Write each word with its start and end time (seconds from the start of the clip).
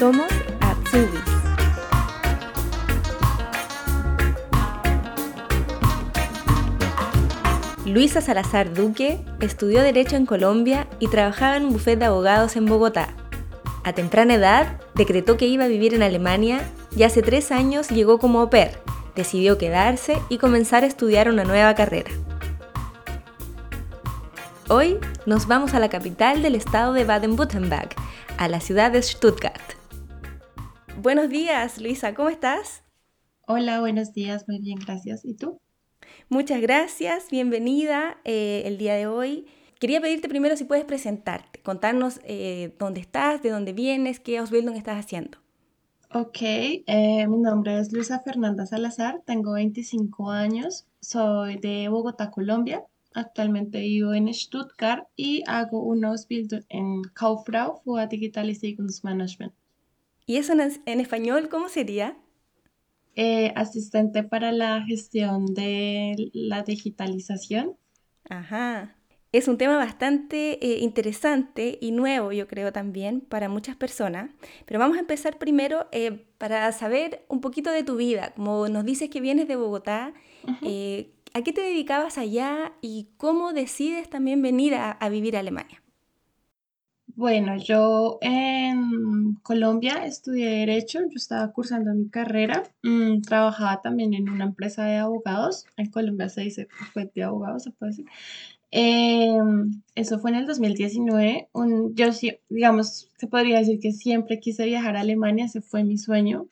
Somos 0.00 0.32
Azubis. 0.62 1.20
Luisa 7.84 8.22
Salazar 8.22 8.72
Duque 8.72 9.22
estudió 9.40 9.82
Derecho 9.82 10.16
en 10.16 10.24
Colombia 10.24 10.88
y 11.00 11.08
trabajaba 11.08 11.58
en 11.58 11.66
un 11.66 11.74
bufete 11.74 11.98
de 11.98 12.04
abogados 12.06 12.56
en 12.56 12.64
Bogotá. 12.64 13.10
A 13.84 13.92
temprana 13.92 14.36
edad, 14.36 14.80
decretó 14.94 15.36
que 15.36 15.44
iba 15.44 15.64
a 15.64 15.68
vivir 15.68 15.92
en 15.92 16.02
Alemania 16.02 16.62
y 16.96 17.02
hace 17.02 17.20
tres 17.20 17.52
años 17.52 17.90
llegó 17.90 18.18
como 18.18 18.40
au 18.40 18.48
pair. 18.48 18.78
Decidió 19.14 19.58
quedarse 19.58 20.16
y 20.30 20.38
comenzar 20.38 20.82
a 20.82 20.86
estudiar 20.86 21.28
una 21.28 21.44
nueva 21.44 21.74
carrera. 21.74 22.10
Hoy 24.70 24.96
nos 25.26 25.46
vamos 25.46 25.74
a 25.74 25.78
la 25.78 25.90
capital 25.90 26.40
del 26.40 26.54
estado 26.54 26.94
de 26.94 27.04
Baden-Württemberg, 27.04 27.90
a 28.38 28.48
la 28.48 28.60
ciudad 28.60 28.92
de 28.92 29.02
Stuttgart. 29.02 29.79
Buenos 31.02 31.30
días, 31.30 31.80
Luisa, 31.80 32.12
¿cómo 32.14 32.28
estás? 32.28 32.82
Hola, 33.46 33.80
buenos 33.80 34.12
días, 34.12 34.46
muy 34.46 34.58
bien, 34.58 34.78
gracias. 34.78 35.24
¿Y 35.24 35.34
tú? 35.34 35.58
Muchas 36.28 36.60
gracias, 36.60 37.30
bienvenida 37.30 38.18
eh, 38.26 38.64
el 38.66 38.76
día 38.76 38.96
de 38.96 39.06
hoy. 39.06 39.46
Quería 39.78 40.02
pedirte 40.02 40.28
primero 40.28 40.58
si 40.58 40.64
puedes 40.64 40.84
presentarte, 40.84 41.62
contarnos 41.62 42.20
eh, 42.24 42.76
dónde 42.78 43.00
estás, 43.00 43.42
de 43.42 43.48
dónde 43.48 43.72
vienes, 43.72 44.20
qué 44.20 44.36
Ausbildung 44.36 44.76
estás 44.76 45.02
haciendo. 45.02 45.38
Ok, 46.12 46.36
eh, 46.42 47.26
mi 47.26 47.38
nombre 47.38 47.78
es 47.78 47.90
Luisa 47.94 48.20
Fernanda 48.20 48.66
Salazar, 48.66 49.22
tengo 49.24 49.54
25 49.54 50.30
años, 50.30 50.86
soy 51.00 51.56
de 51.56 51.88
Bogotá, 51.88 52.30
Colombia. 52.30 52.84
Actualmente 53.14 53.80
vivo 53.80 54.12
en 54.12 54.32
Stuttgart 54.34 55.08
y 55.16 55.44
hago 55.46 55.82
un 55.82 56.04
Ausbildung 56.04 56.64
en 56.68 57.00
Kauffrau 57.14 57.80
für 57.86 58.06
Digitalisierungsmanagement. 58.06 59.54
¿Y 60.30 60.36
eso 60.36 60.52
en, 60.52 60.60
en 60.86 61.00
español 61.00 61.48
cómo 61.48 61.68
sería? 61.68 62.16
Eh, 63.14 63.52
asistente 63.54 64.24
para 64.24 64.50
la 64.50 64.82
gestión 64.84 65.46
de 65.54 66.30
la 66.34 66.62
digitalización. 66.64 67.76
Ajá. 68.28 68.96
Es 69.32 69.46
un 69.48 69.58
tema 69.58 69.76
bastante 69.76 70.64
eh, 70.64 70.78
interesante 70.80 71.78
y 71.80 71.92
nuevo, 71.92 72.32
yo 72.32 72.48
creo 72.48 72.72
también, 72.72 73.20
para 73.20 73.48
muchas 73.48 73.76
personas. 73.76 74.30
Pero 74.66 74.80
vamos 74.80 74.96
a 74.96 75.00
empezar 75.00 75.38
primero 75.38 75.86
eh, 75.92 76.26
para 76.38 76.70
saber 76.72 77.24
un 77.28 77.40
poquito 77.40 77.70
de 77.70 77.84
tu 77.84 77.96
vida. 77.96 78.32
Como 78.34 78.68
nos 78.68 78.84
dices 78.84 79.08
que 79.10 79.20
vienes 79.20 79.46
de 79.48 79.56
Bogotá, 79.56 80.14
¿a 81.34 81.42
qué 81.42 81.52
te 81.52 81.60
dedicabas 81.60 82.18
allá 82.18 82.72
y 82.80 83.08
cómo 83.16 83.52
decides 83.52 84.10
también 84.10 84.42
venir 84.42 84.74
a, 84.74 84.90
a 84.92 85.08
vivir 85.08 85.36
a 85.36 85.40
Alemania? 85.40 85.79
Bueno, 87.20 87.54
yo 87.58 88.16
en 88.22 89.34
Colombia 89.42 90.06
estudié 90.06 90.48
Derecho, 90.60 91.00
yo 91.00 91.16
estaba 91.16 91.52
cursando 91.52 91.92
mi 91.92 92.08
carrera, 92.08 92.62
mm, 92.82 93.20
trabajaba 93.20 93.82
también 93.82 94.14
en 94.14 94.30
una 94.30 94.46
empresa 94.46 94.86
de 94.86 94.96
abogados, 94.96 95.66
en 95.76 95.90
Colombia 95.90 96.30
se 96.30 96.40
dice 96.40 96.68
pues, 96.94 97.12
de 97.12 97.22
abogados, 97.22 97.64
se 97.64 97.72
puede 97.72 97.90
decir. 97.90 98.06
Em, 98.70 99.82
eso 99.94 100.18
fue 100.18 100.30
en 100.30 100.36
el 100.38 100.46
2019, 100.46 101.50
un, 101.52 101.94
yo 101.94 102.06
digamos, 102.48 103.10
se 103.18 103.26
podría 103.26 103.58
decir 103.58 103.80
que 103.80 103.92
siempre 103.92 104.40
quise 104.40 104.64
viajar 104.64 104.96
a 104.96 105.00
Alemania, 105.00 105.44
ese 105.44 105.60
fue 105.60 105.84
mi 105.84 105.98
sueño. 105.98 106.48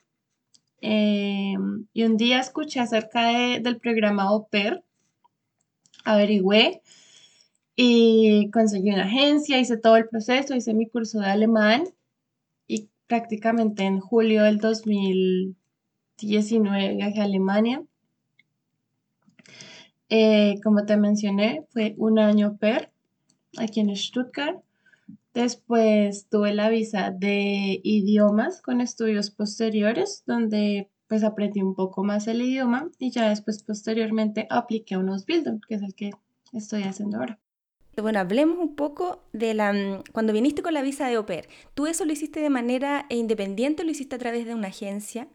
Em, 0.83 1.86
y 1.94 2.02
un 2.02 2.19
día 2.19 2.41
escuché 2.41 2.80
acerca 2.80 3.27
del 3.58 3.78
programa 3.78 4.28
Pair, 4.50 4.83
averigüé 6.05 6.83
y 7.80 8.50
conseguí 8.50 8.90
una 8.90 9.04
agencia, 9.04 9.60
hice 9.60 9.76
todo 9.76 9.96
el 9.96 10.08
proceso, 10.08 10.56
hice 10.56 10.74
mi 10.74 10.88
curso 10.88 11.20
de 11.20 11.28
alemán 11.28 11.84
y 12.66 12.88
prácticamente 13.06 13.84
en 13.84 14.00
julio 14.00 14.42
del 14.42 14.58
2019 14.58 16.96
viajé 16.96 17.20
a 17.20 17.24
Alemania. 17.24 17.84
Eh, 20.08 20.56
como 20.64 20.86
te 20.86 20.96
mencioné, 20.96 21.67
fue 21.70 21.94
un 21.98 22.18
año 22.18 22.56
per 22.56 22.90
aquí 23.56 23.78
en 23.78 23.94
Stuttgart. 23.94 24.61
Después 25.33 26.27
tuve 26.28 26.52
la 26.55 26.70
visa 26.70 27.12
de 27.12 27.80
idiomas 27.84 28.61
con 28.61 28.80
estudios 28.80 29.30
posteriores, 29.30 30.24
donde 30.27 30.90
pues 31.06 31.22
aprendí 31.22 31.62
un 31.62 31.77
poco 31.77 32.02
más 32.02 32.27
el 32.27 32.42
idioma 32.42 32.90
y 32.98 33.12
ya 33.12 33.28
después 33.28 33.62
posteriormente 33.62 34.48
apliqué 34.50 34.96
a 34.96 34.98
unos 34.98 35.27
Bildung, 35.27 35.61
que 35.64 35.77
es 35.77 35.83
el 35.83 35.94
que 35.94 36.11
estoy 36.52 36.83
haciendo 36.83 37.18
ahora. 37.18 37.38
Bueno, 38.03 38.20
hablemos 38.20 38.59
un 38.59 38.75
poco 38.75 39.23
de 39.33 39.55
la 39.55 39.73
mm, 39.73 40.05
cuando 40.13 40.33
viniste 40.33 40.63
con 40.63 40.75
la 40.75 40.83
visa 40.83 41.09
de 41.09 41.17
au 41.17 41.27
pair. 41.27 41.48
¿Tú 41.75 41.86
eso 41.86 42.05
lo 42.05 42.13
hiciste 42.13 42.41
de 42.41 42.51
manera 42.51 43.07
independiente 43.11 43.83
o 43.83 43.85
lo 43.85 43.91
hiciste 43.91 44.17
a 44.17 44.19
través 44.19 44.47
de 44.47 44.55
una 44.55 44.69
agencia? 44.69 45.29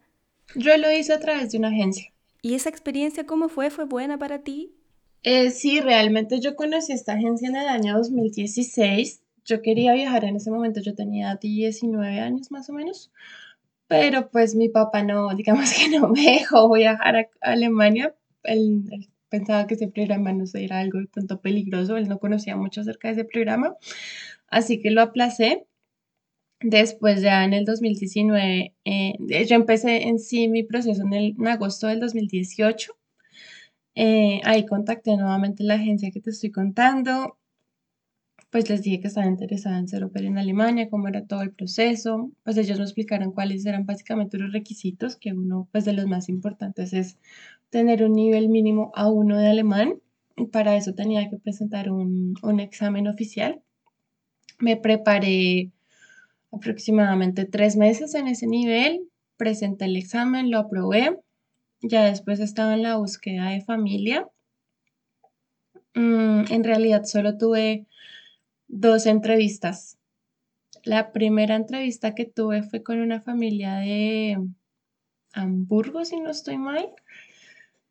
Yo 0.56 0.78
lo 0.78 0.92
hice 0.92 1.14
a 1.14 1.20
través 1.20 1.52
de 1.52 1.58
una 1.58 1.70
agencia. 1.70 2.12
¿Y 2.42 2.56
esa 2.56 2.70
experiencia 2.70 3.26
cómo 3.26 3.50
fue? 3.50 3.70
¿Fue 3.70 3.86
buena 3.86 4.18
para 4.18 4.40
ti? 4.40 4.74
Eh, 5.24 5.52
sí, 5.52 5.80
realmente 5.80 6.42
yo 6.42 6.56
conocí 6.56 6.92
esta 6.92 7.14
agencia 7.14 7.48
en 7.48 7.56
el 7.56 7.68
año 7.68 7.98
2016. 7.98 9.22
Yo 9.46 9.62
quería 9.62 9.94
viajar 9.94 10.26
en 10.26 10.36
ese 10.36 10.52
momento, 10.52 10.82
yo 10.82 10.94
tenía 10.96 11.36
19 11.36 12.20
años 12.20 12.52
más 12.52 12.70
o 12.70 12.74
menos, 12.74 13.12
pero 13.88 14.30
pues 14.30 14.56
mi 14.56 14.70
papá 14.70 15.04
no, 15.04 15.34
digamos 15.36 15.72
que 15.78 15.90
no 15.90 16.10
me 16.10 16.24
dejó 16.24 16.72
viajar 16.72 17.16
a 17.16 17.28
Alemania. 17.42 18.14
El, 18.44 18.84
el 18.92 19.13
pensaba 19.34 19.66
que 19.66 19.74
ese 19.74 19.88
programa 19.88 20.32
no 20.32 20.44
era 20.54 20.78
algo 20.78 21.00
tanto 21.12 21.42
peligroso, 21.42 21.98
él 21.98 22.08
no 22.08 22.20
conocía 22.20 22.56
mucho 22.56 22.82
acerca 22.82 23.08
de 23.08 23.14
ese 23.16 23.26
programa, 23.26 23.76
así 24.48 24.80
que 24.80 24.92
lo 24.92 25.02
aplacé. 25.02 25.66
Después 26.62 27.22
ya 27.22 27.44
en 27.44 27.54
el 27.54 27.66
2019, 27.66 28.76
eh, 28.86 29.14
yo 29.48 29.56
empecé 29.56 30.04
en 30.08 30.20
sí 30.20 30.48
mi 30.48 30.62
proceso 30.62 31.02
en, 31.02 31.14
el, 31.14 31.48
agosto 31.48 31.88
del 31.88 32.00
2018. 32.00 32.94
Eh, 33.96 34.40
ahí 34.44 34.68
contacté 34.68 35.18
nuevamente 35.18 35.64
la 35.64 35.76
agencia 35.76 36.12
que 36.12 36.22
te 36.22 36.30
estoy 36.30 36.52
contando. 36.52 37.38
Pues 38.54 38.70
les 38.70 38.84
dije 38.84 39.00
que 39.00 39.08
estaba 39.08 39.26
interesada 39.26 39.80
en 39.80 39.88
ser 39.88 40.04
opera 40.04 40.28
en 40.28 40.38
Alemania, 40.38 40.88
cómo 40.88 41.08
era 41.08 41.26
todo 41.26 41.42
el 41.42 41.50
proceso. 41.50 42.30
Pues 42.44 42.56
ellos 42.56 42.78
me 42.78 42.84
explicaron 42.84 43.32
cuáles 43.32 43.66
eran 43.66 43.88
básicamente 43.88 44.38
los 44.38 44.54
requisitos, 44.54 45.16
que 45.16 45.34
uno 45.34 45.68
pues 45.72 45.86
de 45.86 45.94
los 45.94 46.06
más 46.06 46.30
importantes 46.30 46.94
es 46.94 47.18
tener 47.72 48.04
un 48.04 48.14
nivel 48.14 48.50
mínimo 48.50 48.92
A1 48.94 49.38
de 49.40 49.48
alemán. 49.48 49.96
Para 50.52 50.76
eso 50.76 50.94
tenía 50.94 51.28
que 51.32 51.38
presentar 51.38 51.90
un, 51.90 52.60
examen 52.60 53.08
oficial. 53.08 53.60
Me 54.60 54.78
preparé 54.78 55.72
aproximadamente 56.52 57.46
tres 57.46 57.76
meses 57.76 58.14
en 58.14 58.28
ese 58.28 58.46
nivel, 58.46 59.10
presenté 59.36 59.86
el 59.86 59.96
examen, 59.96 60.52
lo 60.52 60.60
aprobé. 60.60 61.20
Ya 61.82 62.06
después 62.06 62.40
estaba 62.40 62.76
en 62.76 62.84
la 62.84 62.98
búsqueda 62.98 63.50
de 63.50 63.62
familia. 63.62 64.28
Mm, 65.96 66.44
en 66.52 66.64
realidad 66.64 67.06
solo 67.06 67.36
tuve 67.36 67.88
dos 68.74 69.06
entrevistas. 69.06 69.98
La 70.84 71.12
primera 71.12 71.56
entrevista 71.56 72.16
que 72.16 72.26
tuve 72.26 72.64
fue 72.64 72.84
con 72.84 73.00
una 73.00 73.22
familia 73.22 73.76
de 73.76 74.38
Hamburgo, 75.34 76.04
si 76.06 76.20
no 76.20 76.32
estoy 76.32 76.58
mal 76.58 76.90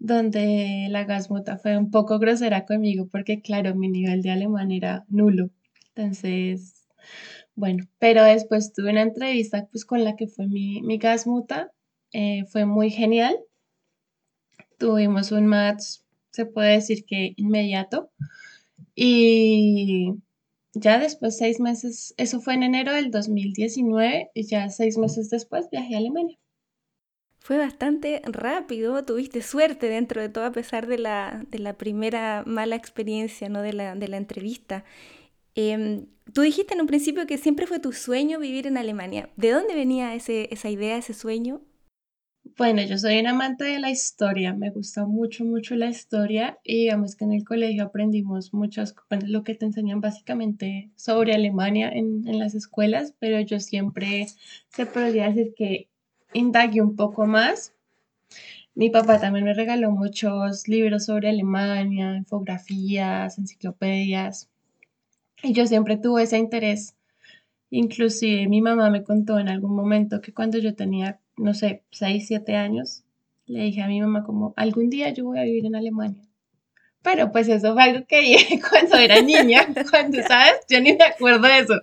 donde 0.03 0.89
la 0.91 1.05
gasmuta 1.05 1.59
fue 1.59 1.79
un 1.79 1.93
poco 1.93 2.19
grosera 2.19 2.67
conmigo 2.67 3.07
porque, 3.07 3.41
claro, 3.41 3.77
mi 3.77 3.89
nivel 3.89 4.21
de 4.23 4.33
alemán 4.33 4.73
era 4.73 5.05
nulo. 5.09 5.51
Entonces, 5.95 6.89
bueno, 7.55 7.85
pero 8.01 8.25
después 8.25 8.73
tuve 8.73 8.91
una 8.91 9.03
entrevista 9.03 9.69
pues 9.71 9.85
con 9.85 10.03
la 10.03 10.17
que 10.17 10.27
fue 10.27 10.49
mi, 10.49 10.83
mi 10.83 10.99
gasmuta, 10.99 11.71
eh, 12.13 12.45
fue 12.47 12.67
muy 12.67 12.91
genial. 12.91 13.37
Tuvimos 14.77 15.31
un 15.31 15.47
match, 15.47 16.01
se 16.33 16.47
puede 16.47 16.73
decir 16.73 17.05
que 17.05 17.35
inmediato. 17.37 18.11
Y 18.97 20.15
ya 20.75 20.99
después, 20.99 21.37
seis 21.37 21.61
meses, 21.61 22.15
eso 22.17 22.41
fue 22.41 22.55
en 22.55 22.63
enero 22.63 22.93
del 22.93 23.11
2019, 23.11 24.31
y 24.35 24.47
ya 24.47 24.69
seis 24.71 24.97
meses 24.99 25.31
después 25.31 25.69
viajé 25.71 25.95
a 25.95 25.99
Alemania. 25.99 26.39
Fue 27.39 27.59
bastante 27.59 28.23
rápido, 28.25 29.05
tuviste 29.05 29.43
suerte 29.43 29.89
dentro 29.89 30.21
de 30.21 30.29
todo 30.29 30.45
a 30.45 30.53
pesar 30.53 30.87
de 30.87 30.99
la, 30.99 31.45
de 31.51 31.59
la 31.59 31.77
primera 31.77 32.45
mala 32.47 32.77
experiencia 32.77 33.49
¿no? 33.49 33.63
de, 33.63 33.73
la, 33.73 33.97
de 33.97 34.07
la 34.07 34.17
entrevista. 34.17 34.85
Em, 35.57 36.07
tú 36.33 36.43
dijiste 36.43 36.75
en 36.75 36.81
un 36.81 36.87
principio 36.87 37.27
que 37.27 37.39
siempre 37.39 37.67
fue 37.67 37.81
tu 37.81 37.93
sueño 37.93 38.39
vivir 38.39 38.69
en 38.69 38.79
Alemania. 38.79 39.29
¿De 39.37 39.51
dónde 39.51 39.75
venía 39.75 40.15
ese, 40.15 40.49
esa 40.53 40.71
idea, 40.71 40.97
ese 40.97 41.15
sueño? 41.15 41.63
Bueno, 42.59 42.83
yo 42.83 42.99
soy 42.99 43.19
un 43.19 43.29
amante 43.29 43.65
de 43.65 43.79
la 43.81 43.91
historia, 43.91 44.53
me 44.53 44.71
gusta 44.71 45.07
mucho, 45.07 45.45
mucho 45.45 45.75
la 45.75 45.89
historia 45.89 46.59
y 46.63 46.83
digamos 46.83 47.17
que 47.17 47.25
en 47.25 47.33
el 47.33 47.45
colegio 47.45 47.85
aprendimos 47.85 48.53
muchas, 48.53 48.95
lo 49.27 49.43
que 49.43 49.55
te 49.55 49.65
enseñan 49.65 50.01
básicamente 50.01 50.91
sobre 50.95 51.35
Alemania 51.35 51.89
en, 51.89 52.29
en 52.29 52.39
las 52.39 52.55
escuelas, 52.55 53.15
pero 53.19 53.41
yo 53.41 53.59
siempre 53.59 54.27
se 54.69 54.85
podría 54.85 55.29
decir 55.29 55.55
que 55.57 55.89
indagué 56.35 56.83
un 56.83 56.95
poco 56.95 57.27
más. 57.27 57.73
Mi 58.75 58.91
papá 58.91 59.19
también 59.19 59.45
me 59.47 59.55
regaló 59.55 59.91
muchos 59.91 60.69
libros 60.69 61.07
sobre 61.07 61.31
Alemania, 61.31 62.17
infografías, 62.17 63.39
enciclopedias. 63.39 64.51
Y 65.43 65.53
yo 65.55 65.67
siempre 65.67 65.97
tuve 65.97 66.25
ese 66.25 66.39
interés. 66.39 66.97
Inclusive 67.71 68.49
mi 68.49 68.61
mamá 68.61 68.91
me 68.91 69.03
contó 69.03 69.39
en 69.39 69.49
algún 69.49 69.75
momento 69.75 70.21
que 70.21 70.35
cuando 70.35 70.59
yo 70.59 70.75
tenía, 70.75 71.19
no 71.37 71.55
sé, 71.55 71.85
6, 71.91 72.27
7 72.29 72.57
años, 72.57 73.05
le 73.47 73.65
dije 73.65 73.83
a 73.83 73.89
mi 73.89 74.01
mamá 74.01 74.25
como, 74.25 74.55
algún 74.57 74.91
día 74.91 75.11
yo 75.11 75.25
voy 75.25 75.39
a 75.39 75.45
vivir 75.45 75.67
en 75.67 75.77
Alemania. 75.77 76.23
Pero 77.03 77.33
pues 77.33 77.49
eso 77.49 77.75
fue 77.75 77.83
algo 77.83 78.07
que 78.07 78.21
dije 78.21 78.61
cuando 78.71 78.97
era 78.97 79.21
niña, 79.21 79.67
cuando, 79.91 80.23
¿sabes? 80.23 80.61
Yo 80.69 80.81
ni 80.81 80.95
me 80.95 81.05
acuerdo 81.05 81.47
de 81.47 81.59
eso. 81.59 81.75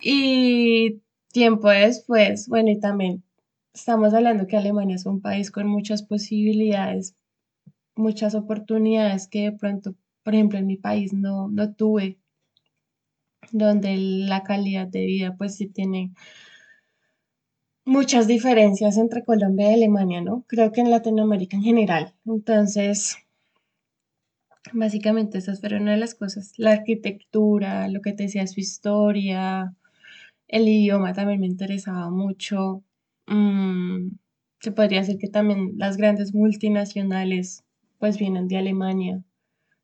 Y 0.00 1.02
tiempo 1.32 1.68
después, 1.68 2.48
bueno, 2.48 2.70
y 2.70 2.78
también 2.78 3.24
estamos 3.72 4.14
hablando 4.14 4.46
que 4.46 4.56
Alemania 4.56 4.96
es 4.96 5.06
un 5.06 5.20
país 5.20 5.50
con 5.50 5.66
muchas 5.66 6.02
posibilidades, 6.02 7.16
muchas 7.96 8.34
oportunidades 8.34 9.28
que 9.28 9.42
de 9.42 9.52
pronto, 9.52 9.94
por 10.22 10.34
ejemplo, 10.34 10.58
en 10.58 10.66
mi 10.66 10.76
país 10.76 11.12
no, 11.12 11.48
no 11.48 11.74
tuve, 11.74 12.18
donde 13.50 13.96
la 13.96 14.44
calidad 14.44 14.86
de 14.86 15.04
vida 15.04 15.34
pues 15.36 15.56
sí 15.56 15.66
tiene 15.66 16.12
muchas 17.84 18.26
diferencias 18.26 18.96
entre 18.96 19.24
Colombia 19.24 19.70
y 19.70 19.74
Alemania, 19.74 20.20
¿no? 20.20 20.44
Creo 20.46 20.72
que 20.72 20.80
en 20.80 20.90
Latinoamérica 20.90 21.56
en 21.56 21.62
general. 21.62 22.14
Entonces, 22.26 23.16
básicamente 24.72 25.38
esas 25.38 25.60
fueron 25.60 25.82
una 25.82 25.92
de 25.92 25.98
las 25.98 26.14
cosas. 26.14 26.52
La 26.56 26.72
arquitectura, 26.72 27.88
lo 27.88 28.00
que 28.00 28.12
te 28.12 28.24
decía, 28.24 28.46
su 28.46 28.60
historia, 28.60 29.74
el 30.48 30.68
idioma 30.68 31.12
también 31.14 31.40
me 31.40 31.46
interesaba 31.46 32.10
mucho. 32.10 32.82
Mm, 33.26 34.12
se 34.60 34.72
podría 34.72 35.00
decir 35.00 35.18
que 35.18 35.28
también 35.28 35.74
las 35.76 35.96
grandes 35.96 36.34
multinacionales 36.34 37.64
pues 37.98 38.18
vienen 38.18 38.48
de 38.48 38.58
Alemania, 38.58 39.22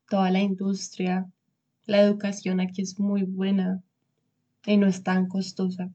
toda 0.09 0.31
la 0.31 0.41
industria, 0.41 1.29
la 1.85 2.01
educación 2.01 2.59
aquí 2.59 2.81
es 2.81 2.99
muy 2.99 3.23
buena 3.23 3.81
y 4.65 4.77
no 4.77 4.87
es 4.87 5.03
tan 5.03 5.27
costosa. 5.27 5.89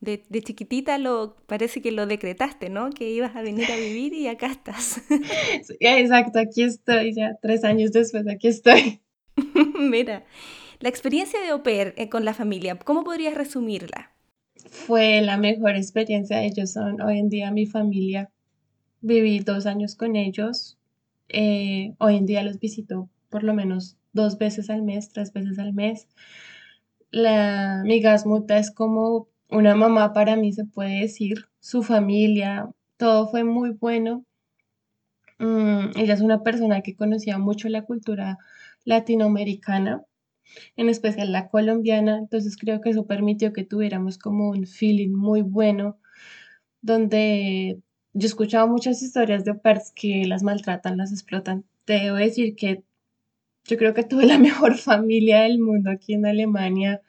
De, 0.00 0.22
de, 0.30 0.42
chiquitita 0.42 0.96
lo 0.96 1.36
parece 1.46 1.82
que 1.82 1.92
lo 1.92 2.06
decretaste, 2.06 2.70
¿no? 2.70 2.88
Que 2.90 3.10
ibas 3.10 3.36
a 3.36 3.42
venir 3.42 3.70
a 3.70 3.76
vivir 3.76 4.14
y 4.14 4.28
acá 4.28 4.46
estás. 4.46 5.02
exacto, 5.80 6.38
aquí 6.38 6.62
estoy 6.62 7.14
ya, 7.14 7.36
tres 7.42 7.64
años 7.64 7.92
después, 7.92 8.26
aquí 8.26 8.48
estoy. 8.48 9.00
Mira, 9.78 10.24
la 10.78 10.88
experiencia 10.88 11.38
de 11.40 11.48
au 11.48 11.62
pair 11.62 11.92
eh, 11.96 12.08
con 12.08 12.24
la 12.24 12.32
familia, 12.32 12.78
¿cómo 12.78 13.04
podrías 13.04 13.34
resumirla? 13.34 14.12
Fue 14.70 15.20
la 15.20 15.36
mejor 15.36 15.76
experiencia. 15.76 16.42
Ellos 16.42 16.72
son 16.72 17.00
hoy 17.00 17.18
en 17.18 17.28
día 17.28 17.50
mi 17.50 17.66
familia. 17.66 18.30
Viví 19.02 19.40
dos 19.40 19.66
años 19.66 19.96
con 19.96 20.16
ellos. 20.16 20.78
Eh, 21.28 21.94
hoy 21.98 22.16
en 22.16 22.26
día 22.26 22.42
los 22.42 22.58
visito 22.58 23.08
por 23.28 23.44
lo 23.44 23.54
menos 23.54 23.96
dos 24.12 24.38
veces 24.38 24.70
al 24.70 24.82
mes, 24.82 25.10
tres 25.10 25.32
veces 25.32 25.58
al 25.58 25.72
mes. 25.72 26.08
La, 27.10 27.82
mi 27.84 28.00
gasmuta 28.00 28.58
es 28.58 28.70
como 28.70 29.28
una 29.50 29.74
mamá 29.74 30.12
para 30.12 30.36
mí, 30.36 30.52
se 30.52 30.64
puede 30.64 31.00
decir, 31.00 31.46
su 31.60 31.82
familia, 31.82 32.70
todo 32.96 33.28
fue 33.28 33.44
muy 33.44 33.70
bueno. 33.70 34.24
Mm, 35.38 35.90
ella 35.96 36.14
es 36.14 36.20
una 36.20 36.42
persona 36.42 36.82
que 36.82 36.96
conocía 36.96 37.38
mucho 37.38 37.68
la 37.68 37.82
cultura 37.82 38.38
latinoamericana, 38.84 40.02
en 40.76 40.88
especial 40.88 41.32
la 41.32 41.48
colombiana, 41.48 42.18
entonces 42.18 42.56
creo 42.56 42.80
que 42.80 42.90
eso 42.90 43.06
permitió 43.06 43.52
que 43.52 43.64
tuviéramos 43.64 44.18
como 44.18 44.50
un 44.50 44.66
feeling 44.66 45.10
muy 45.10 45.42
bueno, 45.42 45.98
donde 46.82 47.80
yo 48.12 48.26
he 48.26 48.26
escuchado 48.26 48.66
muchas 48.68 49.02
historias 49.02 49.44
de 49.44 49.52
operas 49.52 49.92
que 49.94 50.24
las 50.26 50.42
maltratan, 50.42 50.96
las 50.96 51.12
explotan. 51.12 51.64
Debo 51.86 52.16
decir 52.16 52.56
que 52.56 52.82
yo 53.64 53.76
creo 53.76 53.94
que 53.94 54.02
tuve 54.04 54.26
la 54.26 54.38
mejor 54.38 54.76
familia 54.76 55.42
del 55.42 55.58
mundo 55.58 55.90
aquí 55.90 56.14
en 56.14 56.26
Alemania 56.26 57.00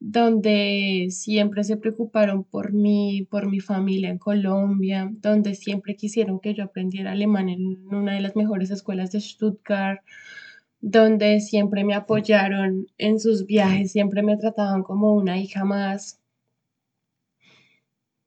donde 0.00 1.08
siempre 1.10 1.62
se 1.62 1.76
preocuparon 1.76 2.44
por 2.44 2.72
mí, 2.72 3.26
por 3.30 3.48
mi 3.48 3.60
familia 3.60 4.08
en 4.10 4.18
Colombia, 4.18 5.10
donde 5.12 5.54
siempre 5.54 5.94
quisieron 5.96 6.40
que 6.40 6.54
yo 6.54 6.64
aprendiera 6.64 7.12
alemán 7.12 7.50
en 7.50 7.86
una 7.94 8.14
de 8.14 8.20
las 8.22 8.34
mejores 8.34 8.70
escuelas 8.70 9.12
de 9.12 9.20
Stuttgart, 9.20 10.00
donde 10.80 11.40
siempre 11.40 11.84
me 11.84 11.94
apoyaron 11.94 12.86
en 12.98 13.20
sus 13.20 13.46
viajes, 13.46 13.92
siempre 13.92 14.22
me 14.22 14.38
trataban 14.38 14.82
como 14.82 15.14
una 15.14 15.38
hija 15.38 15.64
más. 15.64 16.18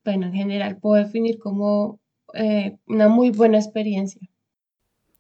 Bueno, 0.06 0.28
en 0.28 0.34
general 0.34 0.78
puedo 0.78 1.04
definir 1.04 1.40
como 1.40 2.00
eh, 2.36 2.78
una 2.88 3.08
muy 3.10 3.32
buena 3.32 3.58
experiencia. 3.58 4.22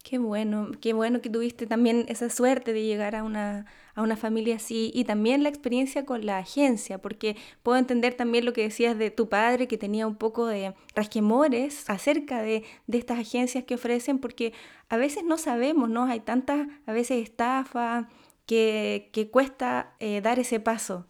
Qué 0.03 0.17
bueno, 0.17 0.71
qué 0.81 0.91
bueno 0.91 1.21
que 1.21 1.29
tuviste 1.29 1.65
también 1.65 2.05
esa 2.09 2.29
suerte 2.29 2.73
de 2.73 2.83
llegar 2.83 3.15
a 3.15 3.23
una, 3.23 3.65
a 3.95 4.01
una 4.01 4.17
familia 4.17 4.57
así 4.57 4.91
y 4.94 5.05
también 5.05 5.44
la 5.44 5.50
experiencia 5.50 6.05
con 6.05 6.25
la 6.25 6.39
agencia, 6.39 6.97
porque 6.97 7.38
puedo 7.63 7.77
entender 7.77 8.13
también 8.13 8.44
lo 8.44 8.51
que 8.51 8.63
decías 8.63 8.97
de 8.97 9.11
tu 9.11 9.29
padre 9.29 9.69
que 9.69 9.77
tenía 9.77 10.05
un 10.05 10.15
poco 10.17 10.45
de 10.45 10.73
rasquemores 10.94 11.89
acerca 11.89 12.41
de, 12.41 12.65
de 12.85 12.97
estas 12.97 13.17
agencias 13.17 13.63
que 13.63 13.75
ofrecen, 13.75 14.19
porque 14.19 14.51
a 14.89 14.97
veces 14.97 15.23
no 15.23 15.38
sabemos, 15.38 15.89
¿no? 15.89 16.03
Hay 16.03 16.19
tantas, 16.19 16.67
a 16.85 16.91
veces 16.91 17.23
estafa, 17.23 18.09
que, 18.45 19.09
que 19.13 19.29
cuesta 19.29 19.95
eh, 19.99 20.19
dar 20.19 20.38
ese 20.38 20.59
paso. 20.59 21.07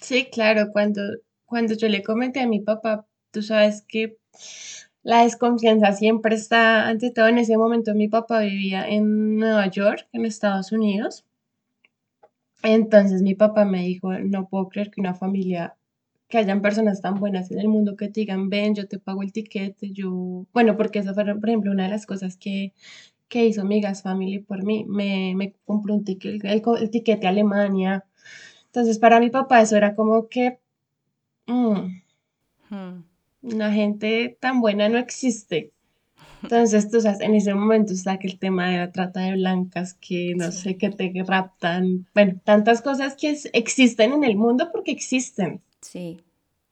Sí, 0.00 0.28
claro, 0.30 0.70
cuando, 0.72 1.02
cuando 1.44 1.74
yo 1.74 1.88
le 1.88 2.02
comenté 2.02 2.40
a 2.40 2.48
mi 2.48 2.60
papá, 2.60 3.06
tú 3.30 3.42
sabes 3.42 3.84
que 3.86 4.16
la 5.08 5.22
desconfianza 5.22 5.92
siempre 5.92 6.34
está 6.34 6.86
ante 6.86 7.10
todo. 7.10 7.28
En 7.28 7.38
ese 7.38 7.56
momento 7.56 7.94
mi 7.94 8.08
papá 8.08 8.40
vivía 8.40 8.86
en 8.86 9.38
Nueva 9.38 9.66
York, 9.68 10.06
en 10.12 10.26
Estados 10.26 10.70
Unidos. 10.70 11.24
Entonces 12.62 13.22
mi 13.22 13.34
papá 13.34 13.64
me 13.64 13.84
dijo, 13.84 14.12
no 14.12 14.48
puedo 14.50 14.68
creer 14.68 14.90
que 14.90 15.00
una 15.00 15.14
familia, 15.14 15.76
que 16.28 16.36
hayan 16.36 16.60
personas 16.60 17.00
tan 17.00 17.14
buenas 17.14 17.50
en 17.50 17.58
el 17.58 17.68
mundo 17.68 17.96
que 17.96 18.08
te 18.08 18.20
digan, 18.20 18.50
ven, 18.50 18.74
yo 18.74 18.86
te 18.86 18.98
pago 18.98 19.22
el 19.22 19.32
tiquete, 19.32 19.92
yo, 19.92 20.44
bueno, 20.52 20.76
porque 20.76 20.98
esa 20.98 21.14
fue, 21.14 21.24
por 21.24 21.48
ejemplo, 21.48 21.70
una 21.70 21.84
de 21.84 21.90
las 21.90 22.04
cosas 22.04 22.36
que, 22.36 22.74
que 23.28 23.46
hizo 23.46 23.64
mi 23.64 23.80
Gas 23.80 24.02
Family 24.02 24.40
por 24.40 24.62
mí, 24.62 24.84
me, 24.86 25.32
me 25.34 25.54
compró 25.64 25.94
un 25.94 26.04
ticket, 26.04 26.44
el, 26.44 26.90
tiquete 26.90 27.26
a 27.26 27.30
Alemania. 27.30 28.04
Entonces 28.66 28.98
para 28.98 29.20
mi 29.20 29.30
papá 29.30 29.62
eso 29.62 29.74
era 29.74 29.94
como 29.94 30.28
que... 30.28 30.58
Mm, 31.46 32.02
hmm. 32.68 33.07
Una 33.42 33.72
gente 33.72 34.36
tan 34.40 34.60
buena 34.60 34.88
no 34.88 34.98
existe. 34.98 35.72
Entonces, 36.42 36.90
tú 36.90 37.00
sabes, 37.00 37.20
en 37.20 37.34
ese 37.34 37.54
momento 37.54 37.92
está 37.92 38.18
que 38.18 38.28
el 38.28 38.38
tema 38.38 38.68
de 38.68 38.78
la 38.78 38.92
trata 38.92 39.20
de 39.20 39.32
blancas, 39.32 39.94
que 39.94 40.34
no 40.36 40.52
sé, 40.52 40.76
que 40.76 40.90
te 40.90 41.12
raptan, 41.26 42.06
bueno, 42.14 42.40
tantas 42.44 42.80
cosas 42.80 43.16
que 43.16 43.36
existen 43.52 44.12
en 44.12 44.24
el 44.24 44.36
mundo 44.36 44.68
porque 44.72 44.92
existen. 44.92 45.60
Sí, 45.80 46.20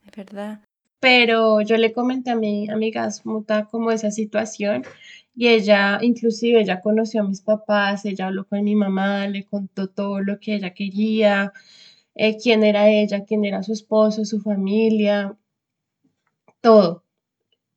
es 0.07 0.17
verdad. 0.17 0.61
Pero 1.01 1.61
yo 1.61 1.77
le 1.77 1.93
comenté 1.93 2.31
a 2.31 2.37
mi 2.37 2.69
amiga 2.69 3.11
Smuta 3.11 3.67
como 3.67 3.91
esa 3.91 4.11
situación 4.11 4.85
y 5.35 5.49
ella, 5.49 5.99
inclusive, 6.01 6.61
ella 6.61 6.81
conoció 6.81 7.23
a 7.23 7.29
mis 7.29 7.43
papás, 7.43 8.05
ella 8.05 8.29
habló 8.29 8.47
con 8.47 8.63
mi 8.65 8.75
mamá, 8.75 9.27
le 9.27 9.45
contó 9.45 9.89
todo 9.89 10.21
lo 10.21 10.39
que 10.41 10.55
ella 10.55 10.73
quería, 10.75 11.53
eh, 12.15 12.39
quién 12.39 12.65
era 12.65 12.89
ella, 12.89 13.25
quién 13.25 13.45
era 13.45 13.63
su 13.63 13.73
esposo, 13.73 14.25
su 14.25 14.41
familia 14.41 15.37
todo. 16.67 17.05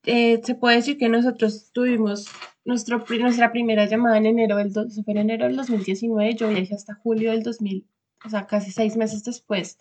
Eh, 0.06 0.42
se 0.44 0.56
puede 0.56 0.78
decir 0.78 0.98
que 0.98 1.10
nosotros 1.10 1.72
tuvimos 1.72 2.28
nuestro, 2.66 3.06
nuestra 3.20 3.52
primera 3.52 3.86
llamada 3.86 4.18
en 4.18 4.26
enero 4.26 4.56
del, 4.56 4.72
fue 4.72 5.14
en 5.14 5.18
enero 5.18 5.46
del 5.46 5.56
2019, 5.58 6.34
yo 6.36 6.50
viajé 6.50 6.74
hasta 6.74 6.96
julio 6.96 7.30
del 7.30 7.44
2000, 7.44 7.86
o 8.26 8.30
sea, 8.30 8.48
casi 8.48 8.72
seis 8.72 8.98
meses 8.98 9.24
después. 9.24 9.78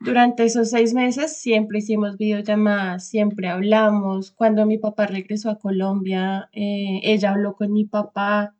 Durante 0.00 0.44
esos 0.44 0.70
seis 0.70 0.94
meses 0.94 1.36
siempre 1.36 1.80
hicimos 1.80 2.16
videollamadas, 2.16 3.06
siempre 3.06 3.48
hablamos. 3.48 4.30
Cuando 4.30 4.64
mi 4.64 4.78
papá 4.78 5.06
regresó 5.06 5.50
a 5.50 5.58
Colombia, 5.58 6.48
eh, 6.52 7.00
ella 7.02 7.32
habló 7.32 7.54
con 7.54 7.70
mi 7.72 7.84
papá, 7.84 8.54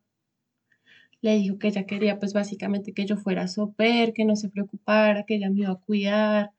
le 1.22 1.36
dijo 1.36 1.58
que 1.58 1.68
ella 1.68 1.86
quería 1.86 2.18
pues 2.18 2.34
básicamente 2.34 2.92
que 2.92 3.06
yo 3.06 3.16
fuera 3.16 3.48
súper, 3.48 4.12
que 4.12 4.26
no 4.26 4.36
se 4.36 4.50
preocupara, 4.50 5.24
que 5.24 5.36
ella 5.36 5.48
me 5.50 5.60
iba 5.60 5.72
a 5.72 5.76
cuidar. 5.76 6.52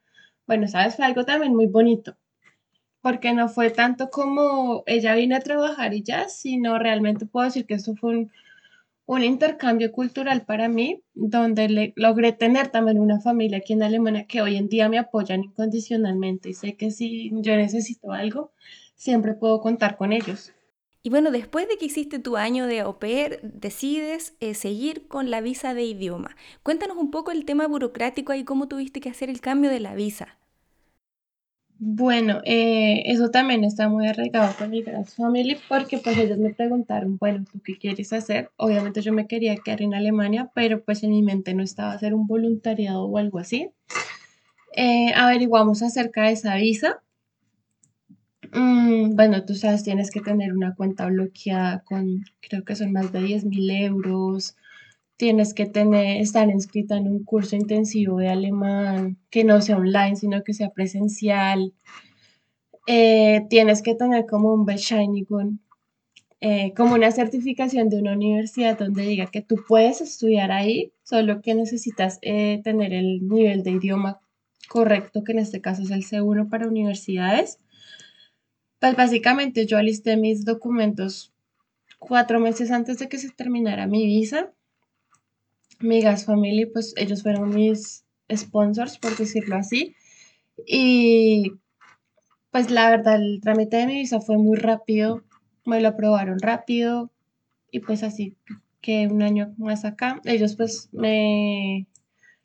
Bueno, 0.47 0.67
sabes, 0.67 0.95
fue 0.95 1.05
algo 1.05 1.25
también 1.25 1.55
muy 1.55 1.67
bonito 1.67 2.17
porque 3.07 3.31
no 3.31 3.47
fue 3.47 3.69
tanto 3.69 4.09
como 4.09 4.83
ella 4.85 5.15
vino 5.15 5.37
a 5.37 5.39
trabajar 5.39 5.93
y 5.93 6.03
ya, 6.03 6.27
sino 6.27 6.77
realmente 6.77 7.25
puedo 7.25 7.45
decir 7.45 7.65
que 7.65 7.75
esto 7.75 7.95
fue 7.95 8.09
un, 8.09 8.31
un 9.05 9.23
intercambio 9.23 9.93
cultural 9.93 10.41
para 10.41 10.67
mí, 10.67 11.01
donde 11.13 11.93
logré 11.95 12.33
tener 12.33 12.67
también 12.67 12.99
una 12.99 13.21
familia 13.21 13.59
aquí 13.59 13.71
en 13.71 13.83
Alemania 13.83 14.25
que 14.25 14.41
hoy 14.41 14.57
en 14.57 14.67
día 14.67 14.89
me 14.89 14.97
apoyan 14.97 15.45
incondicionalmente 15.45 16.49
y 16.49 16.53
sé 16.53 16.75
que 16.75 16.91
si 16.91 17.31
yo 17.35 17.55
necesito 17.55 18.11
algo, 18.11 18.51
siempre 18.95 19.35
puedo 19.35 19.61
contar 19.61 19.95
con 19.95 20.11
ellos. 20.11 20.51
Y 21.01 21.09
bueno, 21.09 21.31
después 21.31 21.69
de 21.69 21.77
que 21.77 21.85
hiciste 21.85 22.19
tu 22.19 22.35
año 22.35 22.67
de 22.67 22.81
au 22.81 22.97
decides 23.41 24.35
eh, 24.41 24.53
seguir 24.53 25.07
con 25.07 25.31
la 25.31 25.39
visa 25.39 25.73
de 25.73 25.85
idioma. 25.85 26.35
Cuéntanos 26.61 26.97
un 26.97 27.09
poco 27.09 27.31
el 27.31 27.45
tema 27.45 27.67
burocrático 27.67 28.33
y 28.33 28.43
cómo 28.43 28.67
tuviste 28.67 28.99
que 28.99 29.09
hacer 29.09 29.29
el 29.29 29.39
cambio 29.39 29.69
de 29.69 29.79
la 29.79 29.95
visa. 29.95 30.37
Bueno, 31.79 32.41
eh, 32.43 33.03
eso 33.05 33.29
también 33.29 33.63
está 33.63 33.87
muy 33.87 34.07
arraigado 34.07 34.51
con 34.57 34.71
mi 34.71 34.81
gran 34.81 35.05
family 35.05 35.57
porque 35.69 35.99
pues 35.99 36.17
ellos 36.17 36.39
me 36.39 36.53
preguntaron, 36.53 37.17
bueno, 37.17 37.45
¿tú 37.51 37.61
qué 37.63 37.77
quieres 37.77 38.13
hacer? 38.13 38.49
Obviamente 38.57 39.01
yo 39.01 39.13
me 39.13 39.27
quería 39.27 39.55
quedar 39.57 39.83
en 39.83 39.93
Alemania, 39.93 40.49
pero 40.55 40.81
pues 40.83 41.03
en 41.03 41.11
mi 41.11 41.21
mente 41.21 41.53
no 41.53 41.61
estaba 41.61 41.91
hacer 41.91 42.15
un 42.15 42.25
voluntariado 42.25 43.05
o 43.05 43.17
algo 43.19 43.37
así. 43.37 43.69
Eh, 44.75 45.13
averiguamos 45.15 45.83
acerca 45.83 46.23
de 46.23 46.31
esa 46.31 46.55
visa. 46.55 47.01
Mm, 48.53 49.15
bueno, 49.15 49.45
tú 49.45 49.53
sabes, 49.53 49.83
tienes 49.83 50.09
que 50.09 50.21
tener 50.21 50.53
una 50.53 50.73
cuenta 50.73 51.05
bloqueada 51.05 51.83
con, 51.83 52.23
creo 52.41 52.63
que 52.63 52.75
son 52.75 52.91
más 52.91 53.11
de 53.11 53.21
10 53.21 53.45
mil 53.45 53.69
euros. 53.69 54.55
Tienes 55.17 55.53
que 55.53 55.65
tener, 55.65 56.21
estar 56.21 56.49
inscrita 56.49 56.95
en 56.95 57.07
un 57.07 57.23
curso 57.23 57.55
intensivo 57.55 58.19
de 58.19 58.29
alemán, 58.29 59.17
que 59.29 59.43
no 59.43 59.61
sea 59.61 59.77
online, 59.77 60.15
sino 60.15 60.43
que 60.43 60.53
sea 60.53 60.69
presencial. 60.69 61.73
Eh, 62.85 63.45
tienes 63.49 63.81
que 63.81 63.95
tener 63.95 64.25
como 64.27 64.53
un 64.53 64.65
Bescheinigung, 64.65 65.59
eh, 66.39 66.73
como 66.75 66.93
una 66.93 67.11
certificación 67.11 67.89
de 67.89 67.99
una 67.99 68.13
universidad 68.13 68.77
donde 68.77 69.01
diga 69.01 69.25
que 69.25 69.41
tú 69.41 69.55
puedes 69.67 70.01
estudiar 70.01 70.51
ahí, 70.51 70.93
solo 71.03 71.41
que 71.41 71.55
necesitas 71.55 72.19
eh, 72.21 72.61
tener 72.63 72.93
el 72.93 73.27
nivel 73.27 73.63
de 73.63 73.71
idioma 73.71 74.19
correcto, 74.69 75.23
que 75.23 75.31
en 75.31 75.39
este 75.39 75.61
caso 75.61 75.81
es 75.81 75.91
el 75.91 76.03
C1 76.03 76.49
para 76.49 76.67
universidades. 76.67 77.59
Pues 78.79 78.95
básicamente 78.95 79.65
yo 79.65 79.77
alisté 79.77 80.15
mis 80.17 80.45
documentos 80.45 81.33
cuatro 81.97 82.39
meses 82.39 82.69
antes 82.71 82.99
de 82.99 83.09
que 83.09 83.17
se 83.17 83.31
terminara 83.31 83.87
mi 83.87 84.05
visa. 84.05 84.53
Mi 85.79 86.01
Gas 86.01 86.25
Family, 86.25 86.65
pues 86.65 86.93
ellos 86.97 87.23
fueron 87.23 87.53
mis 87.53 88.05
sponsors, 88.33 88.97
por 88.97 89.15
decirlo 89.15 89.55
así. 89.55 89.95
Y 90.65 91.53
pues 92.51 92.71
la 92.71 92.89
verdad, 92.89 93.15
el 93.15 93.39
trámite 93.41 93.77
de 93.77 93.87
mi 93.87 93.95
visa 93.95 94.19
fue 94.19 94.37
muy 94.37 94.57
rápido, 94.57 95.23
me 95.65 95.81
lo 95.81 95.89
aprobaron 95.89 96.39
rápido 96.39 97.11
y 97.71 97.81
pues 97.81 98.03
así 98.03 98.35
que 98.81 99.07
un 99.07 99.21
año 99.21 99.53
más 99.57 99.85
acá, 99.85 100.21
ellos 100.23 100.55
pues 100.55 100.89
me, 100.91 101.87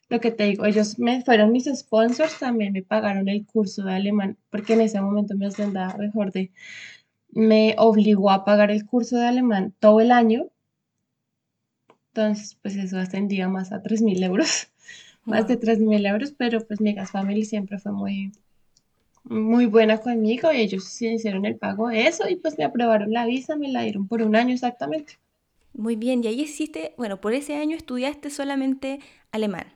lo 0.09 0.21
que 0.21 0.31
te 0.31 0.45
digo, 0.45 0.67
ellos 0.67 0.99
me 0.99 1.23
fueron 1.23 1.53
mis 1.53 1.65
sponsors, 1.65 2.39
también 2.39 2.73
me 2.73 2.83
pagaron 2.83 3.29
el 3.29 3.47
curso 3.47 3.85
de 3.85 3.95
alemán, 3.95 4.37
porque 4.51 4.75
en 4.75 4.83
ese 4.83 5.01
momento 5.01 5.35
mi 5.37 5.47
hacendada 5.47 5.97
mejor 5.97 6.33
de, 6.33 6.51
me 7.31 7.75
obligó 7.79 8.31
a 8.31 8.45
pagar 8.45 8.71
el 8.71 8.85
curso 8.85 9.17
de 9.17 9.27
alemán 9.27 9.75
todo 9.81 10.01
el 10.01 10.13
año. 10.13 10.51
Entonces, 12.15 12.59
pues 12.61 12.77
eso 12.77 12.99
ascendía 12.99 13.49
más 13.49 13.73
a 13.73 13.83
3 13.83 14.03
mil 14.03 14.23
euros, 14.23 14.69
más 15.25 15.49
de 15.49 15.57
3 15.57 15.79
mil 15.79 16.05
euros, 16.05 16.33
pero 16.37 16.61
pues 16.61 16.81
mi 16.81 16.93
gas 16.93 17.11
family 17.11 17.45
siempre 17.45 17.79
fue 17.79 17.93
muy, 17.93 18.33
muy 19.25 19.65
buena 19.65 19.99
conmigo 19.99 20.53
y 20.53 20.61
ellos 20.61 20.85
sí 20.85 21.09
hicieron 21.09 21.47
el 21.47 21.57
pago 21.57 21.89
de 21.89 22.07
eso 22.07 22.29
y 22.29 22.37
pues 22.37 22.59
me 22.59 22.65
aprobaron 22.65 23.13
la 23.13 23.25
visa, 23.25 23.57
me 23.57 23.69
la 23.69 23.83
dieron 23.83 24.09
por 24.09 24.21
un 24.21 24.37
año 24.37 24.53
exactamente. 24.53 25.19
Muy 25.73 25.97
bien, 25.97 26.23
y 26.23 26.27
ahí 26.27 26.43
hiciste, 26.43 26.95
bueno, 26.99 27.21
por 27.23 27.33
ese 27.33 27.57
año 27.57 27.77
estudiaste 27.77 28.29
solamente 28.29 29.01
alemán. 29.31 29.73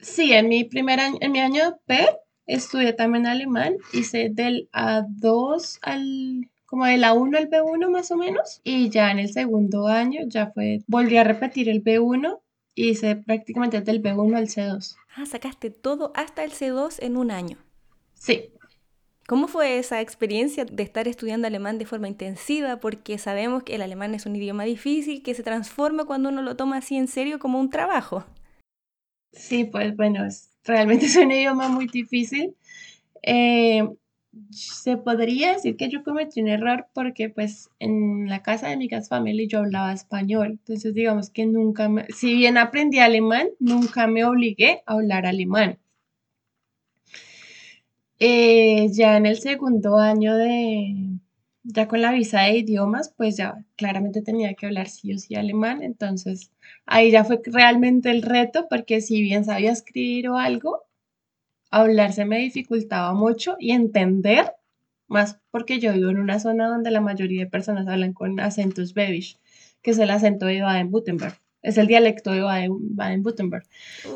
Sí, 0.00 0.32
en 0.32 0.48
mi 0.48 0.64
primer 0.64 0.98
año, 0.98 1.18
en 1.20 1.30
mi 1.30 1.38
año 1.38 1.78
P 1.86 2.04
estudié 2.46 2.92
también 2.92 3.28
alemán, 3.28 3.76
hice 3.92 4.30
del 4.30 4.68
A2 4.72 5.78
al, 5.82 6.50
como 6.72 6.86
del 6.86 7.04
A1 7.04 7.36
al 7.36 7.50
B1 7.50 7.90
más 7.90 8.10
o 8.12 8.16
menos, 8.16 8.62
y 8.64 8.88
ya 8.88 9.10
en 9.10 9.18
el 9.18 9.30
segundo 9.30 9.88
año 9.88 10.22
ya 10.26 10.52
fue, 10.52 10.82
volví 10.86 11.18
a 11.18 11.22
repetir 11.22 11.68
el 11.68 11.84
B1, 11.84 12.40
hice 12.74 13.16
prácticamente 13.16 13.82
del 13.82 14.02
B1 14.02 14.34
al 14.34 14.48
C2. 14.48 14.96
Ah, 15.14 15.26
sacaste 15.26 15.68
todo 15.68 16.12
hasta 16.14 16.44
el 16.44 16.52
C2 16.52 16.96
en 17.00 17.18
un 17.18 17.30
año. 17.30 17.58
Sí. 18.14 18.54
¿Cómo 19.28 19.48
fue 19.48 19.78
esa 19.78 20.00
experiencia 20.00 20.64
de 20.64 20.82
estar 20.82 21.06
estudiando 21.08 21.46
alemán 21.46 21.76
de 21.76 21.84
forma 21.84 22.08
intensiva? 22.08 22.80
Porque 22.80 23.18
sabemos 23.18 23.64
que 23.64 23.74
el 23.74 23.82
alemán 23.82 24.14
es 24.14 24.24
un 24.24 24.34
idioma 24.34 24.64
difícil 24.64 25.22
que 25.22 25.34
se 25.34 25.42
transforma 25.42 26.06
cuando 26.06 26.30
uno 26.30 26.40
lo 26.40 26.56
toma 26.56 26.78
así 26.78 26.96
en 26.96 27.06
serio 27.06 27.38
como 27.38 27.60
un 27.60 27.68
trabajo. 27.68 28.24
Sí, 29.32 29.64
pues 29.64 29.94
bueno, 29.94 30.24
es, 30.24 30.48
realmente 30.64 31.04
es 31.04 31.16
un 31.16 31.32
idioma 31.32 31.68
muy 31.68 31.86
difícil. 31.86 32.56
Eh, 33.22 33.86
se 34.50 34.96
podría 34.96 35.52
decir 35.52 35.76
que 35.76 35.88
yo 35.90 36.02
cometí 36.02 36.40
un 36.40 36.48
error 36.48 36.86
porque 36.94 37.28
pues 37.28 37.70
en 37.78 38.28
la 38.28 38.42
casa 38.42 38.68
de 38.68 38.76
mi 38.76 38.88
gas 38.88 39.08
family 39.08 39.46
yo 39.46 39.58
hablaba 39.58 39.92
español, 39.92 40.52
entonces 40.52 40.94
digamos 40.94 41.30
que 41.30 41.46
nunca, 41.46 41.90
si 42.14 42.34
bien 42.34 42.56
aprendí 42.58 42.98
alemán, 42.98 43.48
nunca 43.58 44.06
me 44.06 44.24
obligué 44.24 44.82
a 44.86 44.94
hablar 44.94 45.26
alemán. 45.26 45.78
Eh, 48.18 48.88
ya 48.92 49.16
en 49.16 49.26
el 49.26 49.36
segundo 49.38 49.98
año 49.98 50.36
de, 50.36 51.18
ya 51.64 51.88
con 51.88 52.00
la 52.02 52.12
visa 52.12 52.42
de 52.42 52.58
idiomas, 52.58 53.12
pues 53.16 53.36
ya 53.36 53.64
claramente 53.76 54.22
tenía 54.22 54.54
que 54.54 54.66
hablar 54.66 54.88
sí 54.88 55.12
o 55.12 55.18
sí 55.18 55.34
alemán, 55.34 55.82
entonces 55.82 56.50
ahí 56.86 57.10
ya 57.10 57.24
fue 57.24 57.40
realmente 57.44 58.10
el 58.10 58.22
reto, 58.22 58.66
porque 58.70 59.00
si 59.00 59.22
bien 59.22 59.44
sabía 59.44 59.72
escribir 59.72 60.28
o 60.28 60.38
algo, 60.38 60.84
hablar 61.72 62.12
se 62.12 62.24
me 62.24 62.38
dificultaba 62.38 63.12
mucho 63.14 63.56
y 63.58 63.72
entender, 63.72 64.52
más 65.08 65.40
porque 65.50 65.80
yo 65.80 65.92
vivo 65.92 66.10
en 66.10 66.18
una 66.18 66.38
zona 66.38 66.68
donde 66.68 66.92
la 66.92 67.00
mayoría 67.00 67.44
de 67.44 67.50
personas 67.50 67.88
hablan 67.88 68.12
con 68.12 68.38
acentos 68.38 68.94
bebish, 68.94 69.38
que 69.82 69.90
es 69.90 69.98
el 69.98 70.10
acento 70.10 70.46
de 70.46 70.62
Baden-Württemberg, 70.62 71.40
es 71.62 71.78
el 71.78 71.88
dialecto 71.88 72.30
de 72.30 72.42
Baden-Württemberg. 72.42 73.64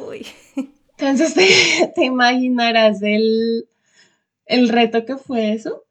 Uy. 0.09 0.25
Entonces 0.99 1.35
te, 1.35 2.05
imaginarás 2.05 3.03
el, 3.03 3.69
el 4.47 4.69
reto 4.69 5.05
que 5.05 5.17
fue 5.17 5.53
eso 5.53 5.87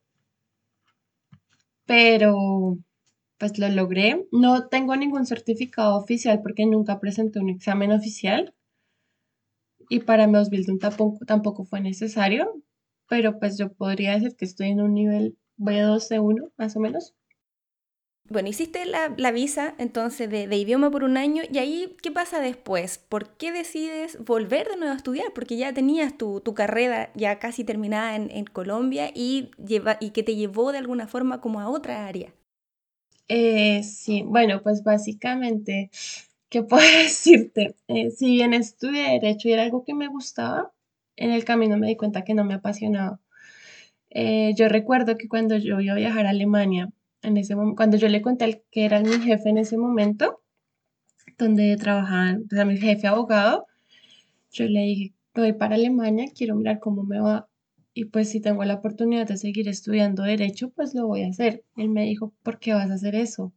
pero 1.85 2.77
pues 3.37 3.57
lo 3.59 3.69
logré. 3.69 4.27
No 4.31 4.67
tengo 4.67 4.95
ningún 4.95 5.25
certificado 5.25 5.95
oficial 5.97 6.41
porque 6.41 6.65
nunca 6.65 6.99
presenté 6.99 7.39
un 7.39 7.49
examen 7.49 7.91
oficial 7.91 8.53
y 9.89 9.99
para 9.99 10.27
mi 10.27 10.37
tampoco, 10.79 11.25
tampoco 11.25 11.65
fue 11.65 11.81
necesario, 11.81 12.61
pero 13.07 13.39
pues 13.39 13.57
yo 13.57 13.73
podría 13.73 14.13
decir 14.13 14.35
que 14.35 14.45
estoy 14.45 14.69
en 14.69 14.81
un 14.81 14.93
nivel 14.93 15.37
B2, 15.57 16.09
C1 16.09 16.51
más 16.57 16.75
o 16.75 16.79
menos. 16.79 17.13
Bueno, 18.27 18.49
hiciste 18.49 18.85
la, 18.85 19.31
visa 19.31 19.75
entonces 19.77 20.27
de, 20.29 20.55
idioma 20.55 20.89
por 20.89 21.03
un 21.03 21.15
año 21.15 21.43
y 21.51 21.59
ahí, 21.59 21.95
¿qué 22.01 22.09
pasa 22.09 22.41
después? 22.41 22.97
¿Por 22.97 23.37
qué 23.37 23.51
decides 23.51 24.17
volver 24.25 24.67
de 24.67 24.77
nuevo 24.77 24.93
a 24.93 24.97
estudiar? 24.97 25.27
Porque 25.33 25.57
ya 25.57 25.73
tenías 25.73 26.17
tu, 26.17 26.41
carrera 26.55 27.11
ya 27.13 27.37
casi 27.37 27.63
terminada 27.63 28.15
en, 28.15 28.45
Colombia 28.45 29.11
y, 29.13 29.51
lleva, 29.63 29.97
y 29.99 30.09
que 30.09 30.23
te 30.23 30.35
llevó 30.35 30.71
de 30.71 30.79
alguna 30.79 31.05
forma 31.07 31.39
como 31.39 31.59
a 31.59 31.69
otra 31.69 32.07
área. 32.07 32.33
Eh, 33.27 33.83
sí, 33.83 34.23
bueno, 34.25 34.61
pues 34.63 34.83
básicamente, 34.83 35.91
¿qué 36.55 36.63
puedo 36.63 36.81
decirte? 37.03 37.75
Eh, 37.89 38.11
si 38.11 38.27
bien 38.27 38.53
estudié 38.53 39.19
Derecho 39.19 39.49
y 39.49 39.51
era 39.51 39.63
algo 39.63 39.83
que 39.83 39.93
me 39.93 40.07
gustaba, 40.07 40.71
en 41.17 41.31
el 41.31 41.43
camino 41.43 41.75
me 41.75 41.87
di 41.87 41.97
cuenta 41.97 42.23
que 42.23 42.33
no 42.33 42.45
me 42.45 42.53
apasionaba. 42.53 43.19
Eh, 44.09 44.53
yo 44.55 44.69
recuerdo 44.69 45.17
que 45.17 45.27
cuando 45.27 45.57
yo 45.57 45.81
iba 45.81 45.91
a 45.91 45.97
viajar 45.97 46.25
a 46.27 46.29
Alemania, 46.29 46.93
en 47.23 47.35
ese 47.35 47.57
momento, 47.57 47.75
cuando 47.75 47.97
yo 47.97 48.07
le 48.07 48.21
conté 48.21 48.45
al 48.45 48.63
que 48.71 48.85
era 48.85 49.01
mi 49.01 49.19
jefe 49.19 49.49
en 49.49 49.57
ese 49.57 49.77
momento, 49.77 50.41
donde 51.37 51.75
trabajaban, 51.75 52.45
o 52.49 52.55
sea, 52.55 52.63
mi 52.63 52.77
jefe 52.77 53.05
abogado, 53.07 53.67
yo 54.49 54.65
le 54.69 54.79
dije, 54.83 55.13
voy 55.33 55.51
para 55.51 55.75
Alemania, 55.75 56.27
quiero 56.33 56.55
mirar 56.55 56.79
cómo 56.79 57.03
me 57.03 57.19
va. 57.19 57.49
Y 57.93 58.05
pues 58.05 58.29
si 58.29 58.39
tengo 58.39 58.63
la 58.63 58.75
oportunidad 58.75 59.27
de 59.27 59.35
seguir 59.35 59.67
estudiando 59.67 60.23
derecho, 60.23 60.69
pues 60.69 60.95
lo 60.95 61.05
voy 61.05 61.23
a 61.23 61.27
hacer. 61.27 61.65
Él 61.75 61.89
me 61.89 62.05
dijo, 62.05 62.33
¿por 62.43 62.59
qué 62.59 62.73
vas 62.73 62.89
a 62.91 62.93
hacer 62.93 63.15
eso? 63.15 63.51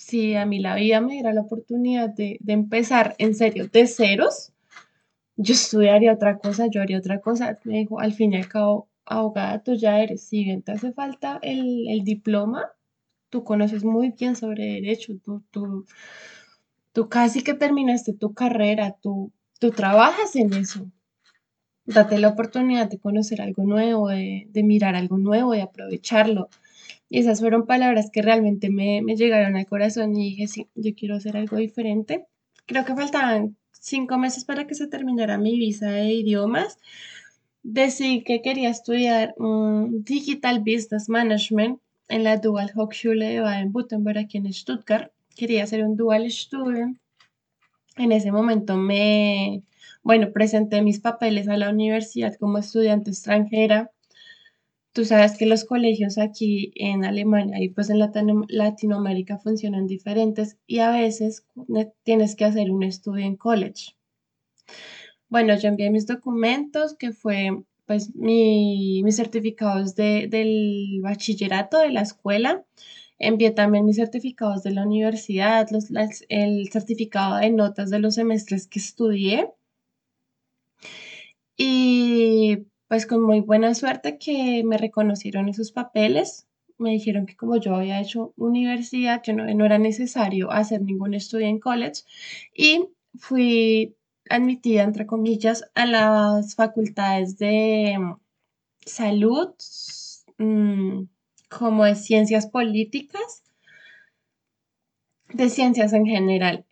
Si 0.00 0.34
a 0.34 0.46
mí 0.46 0.60
la 0.60 0.74
vida 0.76 1.00
me 1.00 1.12
diera 1.12 1.34
la 1.34 1.42
oportunidad 1.42 2.08
de, 2.08 2.38
de 2.40 2.52
empezar 2.54 3.14
en 3.18 3.34
serio 3.34 3.68
de 3.68 3.86
ceros, 3.86 4.52
yo 5.36 5.52
estudiaría 5.54 6.14
otra 6.14 6.38
cosa, 6.38 6.68
yo 6.68 6.80
haría 6.80 6.98
otra 6.98 7.20
cosa. 7.20 7.58
Me 7.64 7.78
dijo, 7.78 8.00
al 8.00 8.14
fin 8.14 8.32
y 8.32 8.36
al 8.36 8.48
cabo, 8.48 8.88
abogada 9.04 9.62
tú 9.62 9.74
ya 9.74 10.00
eres. 10.00 10.22
Si 10.24 10.44
bien 10.44 10.62
te 10.62 10.72
hace 10.72 10.92
falta 10.92 11.38
el, 11.42 11.86
el 11.88 12.02
diploma, 12.02 12.70
tú 13.28 13.44
conoces 13.44 13.84
muy 13.84 14.10
bien 14.18 14.36
sobre 14.36 14.64
derecho, 14.64 15.12
tú, 15.22 15.42
tú, 15.50 15.84
tú 16.92 17.08
casi 17.08 17.42
que 17.42 17.54
terminaste 17.54 18.14
tu 18.14 18.32
carrera, 18.32 18.96
tú, 19.02 19.32
tú 19.58 19.70
trabajas 19.70 20.34
en 20.34 20.54
eso. 20.54 20.90
Date 21.84 22.18
la 22.18 22.28
oportunidad 22.28 22.88
de 22.88 22.98
conocer 22.98 23.42
algo 23.42 23.64
nuevo, 23.64 24.08
de, 24.08 24.48
mirar 24.64 24.94
algo 24.94 25.18
nuevo, 25.18 25.52
de 25.52 25.62
aprovecharlo. 25.62 26.48
Y 27.10 27.18
esas 27.18 27.40
fueron 27.40 27.66
palabras 27.66 28.08
que 28.10 28.22
realmente 28.22 28.70
me, 28.70 29.02
me 29.02 29.16
llegaron 29.16 29.56
al 29.56 29.66
corazón 29.66 30.16
y 30.16 30.30
dije, 30.30 30.46
sí, 30.46 30.68
yo 30.74 30.94
quiero 30.94 31.16
hacer 31.16 31.36
algo 31.36 31.56
diferente. 31.56 32.24
Creo 32.66 32.84
que 32.84 32.94
faltaban 32.94 33.56
cinco 33.72 34.16
meses 34.16 34.44
para 34.44 34.66
que 34.66 34.74
se 34.74 34.86
terminara 34.86 35.36
mi 35.36 35.58
visa 35.58 35.90
de 35.90 36.12
idiomas. 36.12 36.78
Decidí 37.62 38.22
que 38.22 38.40
quería 38.40 38.70
estudiar 38.70 39.34
Digital 39.90 40.60
Business 40.60 41.08
Management 41.08 41.80
en 42.08 42.24
la 42.24 42.36
Dual 42.36 42.70
Hochschule 42.74 43.26
de 43.26 43.40
Baden-Württemberg 43.40 44.18
aquí 44.18 44.38
en 44.38 44.52
Stuttgart. 44.52 45.12
Quería 45.36 45.64
hacer 45.64 45.84
un 45.84 45.96
dual 45.96 46.30
student. 46.30 46.98
En 47.96 48.12
ese 48.12 48.32
momento 48.32 48.76
me, 48.76 49.62
bueno, 50.02 50.32
presenté 50.32 50.80
mis 50.80 51.00
papeles 51.00 51.48
a 51.48 51.56
la 51.56 51.70
universidad 51.70 52.34
como 52.36 52.58
estudiante 52.58 53.10
extranjera. 53.10 53.90
Tú 54.92 55.04
sabes 55.04 55.38
que 55.38 55.46
los 55.46 55.64
colegios 55.64 56.18
aquí 56.18 56.72
en 56.74 57.04
Alemania 57.04 57.62
y 57.62 57.68
pues 57.68 57.90
en 57.90 58.00
Latinoamérica 58.00 59.38
funcionan 59.38 59.86
diferentes 59.86 60.58
y 60.66 60.80
a 60.80 60.90
veces 60.90 61.46
tienes 62.02 62.34
que 62.34 62.44
hacer 62.44 62.72
un 62.72 62.82
estudio 62.82 63.24
en 63.24 63.36
college. 63.36 63.94
Bueno, 65.28 65.56
yo 65.56 65.68
envié 65.68 65.90
mis 65.90 66.06
documentos, 66.06 66.96
que 66.96 67.12
fue 67.12 67.50
pues 67.86 68.14
mi, 68.16 69.02
mis 69.04 69.16
certificados 69.16 69.94
de, 69.94 70.26
del 70.28 71.00
bachillerato 71.02 71.78
de 71.78 71.90
la 71.90 72.02
escuela. 72.02 72.64
Envié 73.18 73.52
también 73.52 73.84
mis 73.84 73.96
certificados 73.96 74.62
de 74.64 74.72
la 74.72 74.84
universidad, 74.84 75.68
los, 75.70 75.86
el 76.28 76.68
certificado 76.72 77.36
de 77.36 77.50
notas 77.50 77.90
de 77.90 78.00
los 78.00 78.16
semestres 78.16 78.66
que 78.66 78.80
estudié. 78.80 79.50
Y 81.56 82.66
pues 82.90 83.06
con 83.06 83.22
muy 83.22 83.38
buena 83.38 83.72
suerte 83.76 84.18
que 84.18 84.64
me 84.64 84.76
reconocieron 84.76 85.48
esos 85.48 85.70
papeles. 85.70 86.48
Me 86.76 86.90
dijeron 86.90 87.24
que 87.24 87.36
como 87.36 87.56
yo 87.56 87.76
había 87.76 88.00
hecho 88.00 88.34
universidad, 88.36 89.22
que 89.22 89.32
no, 89.32 89.44
no 89.54 89.64
era 89.64 89.78
necesario 89.78 90.50
hacer 90.50 90.82
ningún 90.82 91.14
estudio 91.14 91.46
en 91.46 91.60
college. 91.60 92.02
Y 92.52 92.88
fui 93.16 93.94
admitida, 94.28 94.82
entre 94.82 95.06
comillas, 95.06 95.70
a 95.76 95.86
las 95.86 96.56
facultades 96.56 97.38
de 97.38 97.96
mm, 97.96 98.16
salud, 98.84 99.50
mm, 100.38 101.02
como 101.48 101.84
de 101.84 101.94
ciencias 101.94 102.48
políticas, 102.48 103.44
de 105.32 105.48
ciencias 105.48 105.92
en 105.92 106.06
general. 106.06 106.66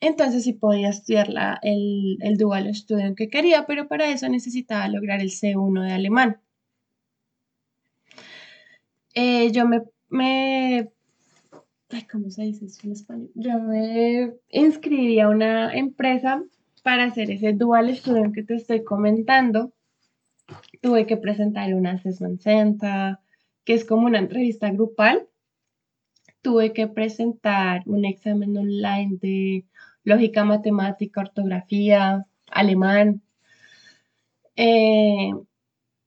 Entonces 0.00 0.44
sí 0.44 0.52
podía 0.52 0.90
estudiar 0.90 1.28
el, 1.62 2.18
el 2.20 2.36
dual 2.36 2.68
estudio 2.68 3.14
que 3.14 3.28
quería, 3.28 3.66
pero 3.66 3.88
para 3.88 4.08
eso 4.10 4.28
necesitaba 4.28 4.88
lograr 4.88 5.20
el 5.20 5.30
C1 5.30 5.82
de 5.82 5.92
alemán. 5.92 6.40
Eh, 9.14 9.50
yo 9.50 9.66
me, 9.66 9.82
me 10.08 10.90
¿cómo 12.10 12.30
se 12.30 12.42
dice 12.42 12.66
eso 12.66 12.80
en 12.84 12.92
español? 12.92 13.30
Yo 13.34 13.58
me 13.58 14.34
inscribí 14.50 15.20
a 15.20 15.28
una 15.28 15.74
empresa 15.74 16.42
para 16.82 17.04
hacer 17.04 17.30
ese 17.30 17.52
dual 17.52 17.88
estudio 17.88 18.32
que 18.32 18.42
te 18.42 18.54
estoy 18.54 18.84
comentando. 18.84 19.72
Tuve 20.80 21.06
que 21.06 21.16
presentar 21.16 21.74
una 21.74 21.92
assessment 21.92 22.40
center, 22.40 23.18
que 23.64 23.74
es 23.74 23.84
como 23.84 24.06
una 24.06 24.18
entrevista 24.18 24.70
grupal. 24.70 25.27
Tuve 26.42 26.72
que 26.72 26.88
presentar 26.88 27.82
un 27.86 28.04
examen 28.04 28.56
online 28.56 29.18
de 29.20 29.66
lógica 30.04 30.44
matemática, 30.44 31.20
ortografía, 31.20 32.26
alemán. 32.50 33.22
Eh, 34.56 35.30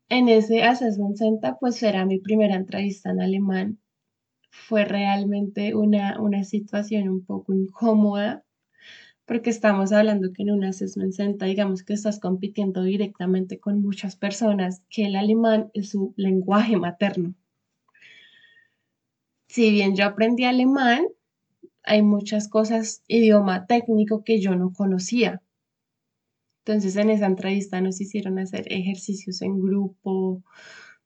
en 0.10 0.30
ese 0.30 0.64
assessment 0.64 1.18
center, 1.18 1.56
pues 1.60 1.82
era 1.84 2.06
mi 2.06 2.20
primera 2.20 2.56
entrevista 2.56 3.12
en 3.12 3.22
alemán 3.22 3.82
fue 4.52 4.86
realmente 4.86 5.76
una, 5.76 6.44
situación 6.44 7.10
un 7.10 7.26
poco 7.26 7.54
incómoda 7.54 8.44
porque 9.26 9.50
estamos 9.50 9.94
hablando 9.94 10.34
que 10.34 10.44
en 10.44 10.52
una 10.52 10.70
assessment 10.70 11.14
center, 11.14 11.48
digamos 11.48 11.84
que 11.84 11.94
estás 11.94 12.20
compitiendo 12.20 12.84
directamente 12.84 13.60
con 13.60 13.82
muchas 13.82 14.18
personas, 14.18 14.84
que 14.90 15.06
el 15.06 15.16
alemán 15.16 15.72
es 15.74 15.92
su 15.92 16.14
lenguaje 16.18 16.76
materno. 16.76 17.34
Si 19.52 19.70
bien 19.70 19.98
yo 19.98 20.06
aprendí 20.06 20.46
alemán, 20.46 21.08
hay 21.84 22.04
muchas 22.04 22.48
cosas, 22.48 23.04
idioma 23.10 23.66
técnico 23.66 24.24
que 24.24 24.40
yo 24.40 24.56
no 24.56 24.72
conocía. 24.72 25.42
Entonces 26.64 26.96
en 26.96 27.10
esa 27.10 27.26
entrevista 27.26 27.82
nos 27.82 28.00
hicieron 28.00 28.40
hacer 28.40 28.72
ejercicios 28.72 29.42
en 29.42 29.60
grupo 29.60 30.42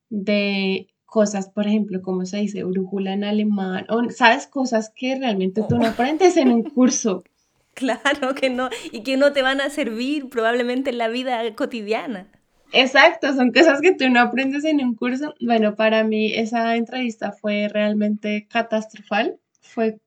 de 0.09 0.89
cosas, 1.05 1.49
por 1.49 1.65
ejemplo, 1.65 2.03
como 2.03 2.23
se 2.27 2.37
dice 2.37 2.63
brújula 2.63 3.13
en 3.13 3.23
alemán, 3.23 3.87
o 3.89 4.11
sabes 4.11 4.45
cosas 4.45 4.91
que 4.95 5.17
realmente 5.17 5.63
tú 5.67 5.79
no 5.79 5.87
aprendes 5.87 6.37
en 6.37 6.51
un 6.51 6.61
curso. 6.61 7.23
Claro 7.73 8.35
que 8.35 8.49
no, 8.49 8.69
y 8.93 9.03
que 9.03 9.17
no 9.17 9.33
te 9.33 9.41
van 9.41 9.59
a 9.59 9.69
servir 9.69 10.29
probablemente 10.29 10.91
en 10.91 10.97
la 10.97 11.09
vida 11.09 11.41
cotidiana. 11.55 12.31
Exacto, 12.71 13.33
son 13.33 13.51
cosas 13.51 13.81
que 13.81 13.93
tú 13.93 14.09
no 14.09 14.19
aprendes 14.19 14.65
en 14.65 14.81
un 14.81 14.95
curso. 14.95 15.33
Bueno, 15.39 15.75
para 15.75 16.03
mí 16.03 16.33
esa 16.33 16.75
entrevista 16.75 17.31
fue 17.31 17.69
realmente 17.69 18.47
catastrófica, 18.49 19.31
fue 19.61 19.99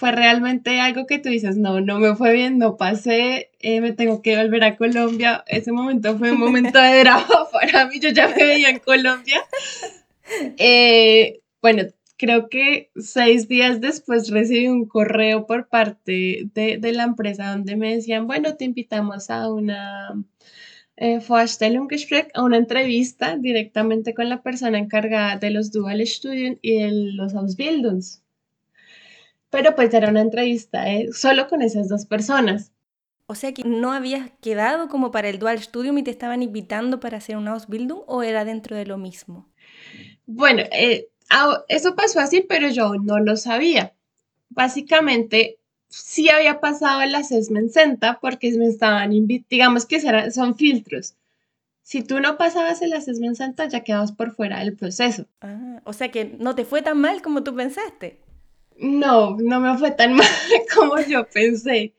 fue 0.00 0.12
realmente 0.12 0.80
algo 0.80 1.06
que 1.06 1.18
tú 1.18 1.28
dices, 1.28 1.58
no, 1.58 1.82
no 1.82 1.98
me 1.98 2.16
fue 2.16 2.32
bien, 2.32 2.56
no 2.56 2.78
pasé, 2.78 3.50
eh, 3.60 3.82
me 3.82 3.92
tengo 3.92 4.22
que 4.22 4.34
volver 4.34 4.64
a 4.64 4.76
Colombia. 4.76 5.44
Ese 5.46 5.72
momento 5.72 6.16
fue 6.16 6.32
un 6.32 6.38
momento 6.38 6.80
de 6.80 7.00
drama 7.00 7.26
para 7.52 7.84
mí, 7.86 8.00
yo 8.00 8.08
ya 8.08 8.28
me 8.28 8.42
veía 8.42 8.70
en 8.70 8.78
Colombia. 8.78 9.42
Eh, 10.58 11.40
bueno, 11.60 11.82
creo 12.16 12.48
que 12.48 12.90
seis 12.96 13.48
días 13.48 13.80
después 13.80 14.30
recibí 14.30 14.68
un 14.68 14.86
correo 14.86 15.46
por 15.46 15.68
parte 15.68 16.48
de, 16.54 16.78
de 16.78 16.92
la 16.92 17.02
empresa 17.02 17.50
donde 17.50 17.76
me 17.76 17.94
decían, 17.94 18.26
bueno, 18.26 18.56
te 18.56 18.64
invitamos 18.64 19.28
a 19.28 19.52
una 19.52 20.14
eh, 21.00 21.18
a 22.34 22.42
una 22.42 22.56
entrevista 22.56 23.36
directamente 23.36 24.14
con 24.14 24.28
la 24.28 24.42
persona 24.42 24.78
encargada 24.78 25.36
de 25.36 25.50
los 25.50 25.72
Dual 25.72 26.06
Student 26.06 26.58
y 26.62 26.78
de 26.78 26.92
los 26.92 27.34
Ausbildungs 27.34 28.22
pero 29.50 29.74
pues 29.74 29.92
era 29.92 30.08
una 30.08 30.20
entrevista 30.20 30.88
eh, 30.88 31.08
solo 31.12 31.48
con 31.48 31.60
esas 31.60 31.88
dos 31.88 32.06
personas. 32.06 32.72
O 33.26 33.34
sea 33.34 33.52
que 33.52 33.62
no 33.64 33.92
habías 33.92 34.30
quedado 34.40 34.88
como 34.88 35.10
para 35.10 35.28
el 35.28 35.38
Dual 35.38 35.60
Studium 35.60 35.98
y 35.98 36.02
te 36.02 36.10
estaban 36.10 36.42
invitando 36.42 36.98
para 36.98 37.18
hacer 37.18 37.36
un 37.36 37.48
Ausbildung 37.48 38.02
o 38.06 38.22
era 38.22 38.44
dentro 38.44 38.76
de 38.76 38.86
lo 38.86 38.96
mismo? 38.96 39.48
Bueno, 40.26 40.62
eh, 40.72 41.08
eso 41.68 41.94
pasó 41.94 42.20
así, 42.20 42.44
pero 42.48 42.68
yo 42.70 42.94
no 42.94 43.20
lo 43.20 43.36
sabía. 43.36 43.94
Básicamente, 44.48 45.59
sí 45.90 46.30
había 46.30 46.60
pasado 46.60 47.02
el 47.02 47.14
assessment 47.14 47.70
center 47.70 48.16
porque 48.20 48.52
me 48.56 48.66
estaban 48.66 49.12
invitando, 49.12 49.48
digamos 49.50 49.86
que 49.86 50.00
son 50.30 50.56
filtros. 50.56 51.16
Si 51.82 52.02
tú 52.02 52.20
no 52.20 52.38
pasabas 52.38 52.80
el 52.82 52.92
assessment 52.92 53.36
center, 53.36 53.68
ya 53.68 53.80
quedabas 53.82 54.12
por 54.12 54.32
fuera 54.32 54.60
del 54.60 54.76
proceso. 54.76 55.26
Ah, 55.40 55.80
o 55.84 55.92
sea 55.92 56.10
que 56.10 56.36
no 56.38 56.54
te 56.54 56.64
fue 56.64 56.82
tan 56.82 57.00
mal 57.00 57.20
como 57.20 57.42
tú 57.42 57.54
pensaste. 57.54 58.20
No, 58.78 59.36
no 59.38 59.60
me 59.60 59.76
fue 59.76 59.90
tan 59.90 60.14
mal 60.14 60.26
como 60.74 61.00
yo 61.00 61.28
pensé. 61.28 61.94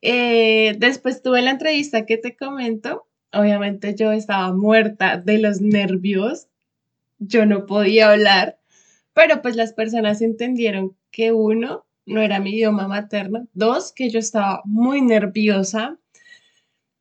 Eh, 0.00 0.76
después 0.78 1.22
tuve 1.22 1.42
la 1.42 1.50
entrevista 1.50 2.06
que 2.06 2.16
te 2.16 2.36
comento. 2.36 3.08
Obviamente 3.32 3.94
yo 3.94 4.12
estaba 4.12 4.52
muerta 4.52 5.16
de 5.18 5.38
los 5.38 5.60
nervios. 5.60 6.46
Yo 7.18 7.44
no 7.44 7.66
podía 7.66 8.12
hablar, 8.12 8.60
pero 9.12 9.42
pues 9.42 9.56
las 9.56 9.72
personas 9.72 10.22
entendieron 10.22 10.96
que 11.10 11.32
uno, 11.32 11.87
no 12.08 12.20
era 12.22 12.40
mi 12.40 12.50
idioma 12.50 12.88
materno. 12.88 13.46
Dos, 13.52 13.92
que 13.92 14.10
yo 14.10 14.18
estaba 14.18 14.62
muy 14.64 15.02
nerviosa 15.02 15.98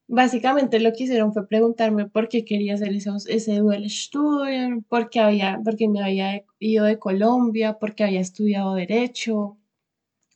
básicamente 0.08 0.80
lo 0.80 0.94
que 0.94 1.04
hicieron 1.04 1.34
fue 1.34 1.48
preguntarme 1.48 2.08
por 2.08 2.30
qué 2.30 2.46
quería 2.46 2.76
hacer 2.76 2.94
esos, 2.94 3.28
ese 3.28 3.58
dual 3.58 3.90
studium, 3.90 4.84
por 4.84 5.10
qué 5.10 5.20
había, 5.20 5.60
porque 5.64 5.88
me 5.88 6.02
había 6.02 6.44
ido 6.60 6.86
de 6.86 6.98
Colombia, 6.98 7.78
porque 7.80 8.04
había 8.04 8.22
estudiado 8.22 8.74
Derecho, 8.74 9.58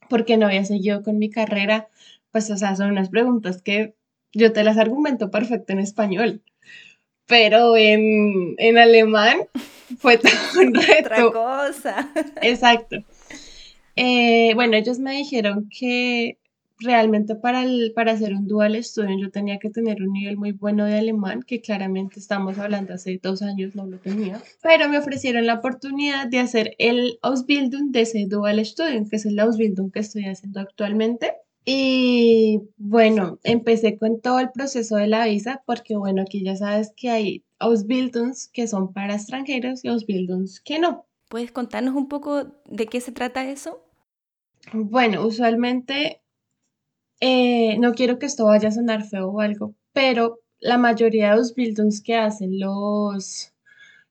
por 0.10 0.26
qué 0.26 0.38
no 0.38 0.48
había 0.48 0.66
seguido 0.66 1.04
con 1.04 1.18
mi 1.18 1.30
carrera. 1.30 1.88
Pues, 2.32 2.50
o 2.52 2.58
sea, 2.58 2.76
son 2.76 2.92
unas 2.92 3.10
preguntas 3.10 3.62
que 3.62 3.96
yo 4.34 4.54
te 4.54 4.64
las 4.64 4.78
argumento 4.78 5.32
perfecto 5.32 5.74
en 5.74 5.80
español, 5.80 6.42
pero 7.26 7.76
en, 7.78 8.56
en 8.58 8.78
alemán 8.78 9.38
fue 9.98 10.18
todo 10.18 10.32
un 10.60 10.74
reto. 10.76 11.28
Otra 11.28 11.32
cosa. 11.32 12.12
Exacto. 12.42 12.98
Eh, 14.04 14.56
bueno, 14.56 14.78
ellos 14.78 14.98
me 14.98 15.16
dijeron 15.16 15.70
que 15.70 16.40
realmente 16.80 17.36
para, 17.36 17.64
para 17.94 18.14
hacer 18.14 18.34
un 18.34 18.48
dual 18.48 18.84
studio 18.84 19.16
yo 19.16 19.30
tenía 19.30 19.60
que 19.60 19.70
tener 19.70 20.02
un 20.02 20.12
nivel 20.12 20.38
muy 20.38 20.54
bueno 20.54 20.86
de 20.86 20.98
alemán, 20.98 21.44
que 21.44 21.62
claramente 21.62 22.20
estamos 22.20 22.58
hablando 22.58 22.96
hace 22.96 23.20
dos 23.22 23.44
años 23.44 23.76
no 23.76 23.86
lo 23.86 24.00
tenía, 24.00 24.42
pero 24.64 24.90
me 24.90 24.98
ofrecieron 24.98 25.46
la 25.46 25.54
oportunidad 25.54 26.26
de 26.26 26.40
hacer 26.40 26.74
el 26.80 27.20
Ausbildung 27.22 27.92
de 27.92 28.02
ese 28.02 28.26
dual 28.26 28.66
studio, 28.66 29.06
que 29.08 29.18
es 29.18 29.26
el 29.28 29.40
Ausbildung 29.40 29.92
que 29.92 30.00
estoy 30.00 30.26
haciendo 30.26 30.62
actualmente. 30.62 31.36
Y 31.64 32.60
bueno, 32.78 33.38
empecé 33.44 34.00
con 34.00 34.20
todo 34.20 34.40
el 34.40 34.50
proceso 34.50 34.96
de 34.96 35.06
la 35.06 35.28
visa, 35.28 35.62
porque 35.68 35.96
bueno, 35.96 36.24
aquí 36.24 36.44
ya 36.44 36.56
sabes 36.56 36.92
que 36.98 37.12
hay 37.12 37.44
Ausbildungs 37.60 38.48
que 38.48 38.66
son 38.66 38.94
para 38.94 39.14
extranjeros 39.14 39.86
y 39.86 39.90
Ausbildungs 39.90 40.60
que 40.60 40.80
no. 40.80 41.06
¿Puedes 41.30 41.52
contarnos 41.52 41.96
un 41.96 42.10
poco 42.10 42.48
de 42.66 42.88
qué 42.88 43.00
se 43.00 43.12
trata 43.12 43.48
eso? 43.48 43.91
Bueno, 44.74 45.26
usualmente 45.26 46.22
eh, 47.20 47.78
no 47.80 47.94
quiero 47.94 48.20
que 48.20 48.26
esto 48.26 48.46
vaya 48.46 48.70
a 48.70 48.72
sonar 48.72 49.04
feo 49.04 49.30
o 49.30 49.42
algo, 49.42 49.76
pero 49.94 50.40
la 50.60 50.78
mayoría 50.78 51.32
de 51.32 51.38
los 51.38 51.56
buildings 51.56 52.02
que 52.02 52.16
hacen 52.16 52.60
los, 52.60 53.54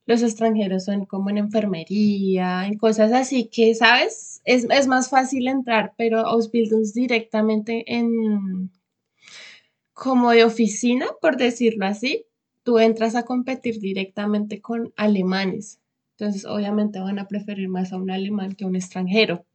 los 0.05 0.21
extranjeros 0.21 0.85
son 0.85 1.05
como 1.05 1.29
en 1.29 1.37
enfermería, 1.37 2.67
en 2.67 2.77
cosas 2.77 3.11
así 3.13 3.49
que, 3.49 3.73
¿sabes? 3.75 4.41
Es, 4.45 4.87
más 4.87 5.09
fácil 5.09 5.47
entrar, 5.47 5.93
pero 5.97 6.23
los 6.23 6.51
buildings 6.51 6.93
directamente 6.93 7.83
en 7.87 8.71
como 9.93 10.31
de 10.31 10.43
oficina, 10.43 11.05
por 11.21 11.37
decirlo 11.37 11.85
así, 11.85 12.25
tú 12.63 12.79
entras 12.79 13.15
a 13.15 13.23
competir 13.23 13.79
directamente 13.79 14.61
con 14.61 14.93
alemanes. 14.95 15.79
Entonces, 16.17 16.45
obviamente 16.45 16.99
van 16.99 17.19
a 17.19 17.27
preferir 17.27 17.69
más 17.69 17.93
a 17.93 17.97
un 17.97 18.11
alemán 18.11 18.53
que 18.55 18.63
a 18.63 18.67
un 18.67 18.75
extranjero. 18.75 19.45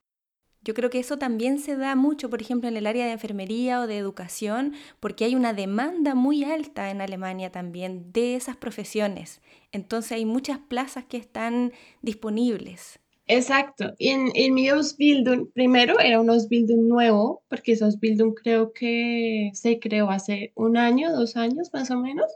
Yo 0.66 0.74
creo 0.74 0.90
que 0.90 0.98
eso 0.98 1.16
también 1.16 1.60
se 1.60 1.76
da 1.76 1.94
mucho, 1.94 2.28
por 2.28 2.42
ejemplo, 2.42 2.68
en 2.68 2.76
el 2.76 2.88
área 2.88 3.06
de 3.06 3.12
enfermería 3.12 3.80
o 3.80 3.86
de 3.86 3.98
educación, 3.98 4.72
porque 4.98 5.24
hay 5.24 5.36
una 5.36 5.52
demanda 5.52 6.16
muy 6.16 6.42
alta 6.42 6.90
en 6.90 7.00
Alemania 7.00 7.52
también 7.52 8.10
de 8.12 8.34
esas 8.34 8.56
profesiones. 8.56 9.40
Entonces 9.70 10.10
hay 10.10 10.24
muchas 10.24 10.58
plazas 10.58 11.04
que 11.04 11.18
están 11.18 11.72
disponibles. 12.02 12.98
Exacto. 13.28 13.94
Y 13.96 14.08
en, 14.08 14.32
en 14.34 14.54
mi 14.54 14.68
Ausbildung, 14.68 15.52
primero 15.52 16.00
era 16.00 16.20
un 16.20 16.30
Ausbildung 16.30 16.88
nuevo, 16.88 17.44
porque 17.46 17.72
ese 17.72 17.84
Ausbildung 17.84 18.34
creo 18.34 18.72
que 18.72 19.52
se 19.54 19.78
creó 19.78 20.10
hace 20.10 20.50
un 20.56 20.76
año, 20.76 21.12
dos 21.12 21.36
años 21.36 21.70
más 21.72 21.92
o 21.92 21.96
menos. 21.96 22.26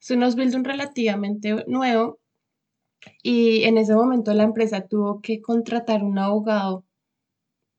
Es 0.00 0.12
un 0.12 0.22
Ausbildung 0.22 0.64
relativamente 0.64 1.64
nuevo. 1.66 2.20
Y 3.20 3.64
en 3.64 3.78
ese 3.78 3.96
momento 3.96 4.32
la 4.32 4.44
empresa 4.44 4.86
tuvo 4.86 5.20
que 5.20 5.40
contratar 5.40 6.04
un 6.04 6.16
abogado 6.16 6.84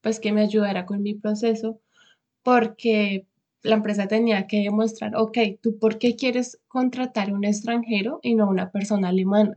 pues 0.02 0.20
que 0.20 0.32
me 0.32 0.42
ayudara 0.42 0.86
con 0.86 1.02
mi 1.04 1.14
proceso, 1.14 1.80
porque 2.44 3.28
la 3.64 3.76
empresa 3.76 4.08
tenía 4.08 4.48
que 4.48 4.64
demostrar, 4.64 5.16
ok, 5.16 5.38
¿tú 5.62 5.78
por 5.78 6.00
qué 6.00 6.16
quieres 6.16 6.60
contratar 6.68 7.34
un 7.34 7.46
extranjero 7.46 8.20
y 8.24 8.36
no 8.36 8.50
una 8.50 8.72
persona 8.72 9.10
alemana? 9.10 9.56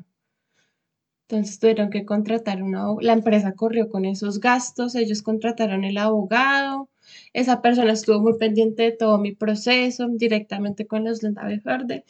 Entonces 1.29 1.59
tuvieron 1.59 1.89
que 1.91 2.05
contratar 2.05 2.63
una, 2.63 2.87
la 3.01 3.15
empresa 3.15 3.55
corrió 3.55 3.89
con 3.89 4.05
esos 4.05 4.41
gastos, 4.41 4.95
ellos 4.95 5.23
contrataron 5.23 5.85
el 5.85 5.97
abogado, 5.97 6.91
esa 7.33 7.63
persona 7.63 7.93
estuvo 7.93 8.21
muy 8.21 8.37
pendiente 8.39 8.83
de 8.83 8.93
todo 8.93 9.19
mi 9.19 9.33
proceso, 9.35 10.09
directamente 10.09 10.87
con 10.87 11.05
los 11.05 11.21
Verde, 11.65 12.05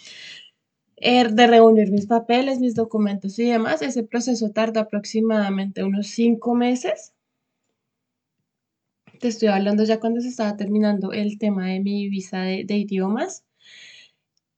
er, 0.97 1.33
de 1.33 1.47
reunir 1.47 1.91
mis 1.93 2.07
papeles, 2.07 2.59
mis 2.59 2.75
documentos 2.75 3.39
y 3.39 3.45
demás. 3.45 3.83
Ese 3.83 4.03
proceso 4.03 4.51
tardó 4.51 4.81
aproximadamente 4.81 5.85
unos 5.85 6.09
cinco 6.09 6.55
meses 6.55 7.15
te 9.21 9.29
estoy 9.29 9.49
hablando 9.49 9.85
ya 9.85 10.01
cuando 10.01 10.21
se 10.21 10.29
estaba 10.29 10.57
terminando 10.57 11.13
el 11.13 11.39
tema 11.39 11.69
de 11.69 11.81
mi 11.81 12.09
visa 12.09 12.43
de, 12.43 12.77
idiomas. 12.77 13.45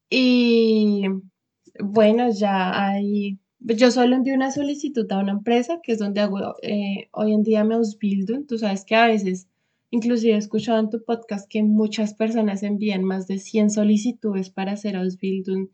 Y 0.09 1.03
bueno, 1.79 2.29
ya 2.31 2.87
hay, 2.87 3.39
yo 3.59 3.91
solo 3.91 4.15
envío 4.15 4.35
una 4.35 4.51
solicitud 4.51 5.11
a 5.11 5.19
una 5.19 5.33
empresa, 5.33 5.79
que 5.83 5.93
es 5.93 5.99
donde 5.99 6.21
hago 6.21 6.55
eh, 6.61 7.09
hoy 7.11 7.33
en 7.33 7.43
día 7.43 7.63
me 7.63 7.75
Ausbildung. 7.75 8.47
Tú 8.47 8.57
sabes 8.57 8.85
que 8.85 8.95
a 8.95 9.07
veces, 9.07 9.47
inclusive 9.91 10.35
he 10.35 10.37
escuchado 10.37 10.79
en 10.79 10.89
tu 10.89 11.03
podcast 11.03 11.49
que 11.49 11.63
muchas 11.63 12.13
personas 12.13 12.63
envían 12.63 13.03
más 13.03 13.27
de 13.27 13.39
100 13.39 13.71
solicitudes 13.71 14.49
para 14.49 14.73
hacer 14.73 14.95
Ausbildung 14.95 15.69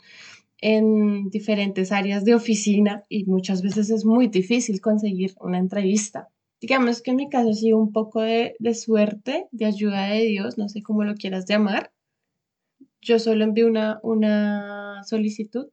en 0.64 1.30
diferentes 1.30 1.92
áreas 1.92 2.24
de 2.24 2.36
oficina 2.36 3.06
y 3.10 3.26
muchas 3.26 3.62
veces 3.62 3.90
es 3.90 4.06
muy 4.06 4.28
difícil 4.28 4.80
conseguir 4.80 5.36
una 5.42 5.58
entrevista. 5.60 6.30
Digamos 6.64 7.02
que 7.02 7.12
en 7.12 7.18
mi 7.18 7.30
caso 7.30 7.52
sí 7.52 7.74
un 7.74 7.92
poco 7.92 8.22
de, 8.22 8.56
suerte, 8.74 9.50
de 9.52 9.66
ayuda 9.66 10.06
de 10.06 10.22
Dios, 10.22 10.58
no 10.58 10.70
sé 10.70 10.82
cómo 10.82 11.04
lo 11.04 11.14
quieras 11.16 11.44
llamar. 11.46 11.92
Yo 13.02 13.20
solo 13.20 13.44
envié 13.44 13.66
una, 13.66 14.00
una 14.02 15.04
solicitud 15.04 15.68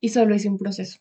y 0.00 0.08
solo 0.08 0.34
hice 0.34 0.48
un 0.48 0.58
proceso. 0.58 0.98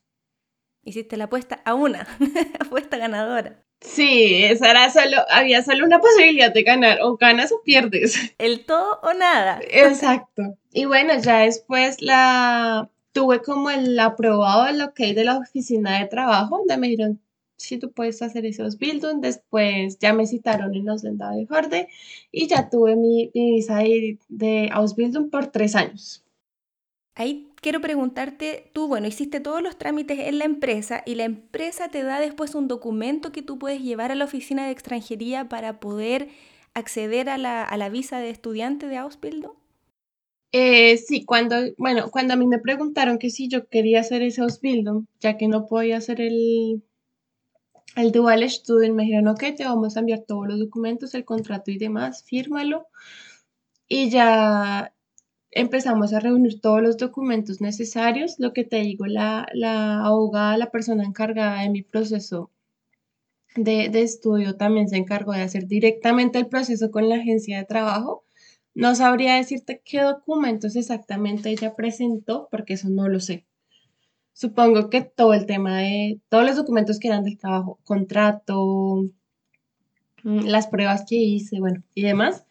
Hiciste 0.84 1.18
la 1.18 1.24
apuesta 1.24 1.60
a 1.66 1.74
una, 1.74 2.06
apuesta 2.60 2.98
ganadora. 2.98 3.66
Sí, 3.82 4.44
esa 4.44 4.70
era 4.70 4.92
solo, 4.92 5.26
había 5.32 5.64
solo 5.64 5.84
una 5.84 6.00
posibilidad 6.00 6.54
de 6.54 6.62
ganar, 6.62 7.00
o 7.02 7.18
ganas 7.18 7.52
o 7.52 7.64
pierdes. 7.64 8.16
El 8.38 8.64
todo 8.64 9.00
o 9.02 9.12
nada. 9.16 9.60
Exacto. 9.72 10.56
Y 10.72 10.86
bueno, 10.86 11.18
ya 11.20 11.40
después 11.40 12.00
la 12.04 12.92
tuve 13.12 13.42
como 13.42 13.72
el 13.72 14.00
aprobado, 14.00 14.68
el 14.68 14.84
ok 14.84 15.00
de 15.00 15.24
la 15.24 15.40
oficina 15.40 15.98
de 15.98 16.06
trabajo, 16.06 16.60
donde 16.60 16.78
me 16.78 16.90
dijeron, 16.90 17.20
si 17.58 17.78
tú 17.78 17.92
puedes 17.92 18.22
hacer 18.22 18.46
esos 18.46 18.78
Bildung. 18.78 19.22
Después 19.22 19.98
ya 20.00 20.14
me 20.14 20.28
citaron 20.28 20.74
en 20.76 20.90
Ausländer 20.90 21.30
de 21.32 21.46
Jorde 21.46 21.88
y 22.32 22.48
ya 22.48 22.70
tuve 22.70 22.96
mi, 22.96 23.32
visa 23.34 23.80
de, 24.30 24.70
Ausbildung 24.72 25.30
por 25.30 25.48
tres 25.48 25.76
años. 25.76 26.24
Ahí 27.16 27.48
quiero 27.62 27.82
preguntarte, 27.82 28.70
tú, 28.74 28.88
bueno, 28.88 29.08
hiciste 29.08 29.40
todos 29.40 29.62
los 29.62 29.78
trámites 29.78 30.20
en 30.20 30.38
la 30.38 30.46
empresa 30.46 31.02
y 31.06 31.16
la 31.16 31.24
empresa 31.24 31.90
te 31.90 32.04
da 32.04 32.20
después 32.20 32.54
un 32.54 32.68
documento 32.68 33.32
que 33.32 33.42
tú 33.42 33.58
puedes 33.58 33.82
llevar 33.82 34.12
a 34.12 34.16
la 34.16 34.26
oficina 34.26 34.66
de 34.66 34.72
extranjería 34.72 35.50
para 35.50 35.80
poder 35.80 36.30
acceder 36.76 37.28
a 37.30 37.40
la, 37.40 37.64
a 37.64 37.76
la 37.76 37.90
visa 37.90 38.20
de 38.20 38.30
estudiante 38.30 38.88
de 38.88 38.98
Ausbildung. 38.98 39.56
Eh, 40.52 40.98
sí, 40.98 41.26
cuando, 41.26 41.56
bueno, 41.78 42.10
cuando 42.10 42.34
a 42.34 42.38
mí 42.38 42.48
me 42.48 42.60
preguntaron 42.60 43.18
que 43.18 43.30
si 43.30 43.50
yo 43.50 43.68
quería 43.68 44.00
hacer 44.00 44.22
ese 44.22 44.42
Ausbildung, 44.42 45.06
ya 45.20 45.38
que 45.38 45.48
no 45.48 45.66
podía 45.66 45.98
hacer 45.98 46.22
el, 46.22 46.84
el 47.98 48.12
Dual 48.12 48.48
Student 48.48 48.94
me 48.96 49.04
dijeron, 49.04 49.28
ok, 49.28 49.44
te 49.58 49.66
vamos 49.66 49.98
a 49.98 50.02
enviar 50.02 50.22
todos 50.22 50.48
los 50.48 50.60
documentos, 50.60 51.16
el 51.16 51.26
contrato 51.26 51.72
y 51.72 51.80
demás, 51.80 52.24
fírmalo. 52.24 52.88
Y 53.88 54.12
ya 54.12 54.94
empezamos 55.52 56.14
a 56.14 56.20
reunir 56.20 56.62
todos 56.62 56.82
los 56.84 56.98
documentos 56.98 57.60
necesarios. 57.60 58.36
Lo 58.38 58.54
que 58.54 58.64
te 58.64 58.82
digo, 58.82 59.08
la, 59.08 59.48
abogada, 60.04 60.58
la 60.58 60.70
persona 60.70 61.04
encargada 61.04 61.62
de 61.64 61.70
mi 61.70 61.82
proceso 61.82 62.52
de, 63.56 63.86
estudio 64.02 64.56
también 64.58 64.88
se 64.90 64.98
encargó 64.98 65.32
de 65.32 65.42
hacer 65.42 65.66
directamente 65.68 66.38
el 66.38 66.48
proceso 66.48 66.92
con 66.92 67.10
la 67.10 67.16
agencia 67.16 67.58
de 67.58 67.66
trabajo. 67.66 68.26
No 68.76 68.94
sabría 68.94 69.36
decirte 69.38 69.82
qué 69.84 70.02
documentos 70.02 70.76
exactamente 70.76 71.50
ella 71.50 71.76
presentó, 71.76 72.48
porque 72.52 72.74
eso 72.74 72.90
no 72.90 73.10
lo 73.10 73.20
sé 73.20 73.48
supongo 74.38 74.90
que 74.92 75.02
todo 75.02 75.34
el 75.34 75.48
tema 75.48 75.80
de 75.80 76.22
todos 76.30 76.46
los 76.46 76.56
documentos 76.56 77.00
que 77.00 77.08
eran 77.08 77.24
del 77.24 77.40
trabajo, 77.40 77.80
contrato, 77.84 79.04
mm, 80.24 80.46
las 80.46 80.68
pruebas 80.68 81.06
que 81.08 81.16
hice, 81.16 81.60
bueno, 81.60 81.84
y 81.96 82.04
demás. 82.04 82.46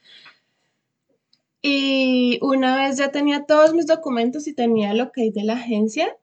Y 1.62 2.38
una 2.42 2.77
vez 2.77 2.96
ya 2.99 3.11
tenía 3.12 3.44
todos 3.46 3.72
mis 3.75 3.87
documentos 3.87 4.49
y 4.49 4.55
tenía 4.55 4.94
lo 4.94 5.12
que 5.12 5.22
hay 5.22 5.31
de 5.31 5.44
la 5.44 5.55
agencia, 5.55 6.16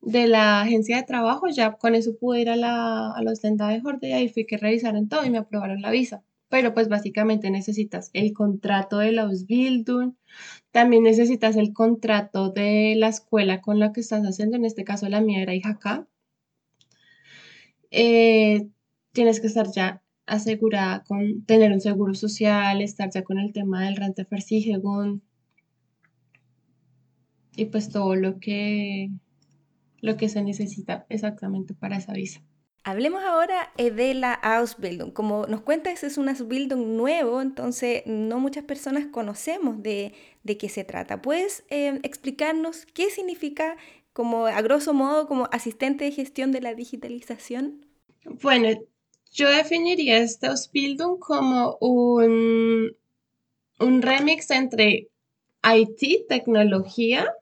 de 0.00 0.26
la 0.28 0.62
agencia 0.62 0.96
de 0.96 1.02
trabajo, 1.04 1.48
ya 1.48 1.72
con 1.72 1.94
eso 1.94 2.16
pude 2.16 2.40
ir 2.40 2.50
a, 2.50 2.56
la, 2.56 3.12
a 3.12 3.22
los 3.22 3.42
de 3.42 3.80
Jorge 3.82 4.08
y 4.08 4.12
ahí 4.12 4.28
fui 4.28 4.46
que 4.46 4.56
revisaron 4.56 5.08
todo 5.08 5.24
y 5.24 5.30
me 5.30 5.38
aprobaron 5.38 5.82
la 5.82 5.90
visa 5.90 6.22
pero 6.52 6.74
pues 6.74 6.90
básicamente 6.90 7.50
necesitas 7.50 8.10
el 8.12 8.34
contrato 8.34 8.98
de 8.98 9.10
la 9.10 9.22
Ausbildung, 9.22 10.16
también 10.70 11.02
necesitas 11.02 11.56
el 11.56 11.72
contrato 11.72 12.50
de 12.50 12.94
la 12.94 13.08
escuela 13.08 13.62
con 13.62 13.78
la 13.78 13.94
que 13.94 14.00
estás 14.02 14.22
haciendo, 14.24 14.58
en 14.58 14.66
este 14.66 14.84
caso 14.84 15.08
la 15.08 15.22
mía 15.22 15.40
era 15.40 15.54
IJK. 15.54 16.06
Eh, 17.90 18.68
tienes 19.12 19.40
que 19.40 19.46
estar 19.46 19.66
ya 19.74 20.02
asegurada 20.26 21.04
con 21.04 21.42
tener 21.46 21.72
un 21.72 21.80
seguro 21.80 22.12
social, 22.12 22.82
estar 22.82 23.08
ya 23.10 23.24
con 23.24 23.38
el 23.38 23.54
tema 23.54 23.86
del 23.86 23.96
Renteversicherung 23.96 25.22
y 27.56 27.64
pues 27.64 27.88
todo 27.88 28.14
lo 28.14 28.40
que, 28.40 29.08
lo 30.02 30.18
que 30.18 30.28
se 30.28 30.42
necesita 30.42 31.06
exactamente 31.08 31.72
para 31.72 31.96
esa 31.96 32.12
visa. 32.12 32.42
Hablemos 32.84 33.22
ahora 33.22 33.72
eh, 33.76 33.92
de 33.92 34.12
la 34.14 34.34
Ausbildung. 34.34 35.12
Como 35.12 35.46
nos 35.46 35.60
cuentas, 35.60 36.02
es 36.02 36.18
un 36.18 36.28
Ausbildung 36.28 36.96
nuevo, 36.96 37.40
entonces 37.40 38.02
no 38.06 38.40
muchas 38.40 38.64
personas 38.64 39.06
conocemos 39.06 39.82
de, 39.82 40.14
qué 40.44 40.68
se 40.68 40.82
trata. 40.82 41.22
¿Puedes 41.22 41.64
eh, 41.70 42.00
explicarnos 42.02 42.86
qué 42.86 43.08
significa, 43.08 43.76
como 44.12 44.46
a 44.46 44.60
grosso 44.62 44.94
modo, 44.94 45.28
como 45.28 45.48
asistente 45.52 46.04
de 46.04 46.10
gestión 46.10 46.50
de 46.50 46.60
la 46.60 46.74
digitalización? 46.74 47.86
Bueno, 48.24 48.68
yo 49.32 49.48
definiría 49.48 50.18
este 50.18 50.48
Ausbildung 50.48 51.20
como 51.20 51.76
un, 51.80 52.96
un 53.78 54.02
remix 54.02 54.50
entre 54.50 55.08
IT, 55.62 56.26
tecnología, 56.28 57.32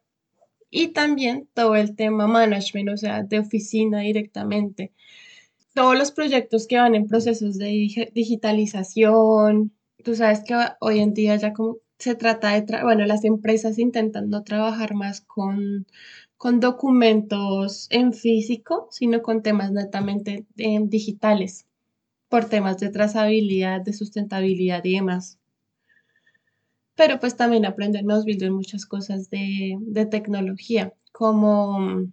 y 0.70 0.88
también 0.88 1.48
todo 1.54 1.74
el 1.74 1.96
tema 1.96 2.26
management, 2.26 2.90
o 2.90 2.96
sea, 2.96 3.22
de 3.22 3.40
oficina 3.40 4.00
directamente 4.00 4.92
todos 5.74 5.98
los 5.98 6.12
proyectos 6.12 6.66
que 6.66 6.78
van 6.78 6.94
en 6.94 7.06
procesos 7.06 7.58
de 7.58 8.10
digitalización, 8.14 9.72
tú 10.04 10.14
sabes 10.14 10.42
que 10.44 10.54
hoy 10.80 11.00
en 11.00 11.14
día 11.14 11.36
ya 11.36 11.52
como 11.52 11.78
se 11.98 12.14
trata 12.14 12.58
de, 12.58 12.82
bueno, 12.82 13.04
las 13.04 13.24
empresas 13.24 13.78
intentan 13.78 14.30
no 14.30 14.42
trabajar 14.42 14.94
más 14.94 15.20
con, 15.20 15.86
con 16.38 16.58
documentos 16.58 17.88
en 17.90 18.14
físico, 18.14 18.88
sino 18.90 19.20
con 19.20 19.42
temas 19.42 19.70
netamente 19.70 20.46
digitales, 20.56 21.66
por 22.28 22.46
temas 22.46 22.78
de 22.78 22.88
trazabilidad, 22.88 23.82
de 23.82 23.92
sustentabilidad 23.92 24.82
y 24.84 24.94
demás. 24.94 25.38
Pero 26.94 27.20
pues 27.20 27.36
también 27.36 27.66
aprendemos 27.66 28.24
en 28.26 28.52
muchas 28.54 28.86
cosas 28.86 29.28
de, 29.28 29.76
de 29.80 30.06
tecnología, 30.06 30.94
como 31.12 32.10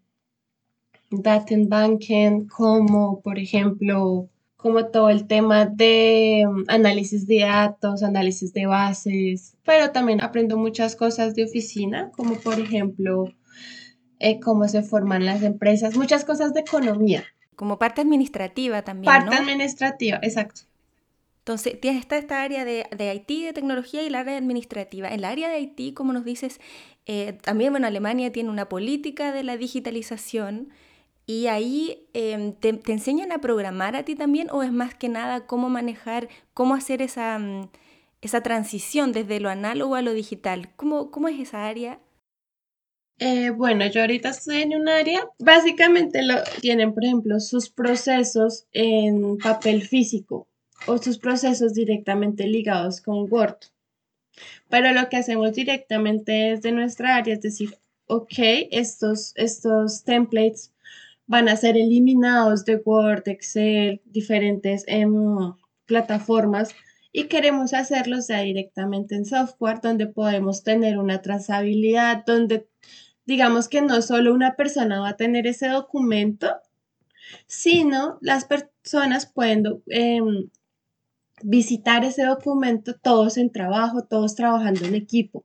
Datenbanken, 1.09 2.47
como 2.47 3.21
por 3.21 3.39
ejemplo, 3.39 4.29
como 4.57 4.87
todo 4.87 5.09
el 5.09 5.27
tema 5.27 5.65
de 5.65 6.43
mm, 6.45 6.63
análisis 6.67 7.27
de 7.27 7.41
datos, 7.41 8.03
análisis 8.03 8.53
de 8.53 8.65
bases, 8.65 9.55
pero 9.63 9.91
también 9.91 10.21
aprendo 10.21 10.57
muchas 10.57 10.95
cosas 10.95 11.35
de 11.35 11.45
oficina, 11.45 12.11
como 12.15 12.35
por 12.35 12.59
ejemplo, 12.59 13.31
eh, 14.19 14.39
cómo 14.39 14.67
se 14.67 14.81
forman 14.81 15.25
las 15.25 15.43
empresas, 15.43 15.95
muchas 15.95 16.25
cosas 16.25 16.53
de 16.53 16.61
economía. 16.61 17.23
como 17.55 17.79
parte 17.79 18.01
administrativa 18.01 18.83
también. 18.83 19.05
Parte 19.05 19.35
administrativa, 19.35 20.19
exacto. 20.21 20.61
Entonces, 21.39 21.79
tienes 21.79 22.01
esta, 22.01 22.17
esta 22.17 22.43
área 22.43 22.65
de, 22.65 22.85
de 22.95 23.15
IT, 23.15 23.45
de 23.45 23.53
tecnología 23.53 24.03
y 24.03 24.07
el 24.07 24.15
área 24.15 24.37
administrativa. 24.37 25.07
En 25.07 25.21
la 25.21 25.29
área 25.29 25.49
de 25.49 25.61
IT, 25.61 25.93
como 25.93 26.11
nos 26.11 26.25
dices, 26.25 26.59
eh, 27.05 27.37
también, 27.41 27.71
bueno, 27.71 27.87
Alemania 27.87 28.33
tiene 28.33 28.49
una 28.49 28.67
política 28.67 29.31
de 29.31 29.43
la 29.43 29.55
digitalización 29.55 30.69
y 31.29 31.47
ahí 31.47 32.07
em, 32.13 32.53
te, 32.53 32.69
enseñan 32.87 33.33
a 33.33 33.39
programar 33.39 33.97
a 33.97 34.03
ti 34.03 34.15
también 34.15 34.47
o 34.49 34.63
es 34.63 34.71
más 34.71 34.95
que 34.95 35.09
nada 35.09 35.45
cómo 35.45 35.69
manejar, 35.69 36.29
cómo 36.53 36.73
hacer 36.73 37.01
esa, 37.01 37.37
mm, 37.37 37.69
esa 38.21 38.41
transición 38.41 39.11
desde 39.11 39.41
lo 39.41 39.49
análogo 39.49 39.95
a 39.95 40.01
lo 40.01 40.13
digital. 40.13 40.69
¿Cómo, 40.77 41.11
cómo 41.11 41.27
es 41.27 41.37
esa 41.37 41.67
área? 41.67 41.99
Eh, 43.19 43.49
bueno, 43.49 43.85
yo 43.87 44.01
ahorita 44.01 44.29
estoy 44.29 44.61
en 44.61 44.75
un 44.75 44.87
área, 44.87 45.27
básicamente 45.39 46.23
lo, 46.23 46.35
tienen, 46.61 46.93
por 46.93 47.03
ejemplo, 47.03 47.39
sus 47.39 47.69
procesos 47.69 48.65
en 48.71 49.37
papel 49.37 49.81
físico 49.81 50.47
o 50.85 50.97
sus 50.99 51.17
procesos 51.17 51.73
directamente 51.73 52.47
ligados 52.47 53.01
con 53.01 53.27
Word. 53.29 53.57
Pero 54.69 54.93
lo 54.93 55.09
que 55.09 55.17
hacemos 55.17 55.53
directamente 55.53 56.31
desde 56.31 56.71
nuestra 56.71 57.15
área 57.15 57.33
es 57.33 57.41
decir, 57.41 57.75
ok, 58.05 58.33
estos, 58.71 59.33
estos 59.35 60.03
templates 60.03 60.71
van 61.27 61.49
a 61.49 61.57
ser 61.57 61.77
eliminados 61.77 62.65
de 62.65 62.77
Word, 62.83 63.27
Excel, 63.27 64.01
diferentes 64.05 64.83
em, 64.87 65.13
plataformas 65.85 66.69
y 67.11 67.25
queremos 67.25 67.73
hacerlos 67.73 68.27
ya 68.27 68.41
directamente 68.41 69.15
en 69.15 69.25
software 69.25 69.81
donde 69.81 70.07
podemos 70.07 70.63
tener 70.63 70.97
una 70.97 71.21
trazabilidad, 71.21 72.23
donde 72.25 72.67
digamos 73.25 73.67
que 73.67 73.81
no 73.81 74.01
solo 74.01 74.33
una 74.33 74.55
persona 74.55 75.01
va 75.01 75.09
a 75.09 75.17
tener 75.17 75.47
ese 75.47 75.67
documento, 75.67 76.47
sino 77.45 78.17
las 78.21 78.45
personas 78.45 79.25
pueden 79.25 79.83
em, 79.87 80.49
visitar 81.43 82.05
ese 82.05 82.23
documento 82.23 82.95
todos 82.95 83.37
en 83.37 83.51
trabajo, 83.51 84.03
todos 84.03 84.35
trabajando 84.35 84.85
en 84.85 84.95
equipo. 84.95 85.43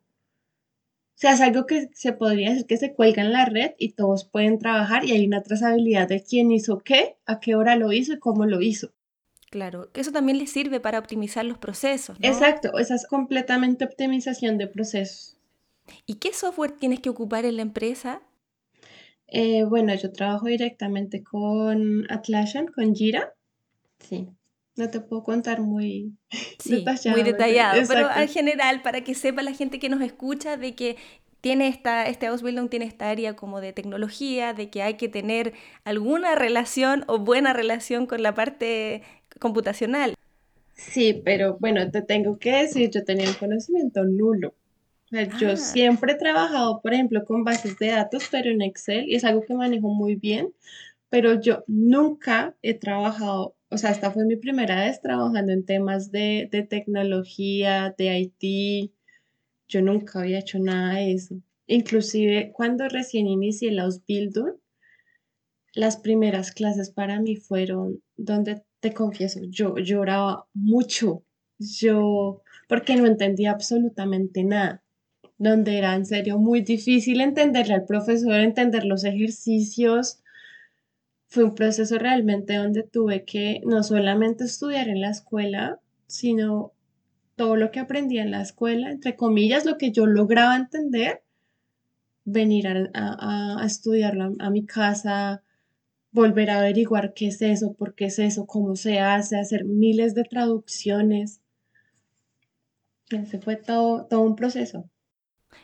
O 1.23 1.25
sea, 1.25 1.35
es 1.35 1.41
algo 1.41 1.67
que 1.67 1.89
se 1.95 2.13
podría 2.13 2.51
decir 2.51 2.67
que 2.67 2.77
se 2.77 2.95
cuelga 2.95 3.23
en 3.23 3.33
la 3.33 3.45
red 3.45 3.75
y 3.79 3.93
todos 3.93 4.25
pueden 4.25 4.59
trabajar 4.59 5.05
y 5.05 5.13
hay 5.13 5.25
una 5.25 5.41
trazabilidad 5.41 6.09
de 6.09 6.21
quién 6.21 6.51
hizo 6.51 6.81
qué, 6.81 7.15
a 7.27 7.39
qué 7.39 7.55
hora 7.55 7.77
lo 7.77 7.93
hizo 7.93 8.15
y 8.15 8.19
cómo 8.19 8.45
lo 8.45 8.61
hizo. 8.61 8.91
Claro, 9.49 9.93
que 9.93 10.01
eso 10.01 10.11
también 10.11 10.39
le 10.39 10.49
sirve 10.49 10.81
para 10.81 10.99
optimizar 10.99 11.45
los 11.45 11.59
procesos. 11.59 12.19
Exacto, 12.23 12.77
esa 12.77 12.97
es 12.97 13.07
completamente 13.07 13.85
optimización 13.85 14.59
de 14.59 14.67
procesos. 14.67 15.37
¿Y 16.07 16.15
qué 16.15 16.33
software 16.33 16.73
tienes 16.73 16.99
que 16.99 17.11
ocupar 17.11 17.45
en 17.45 17.55
la 17.55 17.63
empresa? 17.63 18.21
Eh, 19.29 19.63
bueno, 19.63 19.95
yo 19.95 20.11
trabajo 20.11 20.47
directamente 20.47 21.23
con 21.23 22.05
Atlassian, 22.11 22.67
con 22.67 22.97
Jira. 22.97 23.33
Sí, 24.01 24.27
no 24.75 24.91
te 24.91 25.01
puedo 25.01 25.23
contar 25.23 25.61
muy 25.61 26.17
detallado. 26.65 27.17
Muy 27.17 27.23
detallado, 27.23 27.83
pero 27.89 28.09
en 28.17 28.29
general, 28.29 28.83
para 28.83 29.03
que 29.03 29.15
sepa 29.15 29.43
la 29.43 29.53
gente 29.53 29.79
que 29.79 29.89
nos 29.89 30.01
escucha 30.01 30.57
de 30.57 30.75
que 30.75 30.97
tiene 31.41 31.69
esta, 31.69 32.07
este 32.07 32.27
Ausbildung 32.27 32.69
tiene 32.69 32.85
esta 32.87 33.11
área 33.11 33.35
como 33.35 33.61
de 33.61 33.73
tecnología, 33.73 34.55
de 34.55 34.71
que 34.71 34.83
hay 34.83 34.95
que 34.95 35.09
tener 35.09 35.53
alguna 35.85 36.35
relación 36.37 37.05
o 37.09 37.19
buena 37.19 37.53
relación 37.53 38.07
con 38.07 38.23
la 38.23 38.35
parte 38.35 39.03
computacional. 39.41 40.15
Sí, 40.75 41.21
pero 41.25 41.57
bueno, 41.59 41.91
te 41.91 42.03
tengo 42.03 42.39
que 42.39 42.53
decir, 42.53 42.91
yo 42.91 43.05
tenía 43.05 43.29
un 43.29 43.35
conocimiento 43.35 44.05
nulo. 44.05 44.55
Yo 45.39 45.51
ah. 45.51 45.57
siempre 45.57 46.13
he 46.13 46.17
trabajado, 46.17 46.81
por 46.81 46.95
ejemplo, 46.95 47.25
con 47.25 47.45
bases 47.45 47.79
de 47.79 47.89
datos, 47.89 48.29
pero 48.31 48.51
en 48.51 48.63
Excel, 48.63 49.09
y 49.09 49.17
es 49.17 49.25
algo 49.25 49.43
que 49.43 49.55
manejo 49.55 49.89
muy 49.89 50.15
bien, 50.15 50.55
pero 51.11 51.39
yo 51.39 51.65
nunca 51.67 52.55
he 52.63 52.75
trabajado, 52.75 53.55
o 53.73 53.79
sea, 53.79 53.91
esta 53.91 54.11
fue 54.11 54.25
mi 54.27 54.37
primera 54.37 54.85
vez 54.85 55.01
trabajando 55.01 55.53
en 55.53 55.65
temas 55.65 56.13
de, 56.13 56.49
tecnología, 56.69 57.95
de 57.97 58.19
IT. 58.19 58.93
Yo 59.69 59.81
nunca 59.81 60.21
había 60.21 60.41
hecho 60.41 60.59
nada 60.59 60.97
de 60.97 61.13
eso. 61.13 61.37
Inclusive 61.67 62.53
cuando 62.55 62.89
recién 62.89 63.27
inicié 63.27 63.73
la 63.73 63.85
Ausbildung, 63.85 64.57
las 65.75 65.97
primeras 65.97 66.53
clases 66.53 66.91
para 66.91 67.19
mí 67.21 67.37
fueron 67.37 68.03
donde, 68.17 68.63
te 68.81 68.93
confieso, 68.93 69.41
yo 69.49 69.77
lloraba 69.77 70.47
mucho, 70.53 71.25
yo, 71.59 72.43
porque 72.69 72.97
no 72.97 73.07
entendía 73.07 73.53
absolutamente 73.53 74.45
nada 74.45 74.83
donde 75.43 75.77
era 75.77 75.97
en 75.97 76.07
serio 76.07 76.39
muy 76.39 76.61
difícil 76.61 77.21
entenderle 77.21 77.75
al 77.75 77.85
profesor, 77.85 78.35
entender 78.35 78.85
los 78.85 79.03
ejercicios. 79.03 80.22
Fue 81.33 81.45
un 81.45 81.55
proceso 81.55 81.97
realmente 81.97 82.57
donde 82.57 82.83
tuve 82.83 83.25
que 83.25 83.63
no 83.65 83.83
solamente 83.83 84.45
estudiar 84.45 84.91
en 84.91 85.01
la 85.01 85.09
escuela, 85.09 85.81
sino 86.07 86.75
todo 87.37 87.57
lo 87.57 87.71
que 87.71 87.81
aprendía 87.81 88.23
en 88.23 88.33
la 88.33 88.43
escuela, 88.43 88.91
entre 88.91 89.17
comillas, 89.17 89.65
lo 89.65 89.79
que 89.79 89.93
yo 89.93 90.05
lograba 90.05 90.55
entender, 90.57 91.23
venir 92.27 92.67
a, 92.69 93.63
estudiarlo 93.65 94.25
a, 94.25 94.47
a 94.47 94.51
mi 94.51 94.67
casa, 94.67 95.43
volver 96.11 96.51
a 96.51 96.59
averiguar 96.59 97.15
qué 97.15 97.29
es 97.29 97.41
eso, 97.41 97.73
por 97.73 97.95
qué 97.95 98.05
es 98.05 98.19
eso, 98.19 98.45
cómo 98.47 98.77
se 98.77 99.01
hace, 99.01 99.39
hacer 99.39 99.65
miles 99.65 100.15
de 100.15 100.25
traducciones. 100.25 101.41
Ese 103.09 103.39
fue 103.39 103.57
todo, 103.57 104.05
todo 104.05 104.21
un 104.21 104.37
proceso. 104.37 104.92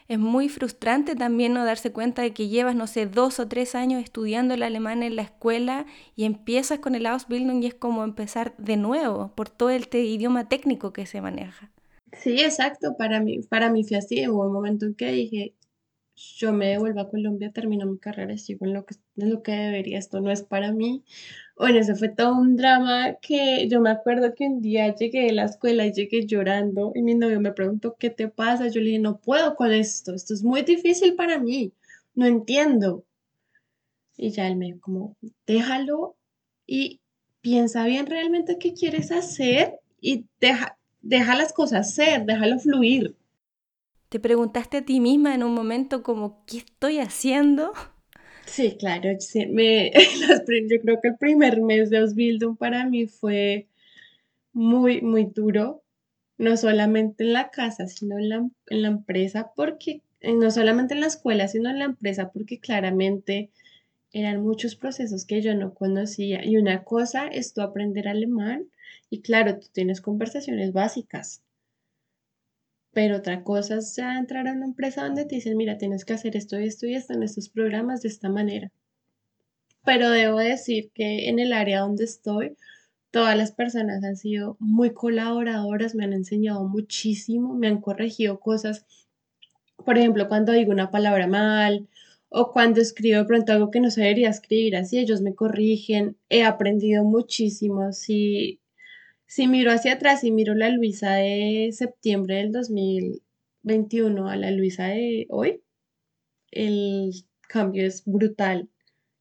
Es 0.08 0.18
muy 0.18 0.48
frustrante 0.48 1.14
también 1.14 1.52
no 1.52 1.64
darse 1.64 1.92
cuenta 1.92 2.22
de 2.22 2.32
que 2.32 2.48
llevas, 2.48 2.74
no 2.74 2.86
sé, 2.86 3.06
dos 3.06 3.40
o 3.40 3.48
tres 3.48 3.74
años 3.74 4.02
estudiando 4.02 4.54
el 4.54 4.62
alemán 4.62 5.02
en 5.02 5.16
la 5.16 5.22
escuela 5.22 5.86
y 6.16 6.24
empiezas 6.24 6.78
con 6.78 6.94
el 6.94 7.06
Ausbildung 7.06 7.62
y 7.62 7.66
es 7.66 7.74
como 7.74 8.04
empezar 8.04 8.54
de 8.56 8.76
nuevo 8.76 9.32
por 9.34 9.50
todo 9.50 9.70
el 9.70 9.88
idioma 9.92 10.48
técnico 10.48 10.92
que 10.92 11.06
se 11.06 11.20
maneja. 11.20 11.70
Sí, 12.12 12.40
exacto. 12.40 12.96
Para 12.96 13.20
mí, 13.20 13.40
para 13.48 13.70
mí 13.70 13.84
fue 13.84 13.98
así. 13.98 14.26
Hubo 14.28 14.46
un 14.46 14.52
momento 14.52 14.86
en 14.86 14.94
que 14.94 15.12
dije, 15.12 15.54
yo 16.36 16.52
me 16.52 16.68
devuelvo 16.68 17.00
a 17.00 17.10
Colombia, 17.10 17.52
termino 17.52 17.86
mi 17.86 17.98
carrera, 17.98 18.36
sigo 18.36 18.66
en 18.66 18.74
lo 18.74 18.84
que, 18.84 18.96
en 19.16 19.30
lo 19.30 19.42
que 19.42 19.52
debería, 19.52 19.98
esto 19.98 20.20
no 20.20 20.30
es 20.30 20.42
para 20.42 20.72
mí. 20.72 21.04
Bueno, 21.56 21.78
ese 21.78 21.94
fue 21.94 22.08
todo 22.08 22.34
un 22.34 22.56
drama 22.56 23.14
que 23.20 23.68
yo 23.68 23.80
me 23.80 23.90
acuerdo 23.90 24.34
que 24.34 24.46
un 24.46 24.60
día 24.60 24.94
llegué 24.94 25.26
de 25.26 25.32
la 25.32 25.44
escuela 25.44 25.86
y 25.86 25.92
llegué 25.92 26.26
llorando 26.26 26.92
y 26.94 27.02
mi 27.02 27.14
novio 27.14 27.40
me 27.40 27.52
preguntó, 27.52 27.96
¿qué 27.98 28.10
te 28.10 28.28
pasa? 28.28 28.68
Yo 28.68 28.80
le 28.80 28.86
dije, 28.86 28.98
no 28.98 29.20
puedo 29.20 29.54
con 29.56 29.72
esto, 29.72 30.14
esto 30.14 30.34
es 30.34 30.42
muy 30.42 30.62
difícil 30.62 31.14
para 31.14 31.38
mí, 31.38 31.72
no 32.14 32.26
entiendo. 32.26 33.04
Y 34.16 34.30
ya 34.30 34.48
él 34.48 34.56
me 34.56 34.66
dijo 34.66 34.80
como, 34.80 35.16
déjalo 35.46 36.16
y 36.66 37.00
piensa 37.40 37.84
bien 37.84 38.06
realmente 38.06 38.58
qué 38.58 38.74
quieres 38.74 39.12
hacer 39.12 39.78
y 40.00 40.26
deja, 40.40 40.78
deja 41.00 41.36
las 41.36 41.52
cosas 41.52 41.94
ser, 41.94 42.24
déjalo 42.26 42.58
fluir. 42.58 43.16
¿Te 44.08 44.20
preguntaste 44.20 44.78
a 44.78 44.84
ti 44.84 45.00
misma 45.00 45.34
en 45.34 45.42
un 45.42 45.52
momento 45.52 46.02
como, 46.02 46.44
¿qué 46.46 46.58
estoy 46.58 46.98
haciendo? 46.98 47.72
Sí, 48.46 48.76
claro. 48.78 49.10
yo 49.12 50.80
creo 50.80 51.00
que 51.02 51.08
el 51.08 51.18
primer 51.18 51.60
mes 51.60 51.90
de 51.90 51.98
Ausbildung 51.98 52.56
para 52.56 52.86
mí 52.86 53.06
fue 53.06 53.68
muy, 54.52 55.02
muy 55.02 55.26
duro, 55.26 55.82
no 56.38 56.56
solamente 56.56 57.24
en 57.24 57.34
la 57.34 57.50
casa, 57.50 57.86
sino 57.86 58.18
en 58.18 58.28
la, 58.30 58.36
en 58.68 58.82
la 58.82 58.88
empresa, 58.88 59.52
porque 59.54 60.02
eh, 60.20 60.34
no 60.34 60.50
solamente 60.50 60.94
en 60.94 61.00
la 61.00 61.06
escuela, 61.08 61.46
sino 61.46 61.68
en 61.68 61.78
la 61.78 61.84
empresa, 61.84 62.30
porque 62.32 62.58
claramente 62.58 63.50
eran 64.12 64.42
muchos 64.42 64.74
procesos 64.74 65.26
que 65.26 65.42
yo 65.42 65.54
no 65.54 65.74
conocía. 65.74 66.44
Y 66.44 66.56
una 66.56 66.82
cosa 66.82 67.28
es 67.28 67.52
tú 67.52 67.60
aprender 67.60 68.08
alemán 68.08 68.70
y 69.10 69.20
claro, 69.20 69.58
tú 69.58 69.66
tienes 69.72 70.00
conversaciones 70.00 70.72
básicas, 70.72 71.42
pero 72.98 73.18
otra 73.18 73.44
cosa 73.44 73.76
es 73.76 73.94
ya 73.94 74.18
entrar 74.18 74.48
a 74.48 74.52
una 74.54 74.64
empresa 74.64 75.04
donde 75.04 75.24
te 75.24 75.36
dicen, 75.36 75.56
mira, 75.56 75.78
tienes 75.78 76.04
que 76.04 76.14
hacer 76.14 76.36
esto 76.36 76.58
y 76.58 76.64
esto 76.64 76.84
y 76.84 76.96
esto 76.96 77.12
en 77.12 77.22
estos 77.22 77.48
programas 77.48 78.02
de 78.02 78.08
esta 78.08 78.28
manera. 78.28 78.72
Pero 79.84 80.10
debo 80.10 80.38
decir 80.38 80.90
que 80.92 81.28
en 81.28 81.38
el 81.38 81.52
área 81.52 81.82
donde 81.82 82.02
estoy, 82.02 82.56
todas 83.12 83.36
las 83.36 83.52
personas 83.52 84.02
han 84.02 84.16
sido 84.16 84.56
muy 84.58 84.94
colaboradoras, 84.94 85.94
me 85.94 86.06
han 86.06 86.12
enseñado 86.12 86.64
muchísimo, 86.64 87.54
me 87.54 87.68
han 87.68 87.80
corregido 87.80 88.40
cosas. 88.40 88.84
Por 89.84 89.96
ejemplo, 89.96 90.26
cuando 90.26 90.50
digo 90.50 90.72
una 90.72 90.90
palabra 90.90 91.28
mal 91.28 91.86
o 92.30 92.50
cuando 92.50 92.80
escribo 92.80 93.18
de 93.18 93.26
pronto 93.26 93.52
algo 93.52 93.70
que 93.70 93.78
no 93.78 93.92
se 93.92 94.00
debería 94.00 94.30
escribir 94.30 94.74
así, 94.74 94.98
ellos 94.98 95.20
me 95.20 95.36
corrigen. 95.36 96.16
He 96.30 96.42
aprendido 96.42 97.04
muchísimo. 97.04 97.92
Si 97.92 98.58
si 99.28 99.46
miro 99.46 99.70
hacia 99.72 99.94
atrás 99.94 100.24
y 100.24 100.32
miro 100.32 100.54
la 100.54 100.70
Luisa 100.70 101.14
de 101.14 101.70
septiembre 101.72 102.36
del 102.36 102.50
2021 102.52 104.28
a 104.28 104.36
la 104.36 104.50
Luisa 104.50 104.86
de 104.88 105.26
hoy, 105.30 105.62
el 106.50 107.12
cambio 107.48 107.86
es 107.86 108.04
brutal. 108.06 108.70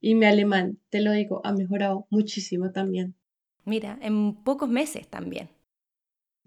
Y 0.01 0.15
mi 0.15 0.25
alemán, 0.25 0.79
te 0.89 1.01
lo 1.01 1.11
digo, 1.11 1.41
ha 1.45 1.53
mejorado 1.53 2.07
muchísimo 2.09 2.71
también. 2.71 3.15
Mira, 3.65 3.99
en 4.01 4.35
pocos 4.43 4.69
meses 4.69 5.09
también. 5.09 5.49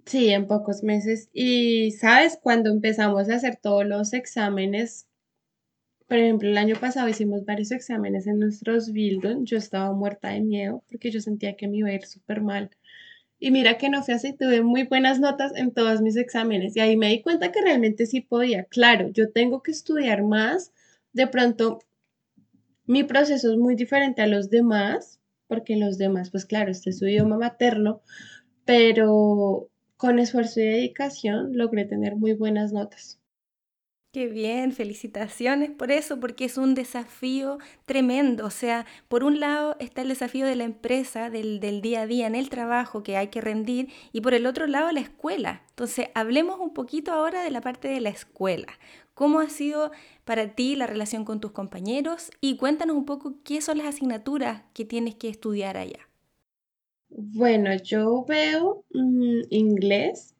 Sí, 0.04 0.28
en 0.30 0.46
pocos 0.46 0.82
meses. 0.82 1.30
Y 1.32 1.92
sabes, 1.92 2.38
cuando 2.42 2.70
empezamos 2.70 3.28
a 3.30 3.34
hacer 3.36 3.56
todos 3.56 3.86
los 3.86 4.12
exámenes 4.12 5.06
Por 6.08 6.18
ejemplo, 6.18 6.48
el 6.48 6.58
año 6.58 6.76
pasado 6.78 7.08
hicimos 7.08 7.44
varios 7.46 7.70
exámenes 7.70 8.26
en 8.26 8.38
nuestros 8.40 8.92
Bildung. 8.92 9.44
Yo 9.46 9.56
estaba 9.56 9.92
muerta 9.94 10.28
de 10.30 10.40
miedo 10.42 10.84
porque 10.90 11.10
yo 11.10 11.20
sentía 11.20 11.56
que 11.56 11.68
me 11.68 11.78
iba 11.78 11.88
a 11.88 11.94
ir 11.94 12.04
súper 12.04 12.42
mal. 12.42 12.70
Y 13.42 13.50
mira 13.50 13.78
que 13.78 13.88
no 13.88 14.02
fue 14.02 14.14
así, 14.14 14.34
tuve 14.34 14.62
muy 14.62 14.84
buenas 14.84 15.18
notas 15.18 15.52
en 15.56 15.72
todos 15.72 16.02
mis 16.02 16.16
exámenes 16.16 16.76
y 16.76 16.80
ahí 16.80 16.98
me 16.98 17.08
di 17.08 17.22
cuenta 17.22 17.50
que 17.50 17.62
realmente 17.62 18.04
sí 18.04 18.20
podía. 18.20 18.64
Claro, 18.64 19.08
yo 19.08 19.32
tengo 19.32 19.62
que 19.62 19.70
estudiar 19.70 20.22
más. 20.22 20.72
De 21.14 21.26
pronto, 21.26 21.78
mi 22.84 23.02
proceso 23.02 23.50
es 23.50 23.56
muy 23.56 23.76
diferente 23.76 24.20
a 24.20 24.26
los 24.26 24.50
demás, 24.50 25.20
porque 25.46 25.76
los 25.76 25.96
demás, 25.96 26.30
pues 26.30 26.44
claro, 26.44 26.70
este 26.70 26.90
es 26.90 26.98
su 26.98 27.06
idioma 27.06 27.38
materno, 27.38 28.02
pero 28.66 29.70
con 29.96 30.18
esfuerzo 30.18 30.60
y 30.60 30.64
dedicación 30.64 31.56
logré 31.56 31.86
tener 31.86 32.16
muy 32.16 32.34
buenas 32.34 32.72
notas. 32.72 33.19
Qué 34.12 34.26
bien, 34.26 34.72
felicitaciones 34.72 35.70
por 35.70 35.92
eso, 35.92 36.18
porque 36.18 36.44
es 36.44 36.58
un 36.58 36.74
desafío 36.74 37.58
tremendo. 37.86 38.44
O 38.44 38.50
sea, 38.50 38.84
por 39.06 39.22
un 39.22 39.38
lado 39.38 39.76
está 39.78 40.02
el 40.02 40.08
desafío 40.08 40.46
de 40.46 40.56
la 40.56 40.64
empresa, 40.64 41.30
del, 41.30 41.60
del, 41.60 41.80
día 41.80 42.02
a 42.02 42.06
día 42.08 42.26
en 42.26 42.34
el 42.34 42.48
trabajo 42.50 43.04
que 43.04 43.16
hay 43.16 43.28
que 43.28 43.40
rendir, 43.40 43.88
y 44.12 44.20
por 44.20 44.34
el 44.34 44.46
otro 44.46 44.66
lado 44.66 44.90
la 44.90 44.98
escuela. 44.98 45.62
Entonces, 45.70 46.08
hablemos 46.14 46.58
un 46.58 46.74
poquito 46.74 47.12
ahora 47.12 47.44
de 47.44 47.52
la 47.52 47.60
parte 47.60 47.86
de 47.86 48.00
la 48.00 48.08
escuela. 48.08 48.66
¿Cómo 49.14 49.38
ha 49.38 49.48
sido 49.48 49.92
para 50.24 50.56
ti 50.56 50.74
la 50.74 50.88
relación 50.88 51.24
con 51.24 51.40
tus 51.40 51.52
compañeros? 51.52 52.32
Y 52.40 52.56
cuéntanos 52.56 52.96
un 52.96 53.04
poco 53.04 53.36
qué 53.44 53.60
son 53.60 53.78
las 53.78 53.86
asignaturas 53.86 54.64
que 54.74 54.84
tienes 54.84 55.14
que 55.14 55.28
estudiar 55.28 55.76
allá. 55.76 56.08
Bueno, 57.10 57.70
yo 57.76 58.24
veo 58.26 58.84
mm, 58.92 59.42
inglés, 59.50 60.34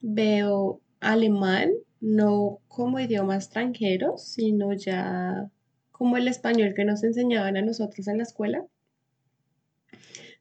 veo 0.00 0.80
alemán, 1.00 1.72
no 2.04 2.60
como 2.68 3.00
idioma 3.00 3.36
extranjero, 3.36 4.18
sino 4.18 4.74
ya 4.74 5.50
como 5.90 6.18
el 6.18 6.28
español 6.28 6.74
que 6.76 6.84
nos 6.84 7.02
enseñaban 7.02 7.56
a 7.56 7.62
nosotros 7.62 8.06
en 8.08 8.18
la 8.18 8.24
escuela. 8.24 8.66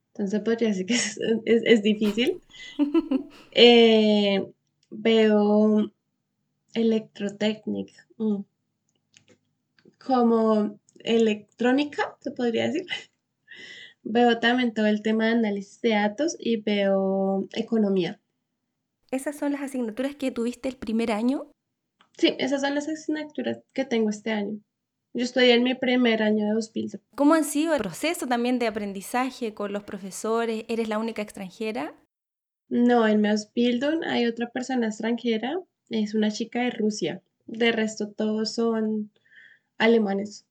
Entonces 0.07 0.41
podría 0.41 0.69
decir 0.69 0.85
que 0.85 0.95
es, 1.45 1.81
difícil. 1.81 2.41
Eh, 3.55 4.45
veo 4.89 5.91
electrotécnica, 6.73 8.07
mm, 8.17 8.41
como 10.03 10.79
electrónica, 10.99 12.17
se 12.19 12.31
podría 12.31 12.67
decir. 12.67 12.85
Veo 14.05 14.39
también 14.39 14.73
todo 14.73 14.87
el 14.87 15.01
tema 15.01 15.27
de 15.27 15.31
análisis 15.31 15.79
de 15.79 15.91
datos 15.91 16.35
y 16.37 16.57
veo 16.57 17.47
economía. 17.53 18.19
¿Esas 19.13 19.35
son 19.35 19.51
las 19.51 19.61
asignaturas 19.61 20.15
que 20.15 20.31
tuviste 20.31 20.67
el 20.67 20.75
primer 20.75 21.11
año? 21.11 21.51
Sí, 22.17 22.35
esas 22.39 22.61
son 22.61 22.73
las 22.73 22.89
asignaturas 22.89 23.59
que 23.71 23.85
tengo 23.85 24.09
este 24.09 24.31
año. 24.31 24.59
Yo 25.13 25.23
estoy 25.23 25.51
en 25.51 25.61
mi 25.61 25.75
primer 25.75 26.23
año 26.23 26.45
de 26.45 26.51
Ausbildung. 26.53 26.99
¿Cómo 27.15 27.35
ha 27.35 27.43
sido 27.43 27.75
el 27.75 27.79
proceso 27.79 28.25
también 28.25 28.57
de 28.57 28.65
aprendizaje 28.65 29.53
con 29.53 29.71
los 29.71 29.83
profesores? 29.83 30.65
¿Eres 30.67 30.89
la 30.89 30.97
única 30.97 31.21
extranjera? 31.21 31.93
No, 32.69 33.07
en 33.07 33.21
mi 33.21 33.27
Ausbildung 33.27 34.03
hay 34.03 34.25
otra 34.25 34.49
persona 34.49 34.87
extranjera, 34.87 35.59
es 35.91 36.15
una 36.15 36.31
chica 36.31 36.61
de 36.61 36.71
Rusia. 36.71 37.21
De 37.45 37.71
resto, 37.71 38.09
todos 38.09 38.55
son 38.55 39.11
alemanes. 39.77 40.47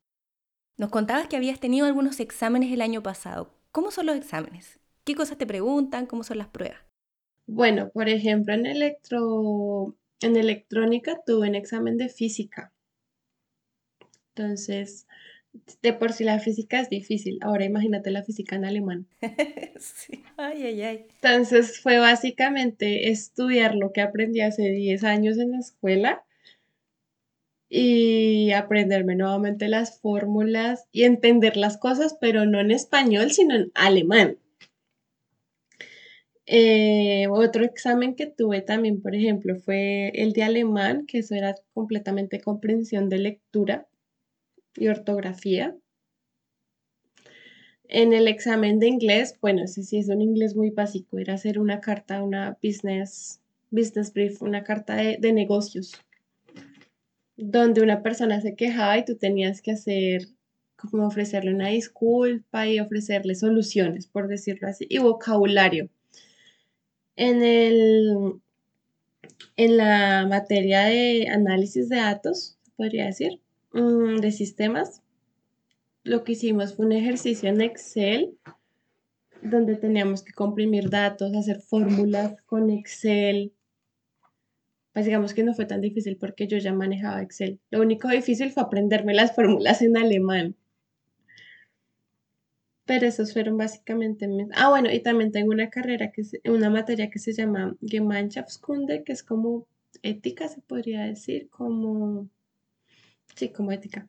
Nos 0.77 0.90
contabas 0.90 1.27
que 1.27 1.35
habías 1.35 1.59
tenido 1.59 1.85
algunos 1.87 2.20
exámenes 2.20 2.72
el 2.72 2.81
año 2.81 3.03
pasado. 3.03 3.59
¿Cómo 3.72 3.90
son 3.90 4.07
los 4.07 4.14
exámenes? 4.14 4.79
¿Qué 5.03 5.16
cosas 5.16 5.37
te 5.37 5.48
preguntan? 5.48 6.07
¿Cómo 6.07 6.22
son 6.22 6.38
las 6.38 6.46
pruebas? 6.46 6.91
Bueno, 7.54 7.90
por 7.90 8.08
ejemplo, 8.08 8.54
en 8.54 8.64
electro, 8.64 9.94
en 10.22 10.36
electrónica 10.36 11.20
tuve 11.26 11.50
un 11.50 11.54
examen 11.54 11.98
de 11.98 12.08
física. 12.08 12.72
Entonces, 14.34 15.06
de 15.82 15.92
por 15.92 16.14
sí 16.14 16.24
la 16.24 16.38
física 16.38 16.80
es 16.80 16.88
difícil. 16.88 17.38
Ahora 17.42 17.66
imagínate 17.66 18.10
la 18.10 18.22
física 18.22 18.56
en 18.56 18.64
alemán. 18.64 19.06
sí. 19.78 20.24
Ay, 20.38 20.62
ay, 20.62 20.82
ay. 20.82 21.06
Entonces 21.20 21.78
fue 21.78 21.98
básicamente 21.98 23.10
estudiar 23.10 23.74
lo 23.74 23.92
que 23.92 24.00
aprendí 24.00 24.40
hace 24.40 24.70
10 24.70 25.04
años 25.04 25.36
en 25.36 25.50
la 25.52 25.58
escuela 25.58 26.24
y 27.68 28.52
aprenderme 28.52 29.14
nuevamente 29.14 29.68
las 29.68 30.00
fórmulas 30.00 30.86
y 30.90 31.04
entender 31.04 31.58
las 31.58 31.76
cosas, 31.76 32.16
pero 32.18 32.46
no 32.46 32.60
en 32.60 32.70
español, 32.70 33.30
sino 33.30 33.54
en 33.54 33.72
alemán. 33.74 34.38
Eh, 36.46 37.28
otro 37.31 37.64
examen 37.64 38.16
que 38.16 38.26
tuve 38.26 38.62
también, 38.62 39.00
por 39.00 39.14
ejemplo, 39.14 39.57
fue 39.57 40.09
el 40.14 40.33
de 40.33 40.42
alemán, 40.42 41.07
que 41.07 41.18
eso 41.18 41.35
era 41.35 41.55
completamente 41.72 42.40
comprensión 42.40 43.09
de 43.09 43.18
lectura 43.18 43.87
y 44.74 44.88
ortografía. 44.88 45.76
En 47.88 48.12
el 48.12 48.26
examen 48.26 48.78
de 48.81 48.88
inglés, 48.88 49.37
bueno, 49.40 49.62
ese 49.64 49.83
sí 49.85 49.98
es 49.98 50.09
un 50.09 50.22
inglés 50.22 50.57
muy 50.57 50.70
básico, 50.70 51.18
era 51.18 51.35
hacer 51.35 51.59
una 51.59 51.81
carta, 51.81 52.22
una 52.22 52.59
business, 52.62 53.40
business 53.70 54.12
brief, 54.12 54.42
una 54.42 54.64
carta 54.64 54.96
de, 54.96 55.18
de 55.20 55.33
negocios, 55.33 55.92
donde 57.37 57.83
una 57.83 58.02
persona 58.02 58.40
se 58.40 58.57
quejaba 58.57 58.98
y 58.98 59.05
tú 59.05 59.16
tenías 59.16 59.62
que 59.62 59.72
hacer 59.72 60.28
como 60.76 61.07
ofrecerle 61.07 61.55
una 61.55 61.68
disculpa 61.68 62.66
y 62.66 62.81
ofrecerle 62.81 63.35
soluciones, 63.35 64.07
por 64.07 64.26
decirlo 64.26 64.68
así, 64.68 64.87
y 64.88 64.98
vocabulario 64.98 65.90
en, 67.16 67.42
el, 67.42 68.40
en 69.57 69.77
la 69.77 70.27
materia 70.29 70.85
de 70.85 71.29
análisis 71.29 71.88
de 71.88 71.96
datos, 71.96 72.59
podría 72.77 73.07
decir, 73.07 73.40
mm, 73.72 74.16
de 74.16 74.33
sistemas, 74.33 75.03
lo 76.05 76.25
que 76.25 76.33
hicimos 76.33 76.75
fue 76.75 76.87
un 76.87 76.92
ejercicio 76.92 77.48
en 77.48 77.61
Excel 77.61 78.37
donde 79.42 79.77
teníamos 79.77 80.22
que 80.22 80.33
comprimir 80.33 80.88
datos, 80.88 81.35
hacer 81.35 81.61
fórmulas 81.61 82.40
con 82.46 82.70
Excel. 82.70 83.53
Pues 84.92 85.07
digamos 85.07 85.35
que 85.35 85.42
no 85.42 85.55
fue 85.55 85.66
tan 85.66 85.81
difícil 85.81 86.16
porque 86.16 86.46
yo 86.46 86.59
ya 86.59 86.72
manejaba 86.72 87.22
Excel. 87.22 87.61
Lo 87.70 87.81
único 87.81 88.09
difícil 88.09 88.53
fue 88.53 88.62
aprenderme 88.62 89.14
las 89.14 89.35
fórmulas 89.35 89.83
en 89.83 89.96
alemán. 89.96 90.57
Pero 92.85 93.07
esos 93.07 93.33
fueron 93.33 93.57
básicamente 93.57 94.29
Ah, 94.55 94.71
bueno, 94.71 94.90
y 94.90 95.01
también 95.01 95.31
tengo 95.31 95.53
una 95.53 95.71
carrera, 95.71 96.11
que 96.11 96.23
es 96.23 96.33
una 96.45 96.68
materia 96.68 97.11
que 97.11 97.18
se 97.18 97.33
llama 97.33 97.77
Gemeinschaftskunde, 97.81 99.05
que 99.05 99.12
es 99.12 99.23
como 99.23 99.66
ética, 100.03 100.49
se 100.49 100.61
podría 100.62 101.05
decir, 101.05 101.49
como... 101.51 102.29
Sí, 103.37 103.51
como 103.51 103.73
ética. 103.73 104.09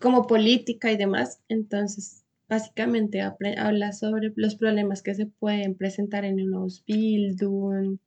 Como 0.00 0.26
política 0.26 0.92
y 0.92 0.96
demás. 0.96 1.42
Entonces, 1.48 2.24
básicamente 2.48 3.20
habla 3.20 3.92
sobre 3.92 4.32
los 4.36 4.54
problemas 4.54 5.02
que 5.02 5.14
se 5.14 5.26
pueden 5.26 5.74
presentar 5.74 6.24
en 6.24 6.40
un 6.40 6.54
Ausbildung, 6.54 7.98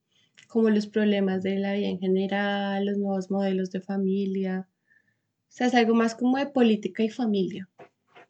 como 0.47 0.69
los 0.69 0.87
problemas 0.87 1.43
de 1.43 1.57
la 1.59 1.73
vida 1.73 1.87
en 1.87 1.99
general, 1.99 2.85
los 2.85 2.97
nuevos 2.97 3.29
modelos 3.31 3.71
de 3.71 3.81
familia. 3.81 4.67
O 5.49 5.53
sea, 5.53 5.67
es 5.67 5.75
algo 5.75 5.93
más 5.93 6.15
como 6.15 6.37
de 6.37 6.47
política 6.47 7.03
y 7.03 7.09
familia. 7.09 7.69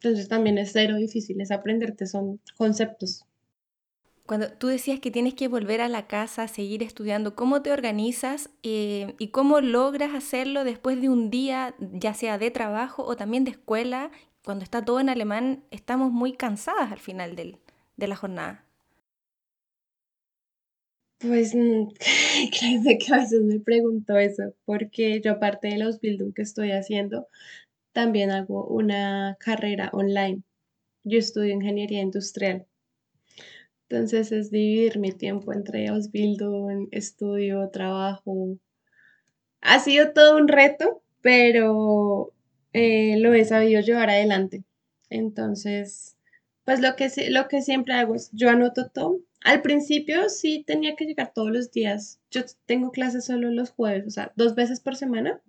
Entonces 0.02 0.28
también 0.28 0.58
es 0.58 0.72
cero 0.72 0.96
difícil, 0.96 1.40
es 1.40 1.52
aprenderte, 1.52 2.06
son 2.06 2.40
conceptos. 2.56 3.24
Cuando 4.26 4.50
tú 4.50 4.66
decías 4.66 4.98
que 4.98 5.12
tienes 5.12 5.34
que 5.34 5.46
volver 5.46 5.80
a 5.80 5.88
la 5.88 6.08
casa, 6.08 6.48
seguir 6.48 6.82
estudiando, 6.82 7.36
¿cómo 7.36 7.62
te 7.62 7.70
organizas 7.70 8.50
eh, 8.64 9.14
y 9.18 9.28
cómo 9.28 9.60
logras 9.60 10.14
hacerlo 10.14 10.64
después 10.64 11.00
de 11.00 11.08
un 11.08 11.30
día, 11.30 11.76
ya 11.78 12.14
sea 12.14 12.36
de 12.38 12.50
trabajo 12.50 13.04
o 13.04 13.16
también 13.16 13.44
de 13.44 13.52
escuela? 13.52 14.10
Cuando 14.44 14.64
está 14.64 14.84
todo 14.84 14.98
en 14.98 15.08
alemán, 15.08 15.62
estamos 15.70 16.10
muy 16.10 16.32
cansadas 16.32 16.90
al 16.90 16.98
final 16.98 17.36
del, 17.36 17.58
de 17.96 18.08
la 18.08 18.16
jornada. 18.16 18.64
Pues 21.20 21.52
creo 22.58 22.98
que 22.98 23.14
a 23.14 23.18
veces 23.18 23.42
me 23.42 23.60
pregunto 23.60 24.16
eso, 24.18 24.54
porque 24.64 25.20
yo 25.20 25.32
aparte 25.32 25.68
de 25.68 25.78
los 25.78 26.00
Bildung 26.00 26.34
que 26.34 26.42
estoy 26.42 26.72
haciendo, 26.72 27.28
también 27.92 28.30
hago 28.30 28.66
una 28.66 29.36
carrera 29.38 29.90
online. 29.92 30.42
Yo 31.04 31.18
estudio 31.18 31.52
ingeniería 31.52 32.00
industrial. 32.00 32.66
Entonces 33.88 34.32
es 34.32 34.50
dividir 34.50 34.98
mi 34.98 35.12
tiempo 35.12 35.52
entre 35.52 35.88
Ausbildung, 35.88 36.88
estudio, 36.92 37.68
trabajo. 37.70 38.58
Ha 39.60 39.78
sido 39.80 40.12
todo 40.12 40.38
un 40.38 40.48
reto, 40.48 41.02
pero 41.20 42.32
eh, 42.72 43.16
lo 43.18 43.34
he 43.34 43.44
sabido 43.44 43.80
llevar 43.80 44.08
adelante. 44.10 44.64
Entonces, 45.10 46.16
pues 46.64 46.80
lo 46.80 46.96
que, 46.96 47.10
lo 47.28 47.48
que 47.48 47.60
siempre 47.60 47.94
hago 47.94 48.14
es, 48.14 48.30
yo 48.32 48.48
anoto 48.48 48.88
todo. 48.88 49.20
Al 49.44 49.60
principio 49.60 50.28
sí 50.30 50.64
tenía 50.66 50.96
que 50.96 51.04
llegar 51.04 51.32
todos 51.34 51.50
los 51.50 51.70
días. 51.70 52.20
Yo 52.30 52.42
tengo 52.64 52.92
clases 52.92 53.26
solo 53.26 53.50
los 53.50 53.70
jueves, 53.70 54.06
o 54.06 54.10
sea, 54.10 54.32
dos 54.36 54.54
veces 54.54 54.80
por 54.80 54.96
semana 54.96 55.42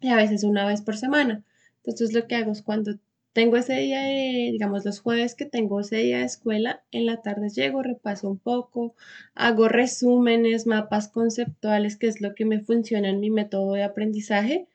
y 0.00 0.08
a 0.08 0.16
veces 0.16 0.44
una 0.44 0.66
vez 0.66 0.82
por 0.82 0.96
semana. 0.96 1.44
Entonces 1.84 2.12
lo 2.12 2.26
que 2.26 2.36
hago 2.36 2.52
es 2.52 2.62
cuando 2.62 2.98
tengo 3.32 3.56
ese 3.56 3.74
día, 3.74 4.02
de, 4.02 4.50
digamos 4.52 4.84
los 4.84 5.00
jueves 5.00 5.34
que 5.34 5.46
tengo 5.46 5.80
ese 5.80 5.96
día 5.96 6.18
de 6.18 6.24
escuela, 6.24 6.82
en 6.90 7.06
la 7.06 7.22
tarde 7.22 7.50
llego, 7.50 7.82
repaso 7.82 8.28
un 8.28 8.38
poco, 8.38 8.94
hago 9.34 9.68
resúmenes, 9.68 10.66
mapas 10.66 11.08
conceptuales, 11.08 11.96
que 11.96 12.08
es 12.08 12.20
lo 12.20 12.34
que 12.34 12.44
me 12.44 12.60
funciona 12.60 13.08
en 13.08 13.20
mi 13.20 13.30
método 13.30 13.74
de 13.74 13.84
aprendizaje. 13.84 14.66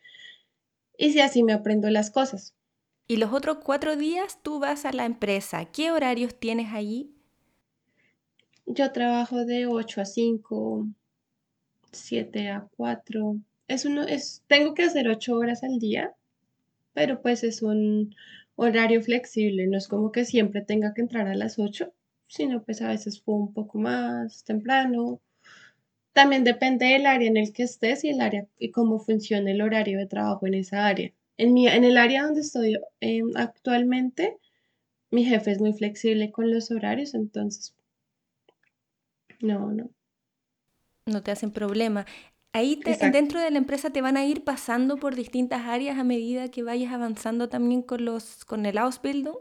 y 0.98 1.12
si 1.12 1.20
así 1.20 1.44
me 1.44 1.54
aprendo 1.54 1.90
las 1.90 2.12
cosas. 2.12 2.54
Y 3.08 3.18
los 3.18 3.34
otros 3.34 3.58
cuatro 3.64 3.98
días 3.98 4.40
tú 4.42 4.60
vas 4.60 4.86
a 4.86 4.94
la 4.94 5.06
empresa. 5.06 5.66
¿Qué 5.66 5.92
horarios 5.92 6.40
tienes 6.40 6.72
allí? 6.72 7.12
Yo 8.66 8.92
trabajo 8.94 9.44
de 9.44 9.68
8 9.68 10.02
a 10.02 10.06
5, 10.06 10.88
7 11.92 12.50
a 12.50 12.68
4. 12.78 13.36
Es 13.68 13.86
uno, 13.86 14.04
es, 14.04 14.44
tengo 14.48 14.74
que 14.74 14.84
hacer 14.84 15.08
8 15.08 15.36
horas 15.36 15.64
al 15.64 15.80
día, 15.80 16.14
pero 16.94 17.22
pues 17.22 17.44
es 17.44 17.62
un 17.62 18.16
horario 18.56 19.02
flexible. 19.02 19.68
No 19.68 19.78
es 19.78 19.88
como 19.88 20.12
que 20.12 20.26
siempre 20.26 20.62
tenga 20.62 20.94
que 20.94 21.02
entrar 21.02 21.28
a 21.28 21.36
las 21.36 21.60
8, 21.60 21.94
sino 22.28 22.64
pues 22.64 22.82
a 22.82 22.90
veces 22.90 23.22
fue 23.22 23.36
un 23.36 23.54
poco 23.54 23.80
más 23.80 24.44
temprano. 24.44 25.22
También 26.14 26.44
depende 26.44 26.86
del 26.88 27.06
área 27.06 27.28
en 27.28 27.38
el 27.38 27.54
que 27.54 27.64
estés 27.64 28.04
y 28.04 28.10
el 28.10 28.22
área 28.22 28.48
y 28.60 28.72
cómo 28.72 29.00
funciona 29.00 29.52
el 29.52 29.62
horario 29.62 29.98
de 30.00 30.08
trabajo 30.08 30.46
en 30.48 30.56
esa 30.56 30.86
área. 30.86 31.12
En, 31.38 31.54
mi, 31.54 31.68
en 31.68 31.84
el 31.84 31.98
área 31.98 32.24
donde 32.24 32.42
estoy 32.42 32.78
em, 33.00 33.32
actualmente, 33.36 34.38
mi 35.10 35.26
jefe 35.26 35.52
es 35.52 35.60
muy 35.60 35.74
flexible 35.74 36.32
con 36.32 36.52
los 36.52 36.70
horarios, 36.70 37.16
entonces 37.16 37.76
no, 39.40 39.72
no. 39.72 39.90
No 41.06 41.22
te 41.22 41.32
hacen 41.32 41.52
problema. 41.52 42.06
Ahí 42.54 42.80
dentro 43.12 43.40
de 43.42 43.52
la 43.52 43.58
empresa 43.58 43.90
te 43.90 44.02
van 44.02 44.16
a 44.16 44.26
ir 44.26 44.44
pasando 44.44 44.98
por 44.98 45.16
distintas 45.16 45.64
áreas 45.66 45.98
a 45.98 46.04
medida 46.04 46.50
que 46.50 46.64
vayas 46.64 46.94
avanzando 46.94 47.50
también 47.50 47.82
con 47.82 48.06
los 48.06 48.46
con 48.46 48.66
el 48.66 48.78
Ausbildung. 48.78 49.38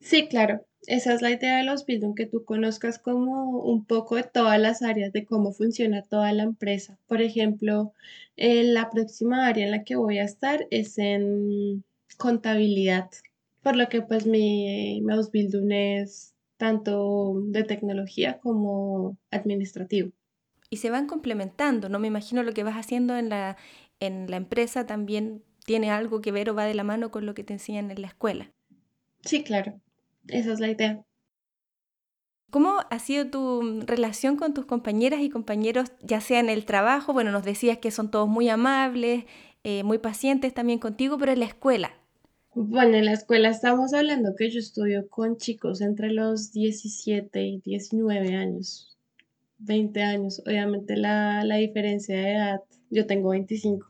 Sí, 0.00 0.28
claro. 0.28 0.66
Esa 0.86 1.14
es 1.14 1.22
la 1.22 1.30
idea 1.30 1.58
de 1.58 1.64
los 1.64 1.86
Bildung, 1.86 2.14
que 2.14 2.26
tú 2.26 2.44
conozcas 2.44 2.98
como 2.98 3.62
un 3.62 3.86
poco 3.86 4.16
de 4.16 4.24
todas 4.24 4.60
las 4.60 4.82
áreas 4.82 5.12
de 5.12 5.24
cómo 5.24 5.52
funciona 5.52 6.02
toda 6.02 6.32
la 6.32 6.42
empresa. 6.42 6.98
Por 7.06 7.22
ejemplo, 7.22 7.94
eh, 8.36 8.64
la 8.64 8.90
próxima 8.90 9.46
área 9.46 9.64
en 9.64 9.70
la 9.70 9.84
que 9.84 9.96
voy 9.96 10.18
a 10.18 10.24
estar 10.24 10.66
es 10.70 10.98
en 10.98 11.84
contabilidad, 12.18 13.10
por 13.62 13.76
lo 13.76 13.88
que 13.88 14.02
pues 14.02 14.26
mi, 14.26 15.00
mi 15.02 15.12
Ausbildung 15.14 15.72
es 15.72 16.34
tanto 16.58 17.40
de 17.46 17.64
tecnología 17.64 18.38
como 18.40 19.16
administrativo. 19.30 20.12
Y 20.74 20.78
se 20.78 20.90
van 20.90 21.06
complementando, 21.06 21.88
¿no? 21.88 22.00
Me 22.00 22.08
imagino 22.08 22.42
lo 22.42 22.52
que 22.52 22.64
vas 22.64 22.74
haciendo 22.74 23.16
en 23.16 23.28
la, 23.28 23.56
en 24.00 24.28
la 24.28 24.36
empresa 24.36 24.86
también 24.86 25.44
tiene 25.64 25.92
algo 25.92 26.20
que 26.20 26.32
ver 26.32 26.50
o 26.50 26.54
va 26.56 26.64
de 26.64 26.74
la 26.74 26.82
mano 26.82 27.12
con 27.12 27.26
lo 27.26 27.34
que 27.34 27.44
te 27.44 27.52
enseñan 27.52 27.92
en 27.92 28.02
la 28.02 28.08
escuela. 28.08 28.50
Sí, 29.20 29.44
claro. 29.44 29.80
Esa 30.26 30.52
es 30.52 30.58
la 30.58 30.68
idea. 30.68 31.04
¿Cómo 32.50 32.80
ha 32.90 32.98
sido 32.98 33.30
tu 33.30 33.82
relación 33.86 34.34
con 34.34 34.52
tus 34.52 34.66
compañeras 34.66 35.20
y 35.20 35.30
compañeros, 35.30 35.92
ya 36.02 36.20
sea 36.20 36.40
en 36.40 36.48
el 36.48 36.64
trabajo? 36.64 37.12
Bueno, 37.12 37.30
nos 37.30 37.44
decías 37.44 37.78
que 37.78 37.92
son 37.92 38.10
todos 38.10 38.28
muy 38.28 38.48
amables, 38.48 39.26
eh, 39.62 39.84
muy 39.84 39.98
pacientes 39.98 40.52
también 40.54 40.80
contigo, 40.80 41.18
pero 41.18 41.30
en 41.30 41.38
la 41.38 41.46
escuela. 41.46 41.92
Bueno, 42.52 42.96
en 42.96 43.04
la 43.04 43.12
escuela 43.12 43.48
estamos 43.48 43.94
hablando 43.94 44.34
que 44.36 44.50
yo 44.50 44.58
estudio 44.58 45.08
con 45.08 45.36
chicos 45.36 45.80
entre 45.80 46.10
los 46.10 46.50
17 46.50 47.42
y 47.44 47.60
19 47.60 48.34
años, 48.34 48.93
20 49.64 50.02
años. 50.02 50.42
Obviamente 50.46 50.96
la, 50.96 51.44
la 51.44 51.56
diferencia 51.56 52.16
de 52.16 52.32
edad, 52.32 52.60
yo 52.90 53.06
tengo 53.06 53.30
25. 53.30 53.86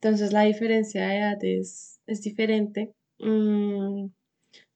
Entonces 0.00 0.32
la 0.32 0.42
diferencia 0.42 1.08
de 1.08 1.18
edad 1.18 1.38
es, 1.42 2.00
es 2.06 2.22
diferente. 2.22 2.92
Mm, 3.18 4.06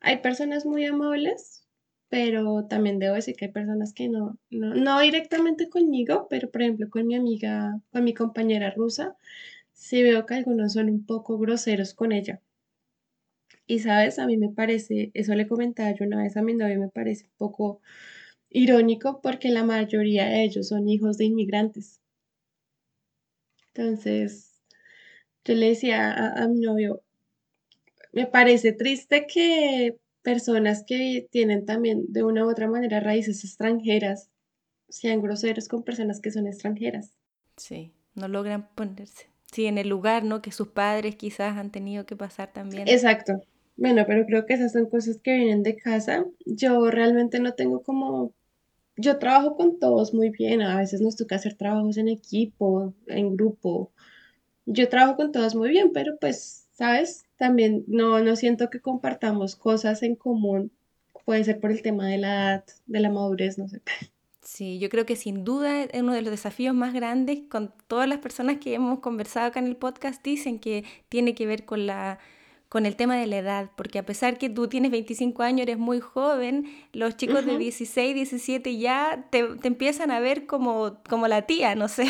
hay 0.00 0.18
personas 0.18 0.66
muy 0.66 0.84
amables, 0.84 1.66
pero 2.08 2.66
también 2.66 2.98
debo 2.98 3.14
decir 3.14 3.36
que 3.36 3.46
hay 3.46 3.52
personas 3.52 3.94
que 3.94 4.08
no, 4.08 4.38
no, 4.50 5.00
directamente 5.00 5.68
conmigo, 5.68 6.26
pero 6.28 6.50
por 6.50 6.62
ejemplo 6.62 6.90
con 6.90 7.06
mi 7.06 7.14
amiga, 7.14 7.80
con 7.92 8.04
mi 8.04 8.14
compañera 8.14 8.70
rusa, 8.70 9.16
sí 9.72 10.02
veo 10.02 10.26
que 10.26 10.34
algunos 10.34 10.74
son 10.74 10.90
un 10.90 11.06
poco 11.06 11.38
groseros 11.38 11.94
con 11.94 12.12
ella. 12.12 12.42
Y 13.66 13.78
sabes, 13.78 14.18
a 14.18 14.26
mí 14.26 14.36
me 14.36 14.50
parece, 14.50 15.10
eso 15.14 15.34
le 15.34 15.46
comentaba 15.48 15.92
yo 15.92 16.04
una 16.04 16.22
vez 16.22 16.36
a 16.36 16.42
mi 16.42 16.54
novio, 16.54 16.78
me 16.80 16.88
parece 16.88 17.24
un 17.26 17.32
poco 17.38 17.80
irónico 18.52 19.20
porque 19.20 19.50
la 19.50 19.64
mayoría 19.64 20.26
de 20.26 20.44
ellos 20.44 20.68
son 20.68 20.88
hijos 20.88 21.18
de 21.18 21.24
inmigrantes. 21.26 22.00
Entonces, 23.74 24.60
yo 25.44 25.54
le 25.54 25.68
decía 25.70 26.12
a, 26.12 26.42
a 26.42 26.48
mi 26.48 26.60
novio, 26.60 27.02
me 28.12 28.26
parece 28.26 28.72
triste 28.72 29.26
que 29.26 29.96
personas 30.22 30.84
que 30.86 31.26
tienen 31.30 31.64
también 31.64 32.04
de 32.08 32.22
una 32.22 32.46
u 32.46 32.50
otra 32.50 32.68
manera 32.68 33.00
raíces 33.00 33.44
extranjeras 33.44 34.30
sean 34.88 35.22
groseros 35.22 35.68
con 35.68 35.82
personas 35.82 36.20
que 36.20 36.30
son 36.30 36.46
extranjeras. 36.46 37.12
Sí, 37.56 37.92
no 38.14 38.28
logran 38.28 38.68
ponerse. 38.74 39.26
Sí, 39.50 39.66
en 39.66 39.78
el 39.78 39.88
lugar, 39.88 40.24
¿no? 40.24 40.40
Que 40.40 40.52
sus 40.52 40.68
padres 40.68 41.16
quizás 41.16 41.56
han 41.56 41.70
tenido 41.70 42.06
que 42.06 42.16
pasar 42.16 42.52
también. 42.52 42.88
Exacto. 42.88 43.42
Bueno, 43.76 44.04
pero 44.06 44.24
creo 44.26 44.46
que 44.46 44.54
esas 44.54 44.72
son 44.72 44.86
cosas 44.86 45.18
que 45.22 45.34
vienen 45.34 45.62
de 45.62 45.76
casa. 45.76 46.24
Yo 46.46 46.90
realmente 46.90 47.40
no 47.40 47.52
tengo 47.52 47.82
como... 47.82 48.32
Yo 48.96 49.18
trabajo 49.18 49.56
con 49.56 49.78
todos 49.78 50.14
muy 50.14 50.30
bien. 50.30 50.62
A 50.62 50.78
veces 50.78 51.00
nos 51.00 51.16
toca 51.16 51.36
hacer 51.36 51.54
trabajos 51.54 51.96
en 51.96 52.08
equipo, 52.08 52.94
en 53.06 53.36
grupo. 53.36 53.90
Yo 54.66 54.88
trabajo 54.88 55.16
con 55.16 55.32
todos 55.32 55.54
muy 55.54 55.70
bien, 55.70 55.90
pero 55.92 56.16
pues, 56.20 56.68
¿sabes? 56.72 57.24
también 57.42 57.82
no, 57.88 58.20
no 58.20 58.36
siento 58.36 58.70
que 58.70 58.78
compartamos 58.78 59.56
cosas 59.56 60.04
en 60.04 60.14
común. 60.14 60.70
Puede 61.24 61.42
ser 61.42 61.58
por 61.58 61.72
el 61.72 61.82
tema 61.82 62.06
de 62.06 62.18
la 62.18 62.28
edad, 62.28 62.64
de 62.86 63.00
la 63.00 63.10
madurez, 63.10 63.58
no 63.58 63.66
sé. 63.66 63.82
Sí, 64.42 64.78
yo 64.78 64.88
creo 64.88 65.06
que 65.06 65.16
sin 65.16 65.42
duda 65.42 65.82
es 65.82 66.00
uno 66.00 66.14
de 66.14 66.22
los 66.22 66.30
desafíos 66.30 66.72
más 66.72 66.94
grandes 66.94 67.40
con 67.48 67.74
todas 67.88 68.08
las 68.08 68.18
personas 68.18 68.58
que 68.58 68.74
hemos 68.74 69.00
conversado 69.00 69.46
acá 69.46 69.58
en 69.58 69.66
el 69.66 69.76
podcast 69.76 70.22
dicen 70.22 70.60
que 70.60 70.84
tiene 71.08 71.34
que 71.34 71.46
ver 71.46 71.64
con 71.64 71.86
la 71.86 72.20
con 72.72 72.86
el 72.86 72.96
tema 72.96 73.18
de 73.18 73.26
la 73.26 73.36
edad, 73.36 73.70
porque 73.76 73.98
a 73.98 74.06
pesar 74.06 74.38
que 74.38 74.48
tú 74.48 74.66
tienes 74.66 74.90
25 74.90 75.42
años, 75.42 75.60
eres 75.64 75.76
muy 75.76 76.00
joven, 76.00 76.64
los 76.94 77.18
chicos 77.18 77.44
de 77.44 77.58
16, 77.58 78.14
17 78.14 78.78
ya 78.78 79.28
te, 79.30 79.44
te, 79.56 79.68
empiezan 79.68 80.10
a 80.10 80.20
ver 80.20 80.46
como, 80.46 81.02
como 81.06 81.28
la 81.28 81.42
tía, 81.42 81.74
no 81.74 81.88
sé. 81.88 82.06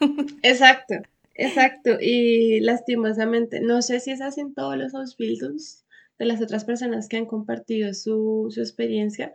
Exacto. 0.42 0.94
Exacto, 1.34 1.98
y 2.00 2.60
lastimosamente, 2.60 3.60
no 3.60 3.82
sé 3.82 4.00
si 4.00 4.10
es 4.10 4.22
así 4.22 4.40
en 4.40 4.54
todos 4.54 4.78
los 4.78 4.94
Ausbildungs 4.94 5.84
de 6.18 6.24
las 6.24 6.40
otras 6.40 6.64
personas 6.64 7.08
que 7.08 7.18
han 7.18 7.26
compartido 7.26 7.92
su, 7.92 8.50
experiencia, 8.56 9.34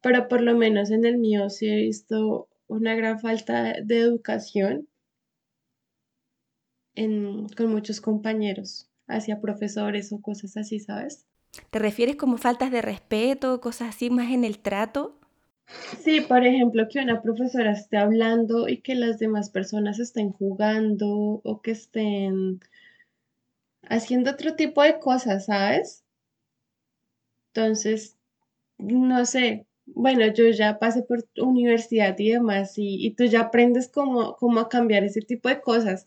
pero 0.00 0.28
por 0.28 0.42
lo 0.42 0.56
menos 0.56 0.92
en 0.92 1.04
el 1.04 1.18
mío 1.18 1.50
sí 1.50 1.68
he 1.68 1.74
visto 1.74 2.48
una 2.68 2.94
gran 2.94 3.18
falta 3.18 3.80
de 3.82 3.98
educación 3.98 4.86
con 6.94 7.66
muchos 7.72 8.00
compañeros, 8.00 8.89
hacia 9.10 9.40
profesores 9.40 10.12
o 10.12 10.20
cosas 10.20 10.56
así, 10.56 10.80
¿sabes? 10.80 11.26
¿Te 11.70 11.78
refieres 11.78 12.16
como 12.16 12.38
faltas 12.38 12.70
de 12.70 12.82
respeto, 12.82 13.60
cosas 13.60 13.90
así 13.90 14.10
más 14.10 14.30
en 14.32 14.44
el 14.44 14.60
trato? 14.60 15.18
Sí, 16.02 16.20
por 16.20 16.44
ejemplo, 16.44 16.88
que 16.88 17.00
una 17.00 17.22
profesora 17.22 17.72
esté 17.72 17.96
hablando 17.96 18.68
y 18.68 18.78
que 18.78 18.94
las 18.94 19.18
demás 19.18 19.50
personas 19.50 19.98
estén 19.98 20.32
jugando 20.32 21.08
o 21.44 21.60
que 21.62 21.72
estén 21.72 22.60
haciendo 23.88 24.30
otro 24.30 24.54
tipo 24.54 24.82
de 24.82 24.98
cosas, 24.98 25.46
¿sabes? 25.46 26.04
Entonces, 27.52 28.16
no 28.78 29.24
sé, 29.26 29.66
bueno, 29.86 30.26
yo 30.32 30.48
ya 30.50 30.78
pasé 30.78 31.02
por 31.02 31.26
universidad 31.36 32.16
y 32.18 32.30
demás 32.30 32.74
y, 32.76 33.14
tú 33.16 33.24
ya 33.24 33.42
aprendes 33.42 33.88
cómo, 33.88 34.36
cómo 34.36 34.60
a 34.60 34.68
cambiar 34.68 35.04
ese 35.04 35.20
tipo 35.20 35.48
de 35.48 35.60
cosas, 35.60 36.06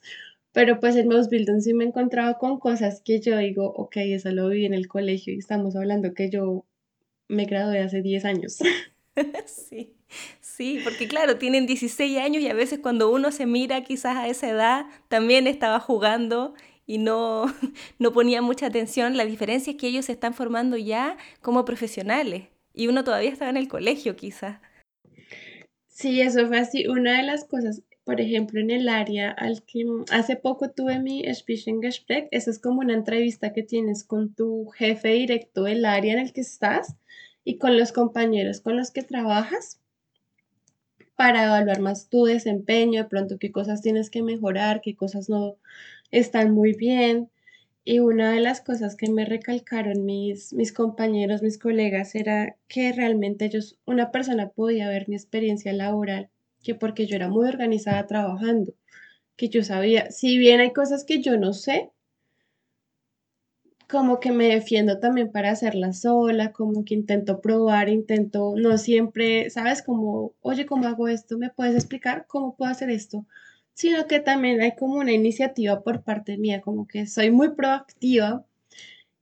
pero 0.54 0.80
pues 0.80 0.96
en 0.96 1.10
Building 1.10 1.62
sí 1.62 1.74
me 1.74 1.84
he 1.84 1.88
encontrado 1.88 2.38
con 2.38 2.60
cosas 2.60 3.02
que 3.04 3.20
yo 3.20 3.38
digo, 3.38 3.66
ok, 3.66 3.98
eso 3.98 4.32
lo 4.32 4.50
vi 4.50 4.66
en 4.66 4.76
el 4.76 4.88
colegio 4.88 5.34
y 5.34 5.40
estamos 5.40 5.76
hablando 5.76 6.14
que 6.14 6.30
yo 6.30 6.66
me 7.28 7.46
gradué 7.46 7.80
hace 7.80 8.04
10 8.04 8.24
años. 8.24 8.60
sí, 9.46 9.96
sí, 10.42 10.80
porque 10.84 11.08
claro, 11.08 11.38
tienen 11.38 11.66
16 11.66 12.20
años 12.20 12.44
y 12.44 12.50
a 12.50 12.54
veces 12.54 12.80
cuando 12.80 13.12
uno 13.12 13.32
se 13.32 13.48
mira 13.48 13.84
quizás 13.84 14.16
a 14.16 14.28
esa 14.28 14.48
edad, 14.48 14.86
también 15.08 15.48
estaba 15.48 15.80
jugando 15.80 16.54
y 16.86 17.00
no, 17.00 17.46
no 18.00 18.14
ponía 18.14 18.44
mucha 18.44 18.68
atención. 18.68 19.18
La 19.18 19.26
diferencia 19.26 19.72
es 19.72 19.78
que 19.78 19.88
ellos 19.88 20.06
se 20.06 20.12
están 20.12 20.36
formando 20.36 20.78
ya 20.78 21.18
como 21.42 21.66
profesionales 21.66 22.50
y 22.76 22.88
uno 22.88 23.04
todavía 23.04 23.32
estaba 23.32 23.50
en 23.50 23.58
el 23.58 23.68
colegio 23.68 24.16
quizás. 24.16 24.60
Sí, 25.88 26.22
eso 26.22 26.48
fue 26.48 26.60
así. 26.60 26.88
Una 26.88 27.18
de 27.18 27.24
las 27.24 27.46
cosas, 27.46 27.82
por 28.04 28.20
ejemplo, 28.20 28.60
en 28.60 28.70
el 28.72 28.90
área 28.90 29.32
al 29.32 29.64
que 29.64 29.86
hace 30.12 30.36
poco 30.36 30.72
tuve 30.72 31.00
mi 31.00 31.24
Spitzengespräch, 31.34 32.28
esa 32.32 32.52
es 32.52 32.60
como 32.60 32.82
una 32.82 32.94
entrevista 32.94 33.54
que 33.54 33.64
tienes 33.64 34.04
con 34.04 34.34
tu 34.34 34.68
jefe 34.68 35.10
directo 35.10 35.64
del 35.64 35.86
área 35.86 36.14
en 36.14 36.20
el 36.20 36.34
que 36.34 36.42
estás 36.42 36.96
y 37.46 37.58
con 37.58 37.78
los 37.78 37.92
compañeros 37.92 38.62
con 38.62 38.78
los 38.78 38.92
que 38.92 39.04
trabajas 39.04 39.80
para 41.16 41.46
evaluar 41.46 41.80
más 41.80 42.10
tu 42.10 42.26
desempeño, 42.26 43.04
de 43.04 43.10
pronto 43.10 43.38
qué 43.40 43.52
cosas 43.52 43.82
tienes 43.82 44.10
que 44.10 44.24
mejorar, 44.24 44.82
qué 44.82 44.96
cosas 44.96 45.30
no 45.30 45.58
están 46.12 46.52
muy 46.54 46.74
bien. 46.74 47.30
Y 47.86 48.00
una 48.00 48.32
de 48.32 48.40
las 48.40 48.62
cosas 48.62 48.96
que 48.96 49.12
me 49.12 49.26
recalcaron 49.26 50.06
mis, 50.06 50.54
mis 50.54 50.72
compañeros, 50.72 51.44
mis 51.44 51.58
colegas, 51.60 52.16
era 52.16 52.56
que 52.68 52.94
realmente 52.94 53.46
ellos, 53.46 53.78
una 53.86 54.12
persona 54.12 54.50
podía 54.50 54.90
ver 54.90 55.10
mi 55.10 55.16
experiencia 55.16 55.74
laboral, 55.74 56.30
que 56.64 56.76
porque 56.76 57.06
yo 57.06 57.16
era 57.16 57.30
muy 57.30 57.48
organizada 57.48 58.08
trabajando, 58.08 58.74
que 59.36 59.50
yo 59.50 59.64
sabía, 59.64 60.12
si 60.12 60.38
bien 60.38 60.60
hay 60.62 60.74
cosas 60.74 61.04
que 61.06 61.22
yo 61.22 61.38
no 61.38 61.54
sé, 61.54 61.92
como 63.90 64.20
que 64.20 64.32
me 64.32 64.48
defiendo 64.48 65.00
también 65.00 65.32
para 65.32 65.52
hacerla 65.52 65.94
sola, 65.94 66.52
como 66.52 66.84
que 66.84 66.96
intento 66.96 67.42
probar, 67.42 67.90
intento, 67.90 68.56
no 68.58 68.78
siempre, 68.78 69.50
¿sabes? 69.52 69.84
Como, 69.84 70.34
oye, 70.42 70.66
¿cómo 70.66 70.88
hago 70.88 71.08
esto? 71.08 71.38
¿Me 71.38 71.52
puedes 71.52 71.76
explicar 71.76 72.26
cómo 72.28 72.56
puedo 72.56 72.72
hacer 72.72 72.90
esto? 72.90 73.26
Sino 73.74 74.08
que 74.08 74.20
también 74.20 74.62
hay 74.62 74.76
como 74.76 74.96
una 74.96 75.12
iniciativa 75.12 75.84
por 75.84 76.04
parte 76.04 76.38
mía, 76.38 76.62
como 76.62 76.88
que 76.88 77.06
soy 77.08 77.30
muy 77.32 77.50
proactiva 77.56 78.46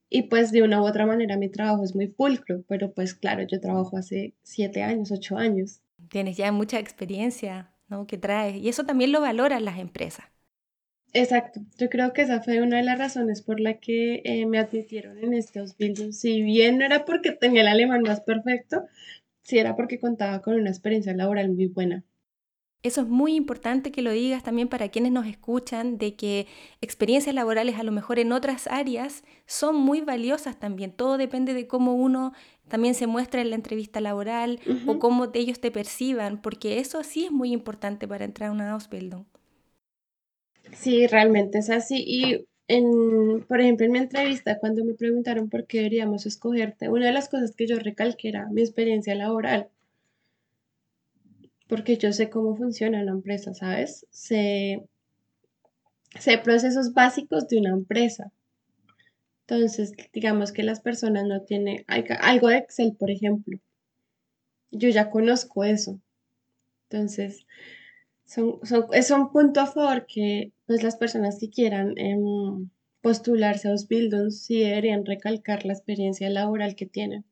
y 0.10 0.24
pues 0.24 0.52
de 0.52 0.64
una 0.64 0.82
u 0.82 0.86
otra 0.86 1.06
manera 1.06 1.38
mi 1.38 1.50
trabajo 1.50 1.84
es 1.84 1.96
muy 1.96 2.08
pulcro, 2.08 2.64
pero 2.68 2.94
pues 2.94 3.14
claro, 3.14 3.44
yo 3.44 3.60
trabajo 3.62 3.98
hace 3.98 4.34
siete 4.44 4.84
años, 4.84 5.12
ocho 5.12 5.38
años. 5.38 5.82
Tienes 6.10 6.38
ya 6.38 6.52
mucha 6.52 6.80
experiencia, 6.80 7.74
¿no? 7.88 8.08
Que 8.08 8.18
traes 8.18 8.58
y 8.58 8.70
eso 8.70 8.86
también 8.86 9.12
lo 9.12 9.22
valoran 9.22 9.66
las 9.66 9.80
empresas. 9.80 10.26
Exacto, 11.14 11.62
yo 11.78 11.90
creo 11.90 12.12
que 12.12 12.22
esa 12.24 12.42
fue 12.42 12.62
una 12.62 12.76
de 12.78 12.84
las 12.84 12.98
razones 13.00 13.42
por 13.42 13.62
la 13.62 13.76
que 13.80 14.22
eh, 14.26 14.46
me 14.46 14.60
admitieron 14.60 15.18
en 15.20 15.34
este 15.34 15.60
Ausbildung. 15.60 16.12
Si 16.12 16.42
bien 16.42 16.78
no 16.80 16.86
era 16.86 17.06
porque 17.06 17.32
tenía 17.32 17.62
el 17.62 17.68
alemán 17.70 18.02
más 18.02 18.20
perfecto, 18.22 18.86
sí 19.44 19.60
era 19.60 19.76
porque 19.76 20.00
contaba 20.00 20.42
con 20.42 20.56
una 20.56 20.70
experiencia 20.72 21.14
laboral 21.16 21.52
muy 21.52 21.68
buena. 21.68 22.04
Eso 22.84 23.02
es 23.02 23.08
muy 23.08 23.36
importante 23.36 23.92
que 23.92 24.02
lo 24.02 24.12
digas 24.12 24.42
también 24.42 24.68
para 24.68 24.90
quienes 24.90 25.12
nos 25.12 25.28
escuchan, 25.28 26.00
de 26.00 26.16
que 26.16 26.48
experiencias 26.82 27.36
laborales 27.36 27.78
a 27.78 27.84
lo 27.84 27.92
mejor 27.92 28.18
en 28.18 28.32
otras 28.32 28.66
áreas 28.68 29.24
son 29.46 29.76
muy 29.76 30.02
valiosas 30.02 30.60
también. 30.60 30.92
Todo 30.92 31.18
depende 31.18 31.54
de 31.54 31.68
cómo 31.68 31.94
uno 31.94 32.34
también 32.68 32.96
se 32.96 33.06
muestra 33.06 33.42
en 33.42 33.52
la 33.52 33.56
entrevista 33.56 34.02
laboral 34.02 34.60
o 34.88 34.98
cómo 34.98 35.30
ellos 35.34 35.60
te 35.60 35.70
perciban, 35.72 36.42
porque 36.42 36.80
eso 36.80 37.04
sí 37.04 37.26
es 37.26 37.32
muy 37.32 37.52
importante 37.52 38.08
para 38.08 38.26
entrar 38.26 38.50
a 38.50 38.54
una 38.54 38.72
Ausbildung. 38.72 39.26
Sí, 40.74 41.08
realmente 41.08 41.60
es 41.60 41.70
así. 41.70 42.04
Y 42.06 42.46
en, 42.68 43.44
por 43.48 43.62
ejemplo, 43.62 43.86
en 43.86 43.92
mi 43.92 44.00
entrevista, 44.00 44.60
cuando 44.60 44.84
me 44.86 44.94
preguntaron 44.94 45.50
por 45.50 45.68
qué 45.68 45.80
deberíamos 45.80 46.26
escogerte, 46.26 46.90
una 46.90 47.08
de 47.08 47.12
las 47.14 47.30
cosas 47.30 47.56
que 47.56 47.68
yo 47.68 47.78
recalqué 47.80 48.30
era 48.30 48.48
mi 48.50 48.62
experiencia 48.62 49.16
laboral. 49.16 49.70
Porque 51.72 51.96
yo 51.96 52.12
sé 52.12 52.30
cómo 52.30 52.58
funciona 52.58 53.02
una 53.02 53.14
empresa, 53.14 53.54
¿sabes? 53.54 54.06
Sé, 54.10 54.84
sé 56.20 56.38
procesos 56.38 56.94
básicos 56.94 57.48
de 57.48 57.60
una 57.60 57.70
empresa. 57.70 58.34
Entonces, 59.48 59.94
digamos 60.12 60.52
que 60.52 60.64
las 60.64 60.82
personas 60.82 61.24
no 61.28 61.44
tienen 61.44 61.86
algo 61.88 62.50
de 62.50 62.58
Excel, 62.58 62.94
por 63.00 63.10
ejemplo. 63.10 63.58
Yo 64.72 64.90
ya 64.90 65.10
conozco 65.10 65.64
eso. 65.64 66.02
Entonces, 66.90 67.46
son, 68.26 68.60
es 68.92 69.10
un 69.10 69.32
punto 69.32 69.62
a 69.62 69.66
favor 69.66 70.06
que 70.08 70.52
pues, 70.66 70.84
las 70.84 70.98
personas 70.98 71.38
que 71.40 71.50
quieran 71.50 71.98
em, 71.98 72.70
postularse 73.00 73.70
a 73.70 73.72
los 73.72 73.88
buildings 73.88 74.44
sí 74.44 74.60
deberían 74.60 75.06
recalcar 75.06 75.66
la 75.66 75.72
experiencia 75.72 76.30
laboral 76.30 76.76
que 76.76 76.86
tienen. 76.86 77.24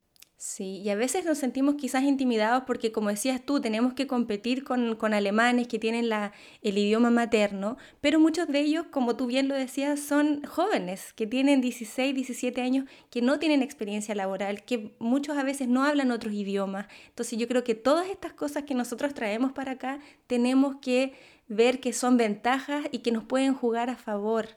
Sí, 0.41 0.77
y 0.77 0.89
a 0.89 0.95
veces 0.95 1.25
nos 1.25 1.37
sentimos 1.37 1.75
quizás 1.75 2.03
intimidados 2.03 2.63
porque, 2.65 2.93
como 2.93 3.09
decías 3.09 3.41
tú, 3.45 3.59
tenemos 3.59 3.91
que 3.93 4.07
competir 4.07 4.63
con, 4.63 5.13
alemanes 5.13 5.67
que 5.67 5.79
tienen 5.79 6.07
la, 6.07 6.31
el 6.61 6.77
idioma 6.77 7.09
materno, 7.09 7.75
pero 7.99 8.21
muchos 8.21 8.47
de 8.47 8.61
ellos, 8.61 8.85
como 8.89 9.17
tú 9.17 9.25
bien 9.27 9.49
lo 9.49 9.55
decías, 9.55 9.99
son 9.99 10.41
jóvenes 10.45 11.11
que 11.11 11.27
tienen 11.27 11.59
16, 11.59 12.15
17 12.15 12.61
años, 12.61 12.85
que 13.09 13.21
no 13.21 13.37
tienen 13.37 13.61
experiencia 13.61 14.15
laboral, 14.15 14.63
que 14.63 14.95
muchos 14.99 15.37
a 15.37 15.43
veces 15.43 15.67
no 15.67 15.83
hablan 15.83 16.09
otros 16.09 16.33
idiomas. 16.33 16.87
Entonces 17.09 17.37
yo 17.37 17.45
creo 17.49 17.65
que 17.65 17.75
todas 17.75 18.07
estas 18.07 18.31
cosas 18.31 18.63
que 18.63 18.75
nosotros 18.75 19.13
traemos 19.13 19.51
para 19.51 19.73
acá 19.73 19.99
tenemos 20.27 20.77
que 20.77 21.15
ver 21.49 21.81
que 21.81 21.91
son 21.91 22.15
ventajas 22.15 22.85
y 22.93 22.99
que 22.99 23.11
nos 23.11 23.25
pueden 23.25 23.53
jugar 23.53 23.89
a 23.89 23.97
favor. 23.97 24.47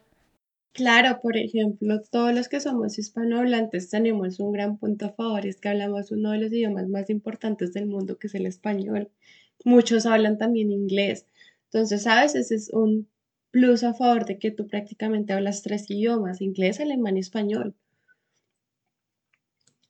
Claro, 0.74 1.20
por 1.22 1.38
ejemplo, 1.38 2.00
todos 2.10 2.34
los 2.34 2.48
que 2.48 2.60
somos 2.60 2.98
hispanohablantes 2.98 3.88
tenemos 3.88 4.38
un 4.38 4.52
gran 4.52 4.76
punto 4.78 5.06
a 5.06 5.12
favor, 5.14 5.46
es 5.46 5.56
que 5.56 5.68
hablamos 5.70 6.10
uno 6.10 6.30
de 6.32 6.38
los 6.38 6.52
idiomas 6.52 6.88
más 6.88 7.08
importantes 7.08 7.72
del 7.72 7.86
mundo, 7.86 8.18
que 8.18 8.26
es 8.26 8.34
el 8.34 8.44
español. 8.46 9.10
Muchos 9.64 10.04
hablan 10.06 10.36
también 10.38 10.70
inglés. 10.70 11.26
Entonces, 11.64 12.02
¿sabes? 12.02 12.34
Ese 12.34 12.54
es 12.54 12.70
un 12.70 13.08
plus 13.50 13.82
a 13.82 13.94
favor 13.94 14.26
de 14.26 14.38
que 14.38 14.50
tú 14.50 14.66
prácticamente 14.66 15.32
hablas 15.32 15.62
tres 15.62 15.90
idiomas, 15.90 16.40
inglés, 16.42 16.80
alemán 16.80 17.16
y 17.16 17.20
español. 17.20 17.74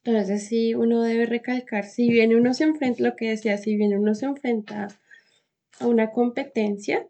Entonces, 0.05 0.47
sí, 0.47 0.75
uno 0.75 1.03
debe 1.03 1.27
recalcar, 1.27 1.85
si 1.85 2.09
bien 2.11 2.35
uno 2.37 2.55
se 2.55 2.65
enfrenta, 2.65 3.03
lo 3.03 3.17
que 3.17 3.31
decía, 3.31 3.57
si 3.59 3.77
bien 3.77 3.97
uno 3.99 4.15
se 4.15 4.27
enfrenta 4.27 4.89
a 5.81 5.87
una 5.87 6.13
competencia, 6.13 7.09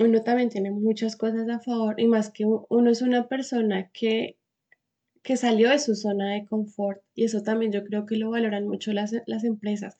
uno 0.00 0.22
también 0.22 0.48
tiene 0.48 0.70
muchas 0.70 1.16
cosas 1.16 1.48
a 1.48 1.60
favor 1.60 2.00
y 2.00 2.06
más 2.06 2.30
que 2.30 2.44
uno 2.46 2.90
es 2.90 3.02
una 3.02 3.28
persona 3.28 3.90
que, 3.92 4.38
que 5.22 5.36
salió 5.36 5.70
de 5.70 5.78
su 5.78 5.94
zona 5.94 6.34
de 6.34 6.46
confort 6.46 7.02
y 7.14 7.24
eso 7.24 7.42
también 7.42 7.72
yo 7.72 7.84
creo 7.84 8.06
que 8.06 8.16
lo 8.16 8.30
valoran 8.30 8.66
mucho 8.66 8.92
las, 8.92 9.12
las 9.26 9.44
empresas. 9.44 9.98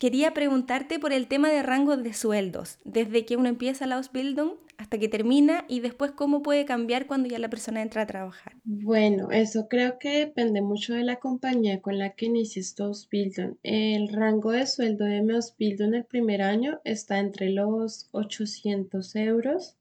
Quería 0.00 0.32
preguntarte 0.32 0.98
por 0.98 1.12
el 1.12 1.26
tema 1.26 1.50
de 1.50 1.62
rangos 1.62 2.02
de 2.02 2.14
sueldos, 2.14 2.78
desde 2.86 3.26
que 3.26 3.36
uno 3.36 3.50
empieza 3.50 3.86
la 3.86 3.96
Ausbildung 3.96 4.52
hasta 4.78 4.98
que 4.98 5.10
termina 5.10 5.66
y 5.68 5.80
después 5.80 6.12
cómo 6.12 6.40
puede 6.40 6.64
cambiar 6.64 7.06
cuando 7.06 7.28
ya 7.28 7.38
la 7.38 7.50
persona 7.50 7.82
entra 7.82 8.00
a 8.00 8.06
trabajar. 8.06 8.54
Bueno, 8.64 9.30
eso 9.30 9.68
creo 9.68 9.98
que 9.98 10.20
depende 10.20 10.62
mucho 10.62 10.94
de 10.94 11.04
la 11.04 11.16
compañía 11.16 11.82
con 11.82 11.98
la 11.98 12.14
que 12.14 12.24
inicies 12.24 12.74
tu 12.74 12.84
Ausbildung. 12.84 13.58
El 13.62 14.08
rango 14.08 14.52
de 14.52 14.66
sueldo 14.66 15.04
de 15.04 15.20
mi 15.20 15.34
Ausbildung 15.34 15.92
el 15.92 16.06
primer 16.06 16.40
año 16.40 16.80
está 16.84 17.18
entre 17.18 17.50
los 17.50 18.08
800 18.12 19.16
euros 19.16 19.76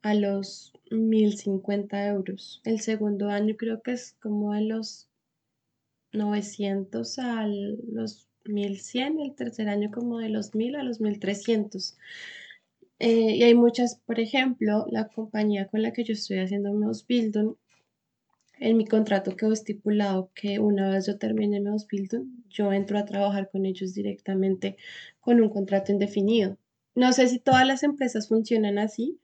a 0.00 0.14
los 0.14 0.72
1050 0.90 2.06
euros. 2.06 2.62
El 2.64 2.80
segundo 2.80 3.28
año 3.28 3.56
creo 3.58 3.82
que 3.82 3.92
es 3.92 4.16
como 4.22 4.54
de 4.54 4.62
los 4.62 5.10
900 6.12 7.18
a 7.18 7.46
los 7.46 8.29
1100, 8.44 9.20
el 9.20 9.34
tercer 9.34 9.68
año 9.68 9.90
como 9.90 10.18
de 10.18 10.28
los 10.28 10.54
1000 10.54 10.76
a 10.76 10.82
los 10.82 11.00
1300. 11.00 11.96
Eh, 12.98 13.36
y 13.36 13.42
hay 13.42 13.54
muchas, 13.54 14.00
por 14.06 14.20
ejemplo, 14.20 14.86
la 14.90 15.08
compañía 15.08 15.66
con 15.66 15.82
la 15.82 15.92
que 15.92 16.04
yo 16.04 16.12
estoy 16.12 16.38
haciendo 16.38 16.72
mi 16.72 16.86
Ausbildung, 16.86 17.56
en 18.60 18.76
mi 18.76 18.84
contrato 18.84 19.36
quedó 19.36 19.52
estipulado 19.52 20.30
que 20.34 20.58
una 20.58 20.90
vez 20.90 21.06
yo 21.06 21.16
termine 21.18 21.60
mi 21.60 21.70
Ausbildung, 21.70 22.26
yo 22.50 22.72
entro 22.72 22.98
a 22.98 23.06
trabajar 23.06 23.48
con 23.50 23.64
ellos 23.64 23.94
directamente 23.94 24.76
con 25.20 25.40
un 25.40 25.48
contrato 25.48 25.92
indefinido. 25.92 26.58
No 26.94 27.12
sé 27.14 27.26
si 27.28 27.38
todas 27.38 27.66
las 27.66 27.82
empresas 27.82 28.28
funcionan 28.28 28.78
así, 28.78 29.18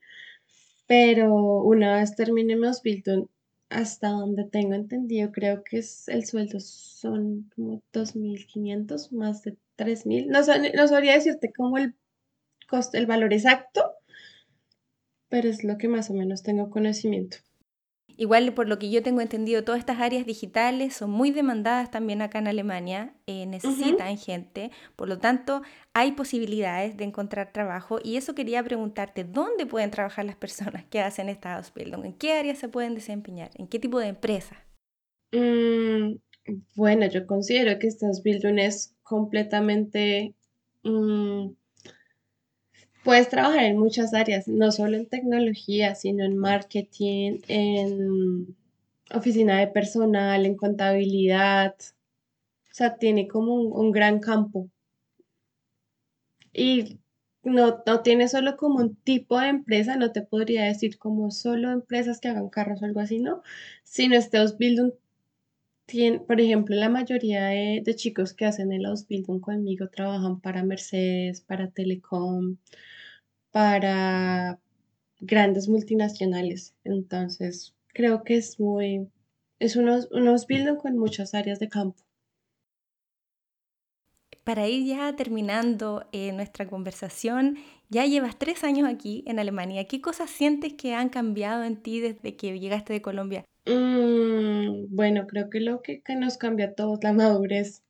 pero 0.87 1.61
una 1.61 1.99
vez 1.99 2.15
termine 2.15 2.55
mi 2.55 2.65
Ausbildung, 2.65 3.27
hasta 3.69 4.09
donde 4.09 4.45
tengo 4.45 4.73
entendido, 4.73 5.31
creo 5.31 5.63
que 5.63 5.79
es 5.79 6.07
el 6.07 6.25
sueldo 6.25 6.59
son 6.59 7.49
como 7.55 7.81
2.500, 7.93 9.11
más 9.11 9.43
de 9.43 9.57
3.000. 9.75 10.27
No, 10.27 10.39
no 10.75 10.87
sabría 10.87 11.13
decirte 11.13 11.51
cómo 11.55 11.77
el 11.77 11.95
costo, 12.69 12.97
el 12.97 13.07
valor 13.07 13.33
exacto, 13.33 13.93
pero 15.29 15.47
es 15.49 15.63
lo 15.63 15.77
que 15.77 15.87
más 15.87 16.09
o 16.09 16.13
menos 16.13 16.43
tengo 16.43 16.69
conocimiento. 16.69 17.37
Igual, 18.19 18.51
por 18.53 18.67
lo 18.67 18.79
que 18.79 18.89
yo 18.89 19.03
tengo 19.03 19.21
entendido, 19.21 19.63
todas 19.63 19.77
estas 19.79 19.99
áreas 19.99 20.25
digitales 20.25 20.95
son 20.95 21.11
muy 21.11 21.29
demandadas 21.29 21.91
también 21.91 22.23
acá 22.23 22.39
en 22.39 22.47
Alemania, 22.47 23.13
eh, 23.27 23.45
necesitan 23.45 24.17
gente, 24.17 24.71
por 24.95 25.07
lo 25.07 25.19
tanto, 25.19 25.61
hay 25.93 26.13
posibilidades 26.13 26.97
de 26.97 27.03
encontrar 27.03 27.53
trabajo 27.53 27.99
y 28.03 28.17
eso 28.17 28.33
quería 28.33 28.63
preguntarte, 28.63 29.23
¿dónde 29.23 29.67
pueden 29.67 29.91
trabajar 29.91 30.25
las 30.25 30.35
personas 30.35 30.83
que 30.85 30.99
hacen 30.99 31.29
esta 31.29 31.57
Ausbildung? 31.57 32.05
¿En 32.05 32.13
qué 32.13 32.33
áreas 32.33 32.57
se 32.57 32.69
pueden 32.69 32.95
desempeñar? 32.95 33.51
¿En 33.53 33.67
qué 33.67 33.77
tipo 33.77 33.99
de 33.99 34.07
empresa? 34.07 34.65
Mm, 35.31 36.15
bueno, 36.75 37.05
yo 37.07 37.27
considero 37.27 37.77
que 37.77 37.87
esta 37.87 38.07
Ausbildung 38.07 38.57
es 38.57 38.95
completamente... 39.03 40.33
Mm, 40.83 41.49
Puedes 43.07 43.29
trabajar 43.29 43.63
en 43.63 43.77
muchas 43.77 44.13
áreas, 44.13 44.49
no 44.49 44.69
solo 44.69 44.97
en 44.97 45.05
tecnología, 45.05 45.95
sino 45.95 46.25
en 46.25 46.37
marketing, 46.37 47.39
en 47.47 48.57
oficina 49.11 49.59
de 49.59 49.67
personal, 49.67 50.45
en 50.45 50.57
contabilidad. 50.57 51.73
O 52.69 52.73
sea, 52.73 52.97
tiene 52.97 53.29
como 53.29 53.53
un, 53.55 53.91
gran 53.93 54.19
campo. 54.19 54.69
Y 56.51 56.99
no, 57.43 57.81
no 57.85 58.01
tiene 58.01 58.27
solo 58.27 58.57
como 58.57 58.79
un 58.79 58.97
tipo 58.97 59.39
de 59.39 59.47
empresa, 59.47 59.95
no 59.95 60.11
te 60.11 60.21
podría 60.21 60.65
decir 60.65 60.97
como 60.97 61.31
solo 61.31 61.71
empresas 61.71 62.19
que 62.19 62.27
hagan 62.27 62.49
carros 62.49 62.81
o 62.81 62.85
algo 62.85 62.99
así, 62.99 63.19
¿no? 63.19 63.41
Sino 63.83 64.17
este 64.17 64.37
Ausbildung 64.37 64.91
tiene, 65.85 66.19
por 66.19 66.41
ejemplo, 66.41 66.75
la 66.75 66.89
mayoría 66.89 67.45
de, 67.45 67.81
de 67.85 67.95
chicos 67.95 68.33
que 68.33 68.45
hacen 68.45 68.73
el 68.73 68.85
Ausbildung 68.85 69.39
conmigo 69.39 69.87
trabajan 69.87 70.41
para 70.41 70.63
Mercedes, 70.63 71.39
para 71.39 71.69
Telecom, 71.69 72.57
para 73.57 74.59
grandes 75.19 75.67
multinacionales. 75.67 76.75
Entonces, 76.83 77.73
creo 77.87 78.23
que 78.23 78.35
es 78.37 78.59
muy, 78.59 79.09
es 79.57 79.75
unos, 79.75 80.09
unos 80.11 80.45
building 80.45 80.75
con 80.75 80.95
muchas 80.95 81.33
áreas 81.33 81.57
de 81.57 81.67
campo. 81.67 81.99
para 84.43 84.67
ir 84.67 84.85
ya 84.85 85.13
terminando 85.15 86.07
eh, 86.13 86.31
nuestra 86.31 86.67
conversación, 86.67 87.57
ya 87.89 88.05
llevas 88.05 88.39
tres 88.39 88.63
años 88.63 88.87
aquí 88.87 89.23
en 89.27 89.39
Alemania. 89.39 89.87
¿Qué 89.87 89.99
cosas 89.99 90.29
sientes 90.29 90.73
que 90.75 90.93
han 90.93 91.09
cambiado 91.09 91.63
en 91.63 91.75
ti 91.75 91.99
desde 91.99 92.37
que 92.37 92.57
llegaste 92.57 92.93
de 92.93 93.01
Colombia? 93.01 93.43
Mm, 93.65 94.95
bueno, 94.95 95.27
creo 95.27 95.49
que 95.49 95.59
lo 95.59 95.81
que, 95.81 96.01
que 96.01 96.15
nos 96.15 96.37
cambia 96.37 96.67
a 96.67 96.73
todos, 96.75 96.99
la 97.03 97.11
madurez. 97.11 97.83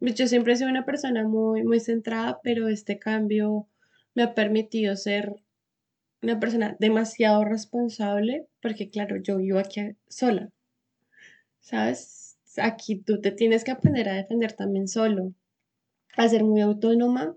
Yo 0.00 0.26
siempre 0.26 0.54
he 0.54 0.56
sido 0.56 0.70
una 0.70 0.84
persona 0.84 1.22
muy, 1.28 1.62
muy 1.62 1.78
centrada, 1.78 2.40
pero 2.42 2.66
este 2.66 2.98
cambio 2.98 3.68
me 4.14 4.22
ha 4.22 4.34
permitido 4.34 4.96
ser 4.96 5.34
una 6.22 6.40
persona 6.40 6.76
demasiado 6.80 7.44
responsable, 7.44 8.46
porque 8.62 8.88
claro, 8.90 9.16
yo 9.22 9.36
vivo 9.36 9.58
aquí 9.58 9.80
sola, 10.08 10.50
¿sabes? 11.60 12.38
Aquí 12.56 12.96
tú 12.96 13.20
te 13.20 13.30
tienes 13.30 13.64
que 13.64 13.72
aprender 13.72 14.08
a 14.08 14.14
defender 14.14 14.52
también 14.52 14.88
solo, 14.88 15.34
a 16.16 16.28
ser 16.28 16.44
muy 16.44 16.60
autónoma, 16.62 17.36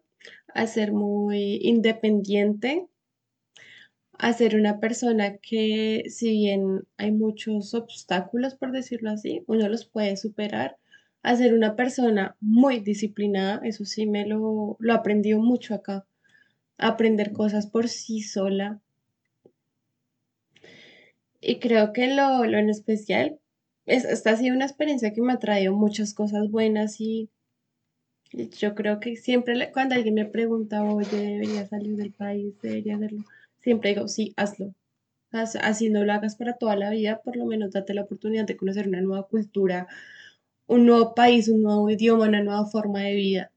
a 0.54 0.68
ser 0.68 0.94
muy 0.94 1.60
independiente, 1.62 2.88
a 4.14 4.34
ser 4.34 4.56
una 4.56 4.80
persona 4.80 5.38
que 5.38 6.06
si 6.10 6.32
bien 6.32 6.88
hay 6.98 7.12
muchos 7.12 7.74
obstáculos, 7.74 8.56
por 8.56 8.72
decirlo 8.72 9.12
así, 9.12 9.44
uno 9.48 9.68
los 9.70 9.86
puede 9.86 10.18
superar, 10.18 10.78
a 11.24 11.36
ser 11.36 11.54
una 11.54 11.76
persona 11.76 12.36
muy 12.40 12.80
disciplinada, 12.80 13.62
eso 13.64 13.86
sí 13.86 14.08
me 14.08 14.26
lo, 14.26 14.78
lo 14.80 14.94
aprendido 14.94 15.40
mucho 15.40 15.76
acá, 15.76 16.07
aprender 16.78 17.34
cosas 17.34 17.68
por 17.68 17.88
sí 17.88 18.22
sola. 18.22 18.80
Y 21.42 21.60
creo 21.60 21.94
que 21.94 22.08
lo, 22.08 22.46
lo 22.46 22.58
en 22.58 22.70
especial, 22.70 23.40
es, 23.86 24.06
esta 24.06 24.32
ha 24.32 24.36
sido 24.36 24.56
una 24.56 24.66
experiencia 24.66 25.14
que 25.14 25.22
me 25.22 25.34
ha 25.34 25.40
traído 25.40 25.74
muchas 25.74 26.14
cosas 26.14 26.50
buenas 26.52 27.00
y 27.00 27.30
yo 28.60 28.76
creo 28.76 29.00
que 29.00 29.16
siempre 29.16 29.72
cuando 29.72 29.96
alguien 29.96 30.16
me 30.16 30.26
pregunta, 30.26 30.84
oye, 30.84 31.18
debería 31.18 31.66
salir 31.66 31.96
del 31.96 32.12
país, 32.12 32.54
debería 32.62 32.96
hacerlo, 32.96 33.24
siempre 33.60 33.92
digo, 33.92 34.08
sí, 34.08 34.34
hazlo. 34.36 34.74
Así 35.32 35.90
no 35.90 36.04
lo 36.04 36.14
hagas 36.14 36.36
para 36.36 36.54
toda 36.54 36.76
la 36.76 36.90
vida, 36.90 37.22
por 37.24 37.36
lo 37.36 37.46
menos 37.46 37.72
date 37.72 37.94
la 37.94 38.04
oportunidad 38.04 38.46
de 38.46 38.58
conocer 38.58 38.88
una 38.88 39.02
nueva 39.02 39.28
cultura, 39.28 39.88
un 40.68 40.86
nuevo 40.86 41.14
país, 41.16 41.48
un 41.50 41.64
nuevo 41.64 41.90
idioma, 41.90 42.28
una 42.28 42.44
nueva 42.44 42.66
forma 42.66 43.02
de 43.02 43.14
vida, 43.16 43.52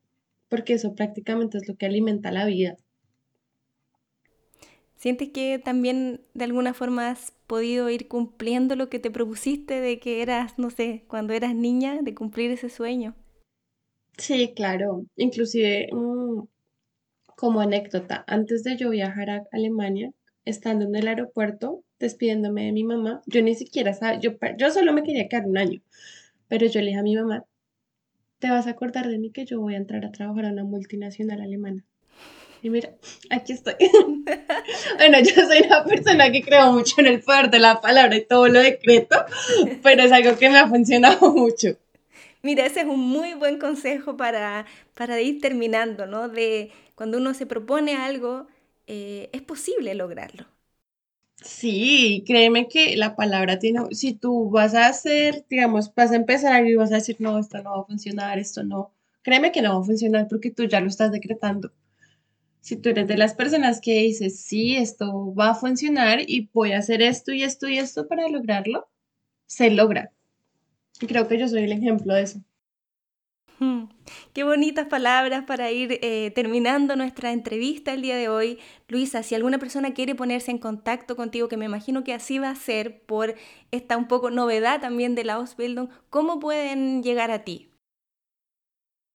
porque 0.49 0.75
eso 0.75 0.95
prácticamente 0.95 1.59
es 1.59 1.68
lo 1.68 1.77
que 1.77 1.87
alimenta 1.87 2.33
la 2.33 2.45
vida. 2.45 2.77
¿Sientes 5.01 5.31
que 5.31 5.59
también 5.59 6.21
de 6.35 6.45
alguna 6.45 6.75
forma 6.75 7.09
has 7.09 7.33
podido 7.47 7.89
ir 7.89 8.07
cumpliendo 8.07 8.77
lo 8.77 8.91
que 8.91 8.99
te 8.99 9.11
propusiste 9.11 9.81
de 9.81 9.99
que 9.99 10.21
eras, 10.21 10.59
no 10.59 10.69
sé, 10.69 11.05
cuando 11.09 11.33
eras 11.33 11.55
niña, 11.55 12.03
de 12.03 12.15
cumplir 12.15 12.51
ese 12.51 12.69
sueño? 12.69 13.15
Sí, 14.19 14.53
claro. 14.55 15.07
Inclusive, 15.17 15.89
mm, 15.93 16.43
como 17.37 17.61
anécdota, 17.61 18.25
antes 18.27 18.65
de 18.65 18.77
yo 18.77 18.91
viajar 18.91 19.31
a 19.31 19.45
Alemania, 19.53 20.13
estando 20.45 20.85
en 20.87 20.95
el 20.97 21.09
aeropuerto, 21.09 21.85
despidiéndome 21.99 22.67
de 22.67 22.73
mi 22.73 22.85
mamá, 22.85 23.23
yo 23.27 23.43
ni 23.43 23.55
siquiera 23.55 23.95
sabía, 23.95 24.21
yo, 24.21 24.33
yo 24.59 24.71
solo 24.71 24.93
me 24.93 25.03
quería 25.03 25.29
quedar 25.29 25.47
un 25.47 25.59
año, 25.59 25.83
pero 26.49 26.67
yo 26.67 26.81
le 26.81 26.89
dije 26.89 27.01
a 27.01 27.03
mi 27.03 27.17
mamá, 27.17 27.47
te 28.41 28.51
vas 28.51 28.67
a 28.67 28.71
acordar 28.71 29.09
de 29.09 29.19
mí 29.19 29.33
que 29.33 29.47
yo 29.47 29.61
voy 29.61 29.75
a 29.75 29.79
entrar 29.79 30.05
a 30.07 30.13
trabajar 30.13 30.47
a 30.47 30.53
una 30.53 30.65
multinacional 30.65 31.41
alemana. 31.41 31.85
Y 32.63 32.71
mira, 32.71 32.91
aquí 33.31 33.53
estoy. 33.53 33.75
bueno, 34.99 35.19
yo 35.21 35.35
soy 35.47 35.63
una 35.67 35.85
persona 35.85 36.31
que 36.31 36.43
creo 36.43 36.73
mucho 36.73 37.01
en 37.01 37.07
el 37.07 37.23
poder 37.23 37.51
de 37.51 37.59
la 37.59 37.81
palabra 37.81 38.17
y 38.17 38.27
todo 38.27 38.49
lo 38.49 38.61
decreto, 38.61 39.17
pero 39.83 40.03
es 40.03 40.13
algo 40.13 40.37
que 40.37 40.51
me 40.51 40.59
ha 40.59 40.69
funcionado 40.69 41.31
mucho. 41.35 41.77
Mira, 42.43 42.67
ese 42.67 42.81
es 42.81 42.87
un 42.87 43.01
muy 43.01 43.35
buen 43.35 43.59
consejo 43.59 44.17
para, 44.17 44.67
para 44.95 45.21
ir 45.21 45.41
terminando, 45.41 46.07
¿no? 46.07 46.29
De 46.29 46.71
cuando 46.95 47.19
uno 47.19 47.35
se 47.35 47.47
propone 47.47 47.97
algo, 47.97 48.47
eh, 48.87 49.29
es 49.33 49.43
posible 49.43 49.95
lograrlo. 49.95 50.47
Sí, 51.43 52.23
créeme 52.27 52.69
que 52.69 52.97
la 52.97 53.17
palabra 53.17 53.59
tiene, 53.59 53.81
si 53.95 54.15
tú 54.15 54.51
vas 54.51 54.75
a 54.75 54.87
hacer, 54.89 55.47
digamos, 55.49 55.95
vas 55.95 56.11
a 56.13 56.17
empezar 56.17 56.67
y 56.67 56.75
vas 56.77 56.93
a 56.93 56.97
decir, 56.97 57.17
no, 57.19 57.39
esto 57.39 57.63
no 57.63 57.71
va 57.73 57.83
a 57.83 57.87
funcionar, 57.87 58.39
esto 58.39 58.63
no, 58.63 58.93
créeme 59.23 59.51
que 59.53 59.63
no 59.63 59.75
va 59.75 59.81
a 59.81 59.85
funcionar 59.87 60.29
porque 60.29 60.51
tú 60.51 60.65
ya 60.65 60.81
lo 60.81 60.89
estás 60.89 61.13
decretando. 61.13 61.73
Si 62.61 62.77
tú 62.77 62.91
eres 62.91 63.09
de 63.09 63.17
las 63.17 63.35
personas 63.35 63.81
que 63.81 64.03
dices, 64.03 64.41
sí, 64.41 64.77
esto 64.77 65.35
va 65.35 65.51
a 65.51 65.55
funcionar 65.55 66.21
y 66.27 66.51
voy 66.53 66.73
a 66.73 66.79
hacer 66.79 67.03
esto 67.03 67.33
y 67.33 67.43
esto 67.43 67.69
y 67.69 67.79
esto 67.79 68.07
para 68.07 68.29
lograrlo, 68.29 68.89
se 69.47 69.71
logra. 69.71 70.13
Y 71.01 71.07
creo 71.07 71.27
que 71.27 71.39
yo 71.39 71.49
soy 71.49 71.65
el 71.65 71.73
ejemplo 71.73 72.15
de 72.15 72.23
eso. 72.23 72.41
Mm, 73.61 73.89
qué 74.33 74.43
bonitas 74.43 74.87
palabras 74.87 75.45
para 75.45 75.71
ir 75.71 75.99
eh, 76.01 76.31
terminando 76.35 76.97
nuestra 76.97 77.31
entrevista 77.31 77.93
el 77.93 78.01
día 78.01 78.17
de 78.17 78.29
hoy. 78.31 78.59
Luisa, 78.89 79.23
si 79.23 79.35
alguna 79.35 79.59
persona 79.59 79.93
quiere 79.93 80.15
ponerse 80.15 80.51
en 80.51 80.57
contacto 80.59 81.15
contigo, 81.15 81.49
que 81.49 81.59
me 81.59 81.67
imagino 81.67 82.03
que 82.03 82.15
así 82.15 82.39
va 82.39 82.49
a 82.49 82.55
ser 82.55 83.03
por 83.03 83.35
esta 83.71 83.99
un 83.99 84.09
poco 84.09 84.31
novedad 84.31 84.81
también 84.81 85.15
de 85.15 85.25
la 85.25 85.35
Ausbildung, 85.35 85.91
¿cómo 86.09 86.41
pueden 86.41 87.03
llegar 87.03 87.31
a 87.31 87.45
ti? 87.45 87.71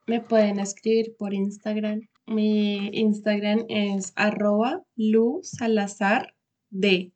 Me 0.05 0.21
pueden 0.21 0.59
escribir 0.59 1.15
por 1.17 1.33
Instagram. 1.33 2.07
Mi 2.27 2.89
Instagram 2.93 3.65
es 3.69 4.11
arroba 4.15 4.83
Lu 4.95 5.41
Salazar 5.43 6.35
de 6.71 7.13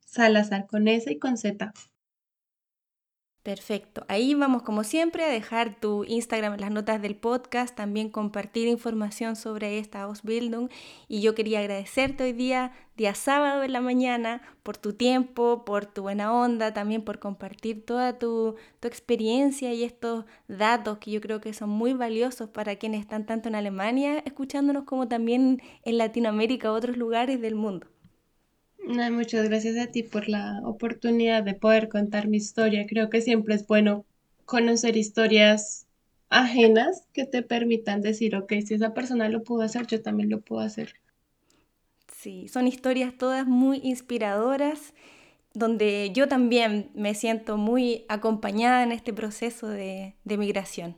Salazar 0.00 0.66
con 0.66 0.86
S 0.86 1.10
y 1.10 1.18
con 1.18 1.36
Z. 1.36 1.72
Perfecto. 3.44 4.06
Ahí 4.08 4.32
vamos 4.32 4.62
como 4.62 4.84
siempre 4.84 5.22
a 5.22 5.28
dejar 5.28 5.78
tu 5.78 6.04
Instagram 6.04 6.54
en 6.54 6.62
las 6.62 6.70
notas 6.70 7.02
del 7.02 7.14
podcast, 7.14 7.76
también 7.76 8.08
compartir 8.08 8.66
información 8.68 9.36
sobre 9.36 9.78
esta 9.78 10.00
Ausbildung. 10.04 10.70
Y 11.08 11.20
yo 11.20 11.34
quería 11.34 11.58
agradecerte 11.60 12.24
hoy 12.24 12.32
día, 12.32 12.72
día 12.96 13.14
sábado 13.14 13.62
en 13.62 13.74
la 13.74 13.82
mañana, 13.82 14.40
por 14.62 14.78
tu 14.78 14.94
tiempo, 14.94 15.66
por 15.66 15.84
tu 15.84 16.00
buena 16.00 16.32
onda, 16.32 16.72
también 16.72 17.02
por 17.04 17.18
compartir 17.18 17.84
toda 17.84 18.18
tu, 18.18 18.56
tu 18.80 18.88
experiencia 18.88 19.74
y 19.74 19.84
estos 19.84 20.24
datos 20.48 20.96
que 20.96 21.10
yo 21.10 21.20
creo 21.20 21.42
que 21.42 21.52
son 21.52 21.68
muy 21.68 21.92
valiosos 21.92 22.48
para 22.48 22.76
quienes 22.76 23.02
están 23.02 23.26
tanto 23.26 23.50
en 23.50 23.56
Alemania 23.56 24.22
escuchándonos 24.24 24.84
como 24.84 25.06
también 25.06 25.60
en 25.84 25.98
Latinoamérica 25.98 26.72
u 26.72 26.74
otros 26.76 26.96
lugares 26.96 27.42
del 27.42 27.56
mundo 27.56 27.88
muchas 28.86 29.48
gracias 29.48 29.76
a 29.78 29.90
ti 29.90 30.02
por 30.02 30.28
la 30.28 30.60
oportunidad 30.64 31.42
de 31.42 31.54
poder 31.54 31.88
contar 31.88 32.28
mi 32.28 32.36
historia. 32.36 32.86
Creo 32.86 33.10
que 33.10 33.20
siempre 33.20 33.54
es 33.54 33.66
bueno 33.66 34.04
conocer 34.44 34.96
historias 34.96 35.86
ajenas 36.28 37.06
que 37.12 37.26
te 37.26 37.42
permitan 37.42 38.00
decir, 38.00 38.36
ok, 38.36 38.52
si 38.66 38.74
esa 38.74 38.94
persona 38.94 39.28
lo 39.28 39.42
pudo 39.42 39.62
hacer, 39.62 39.86
yo 39.86 40.02
también 40.02 40.30
lo 40.30 40.40
puedo 40.40 40.62
hacer. 40.62 40.94
Sí, 42.14 42.48
son 42.48 42.66
historias 42.66 43.16
todas 43.16 43.46
muy 43.46 43.80
inspiradoras, 43.82 44.94
donde 45.52 46.10
yo 46.12 46.28
también 46.28 46.90
me 46.94 47.14
siento 47.14 47.56
muy 47.56 48.04
acompañada 48.08 48.82
en 48.82 48.92
este 48.92 49.12
proceso 49.12 49.68
de, 49.68 50.14
migración. 50.24 50.96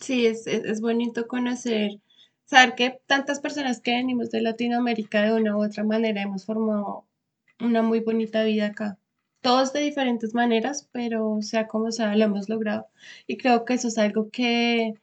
Sí, 0.00 0.26
es, 0.26 0.46
es 0.46 0.80
bonito 0.80 1.26
conocer 1.26 2.00
saber 2.46 2.74
que 2.74 3.00
tantas 3.06 3.40
personas 3.40 3.80
que 3.80 3.92
venimos 3.92 4.30
de 4.30 4.40
Latinoamérica 4.40 5.22
de 5.22 5.34
una 5.34 5.56
u 5.56 5.64
otra 5.64 5.84
manera 5.84 6.22
hemos 6.22 6.46
formado 6.46 7.06
una 7.60 7.82
muy 7.82 8.00
bonita 8.00 8.44
vida 8.44 8.66
acá. 8.68 8.98
Todos 9.40 9.72
de 9.72 9.80
diferentes 9.80 10.34
maneras, 10.34 10.88
pero 10.92 11.38
sea 11.42 11.68
como 11.68 11.92
sea, 11.92 12.16
lo 12.16 12.24
hemos 12.24 12.48
logrado. 12.48 12.88
Y 13.26 13.36
creo 13.36 13.64
que 13.64 13.74
eso 13.74 13.88
es 13.88 13.98
algo 13.98 14.30
que 14.30 14.94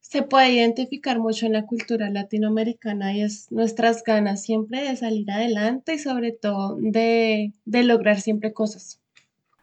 se 0.00 0.22
puede 0.22 0.52
identificar 0.52 1.20
mucho 1.20 1.46
en 1.46 1.52
la 1.52 1.66
cultura 1.66 2.10
latinoamericana 2.10 3.14
y 3.16 3.22
es 3.22 3.50
nuestras 3.52 4.02
ganas 4.02 4.42
siempre 4.42 4.82
de 4.82 4.96
salir 4.96 5.30
adelante 5.30 5.94
y 5.94 5.98
sobre 5.98 6.32
todo 6.32 6.76
de, 6.80 7.52
de 7.64 7.84
lograr 7.84 8.20
siempre 8.20 8.52
cosas. 8.52 8.99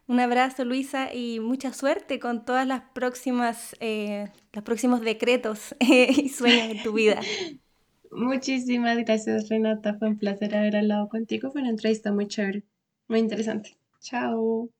Un 0.08 0.20
abrazo, 0.20 0.64
Luisa, 0.64 1.12
y 1.12 1.38
mucha 1.38 1.74
suerte 1.74 2.18
con 2.18 2.46
todas 2.46 2.66
las 2.66 2.80
próximas, 2.94 3.76
eh, 3.78 4.30
los 4.54 4.64
próximos 4.64 5.02
decretos 5.02 5.76
y 5.80 6.30
sueños 6.30 6.68
de 6.68 6.80
tu 6.82 6.94
vida. 6.94 7.20
Muchísimas 8.10 8.96
gracias, 8.96 9.50
Renata. 9.50 9.98
Fue 9.98 10.08
un 10.08 10.18
placer 10.18 10.56
haber 10.56 10.76
hablado 10.76 11.10
contigo. 11.10 11.50
Fue 11.50 11.60
una 11.60 11.68
entrevista 11.68 12.10
muy 12.10 12.26
chévere, 12.26 12.64
muy 13.06 13.18
interesante. 13.18 13.76
Chao. 14.00 14.70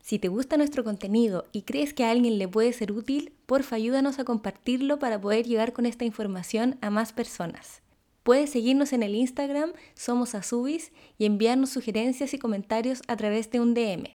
Si 0.00 0.18
te 0.18 0.26
gusta 0.26 0.56
nuestro 0.56 0.82
contenido 0.82 1.44
y 1.52 1.62
crees 1.62 1.94
que 1.94 2.02
a 2.02 2.10
alguien 2.10 2.36
le 2.38 2.48
puede 2.48 2.72
ser 2.72 2.90
útil, 2.90 3.32
porfa 3.46 3.76
ayúdanos 3.76 4.18
a 4.18 4.24
compartirlo 4.24 4.98
para 4.98 5.20
poder 5.20 5.46
llegar 5.46 5.72
con 5.72 5.86
esta 5.86 6.04
información 6.04 6.78
a 6.80 6.90
más 6.90 7.12
personas. 7.12 7.82
Puedes 8.24 8.50
seguirnos 8.50 8.92
en 8.92 9.04
el 9.04 9.14
Instagram 9.14 9.72
Somos 9.94 10.34
Azubis 10.34 10.90
y 11.16 11.26
enviarnos 11.26 11.70
sugerencias 11.70 12.34
y 12.34 12.38
comentarios 12.38 13.02
a 13.06 13.16
través 13.16 13.52
de 13.52 13.60
un 13.60 13.74
DM. 13.74 14.17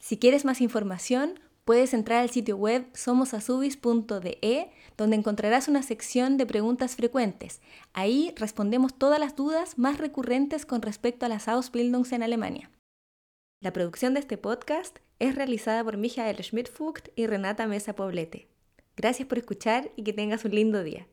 Si 0.00 0.16
quieres 0.18 0.44
más 0.44 0.60
información, 0.60 1.38
puedes 1.64 1.94
entrar 1.94 2.20
al 2.22 2.30
sitio 2.30 2.56
web 2.56 2.86
somosasubis.de, 2.94 4.70
donde 4.96 5.16
encontrarás 5.16 5.68
una 5.68 5.82
sección 5.82 6.36
de 6.36 6.46
preguntas 6.46 6.96
frecuentes. 6.96 7.60
Ahí 7.92 8.32
respondemos 8.36 8.98
todas 8.98 9.20
las 9.20 9.36
dudas 9.36 9.78
más 9.78 9.98
recurrentes 9.98 10.66
con 10.66 10.82
respecto 10.82 11.26
a 11.26 11.28
las 11.28 11.46
Ausbildungs 11.46 12.12
en 12.12 12.22
Alemania. 12.22 12.70
La 13.62 13.72
producción 13.72 14.14
de 14.14 14.20
este 14.20 14.38
podcast 14.38 14.98
es 15.18 15.34
realizada 15.34 15.84
por 15.84 15.98
Michael 15.98 16.38
Schmidt-Fugt 16.38 17.10
y 17.14 17.26
Renata 17.26 17.66
Mesa 17.66 17.94
Poblete. 17.94 18.48
Gracias 18.96 19.28
por 19.28 19.38
escuchar 19.38 19.92
y 19.96 20.02
que 20.02 20.14
tengas 20.14 20.44
un 20.46 20.52
lindo 20.52 20.82
día. 20.82 21.06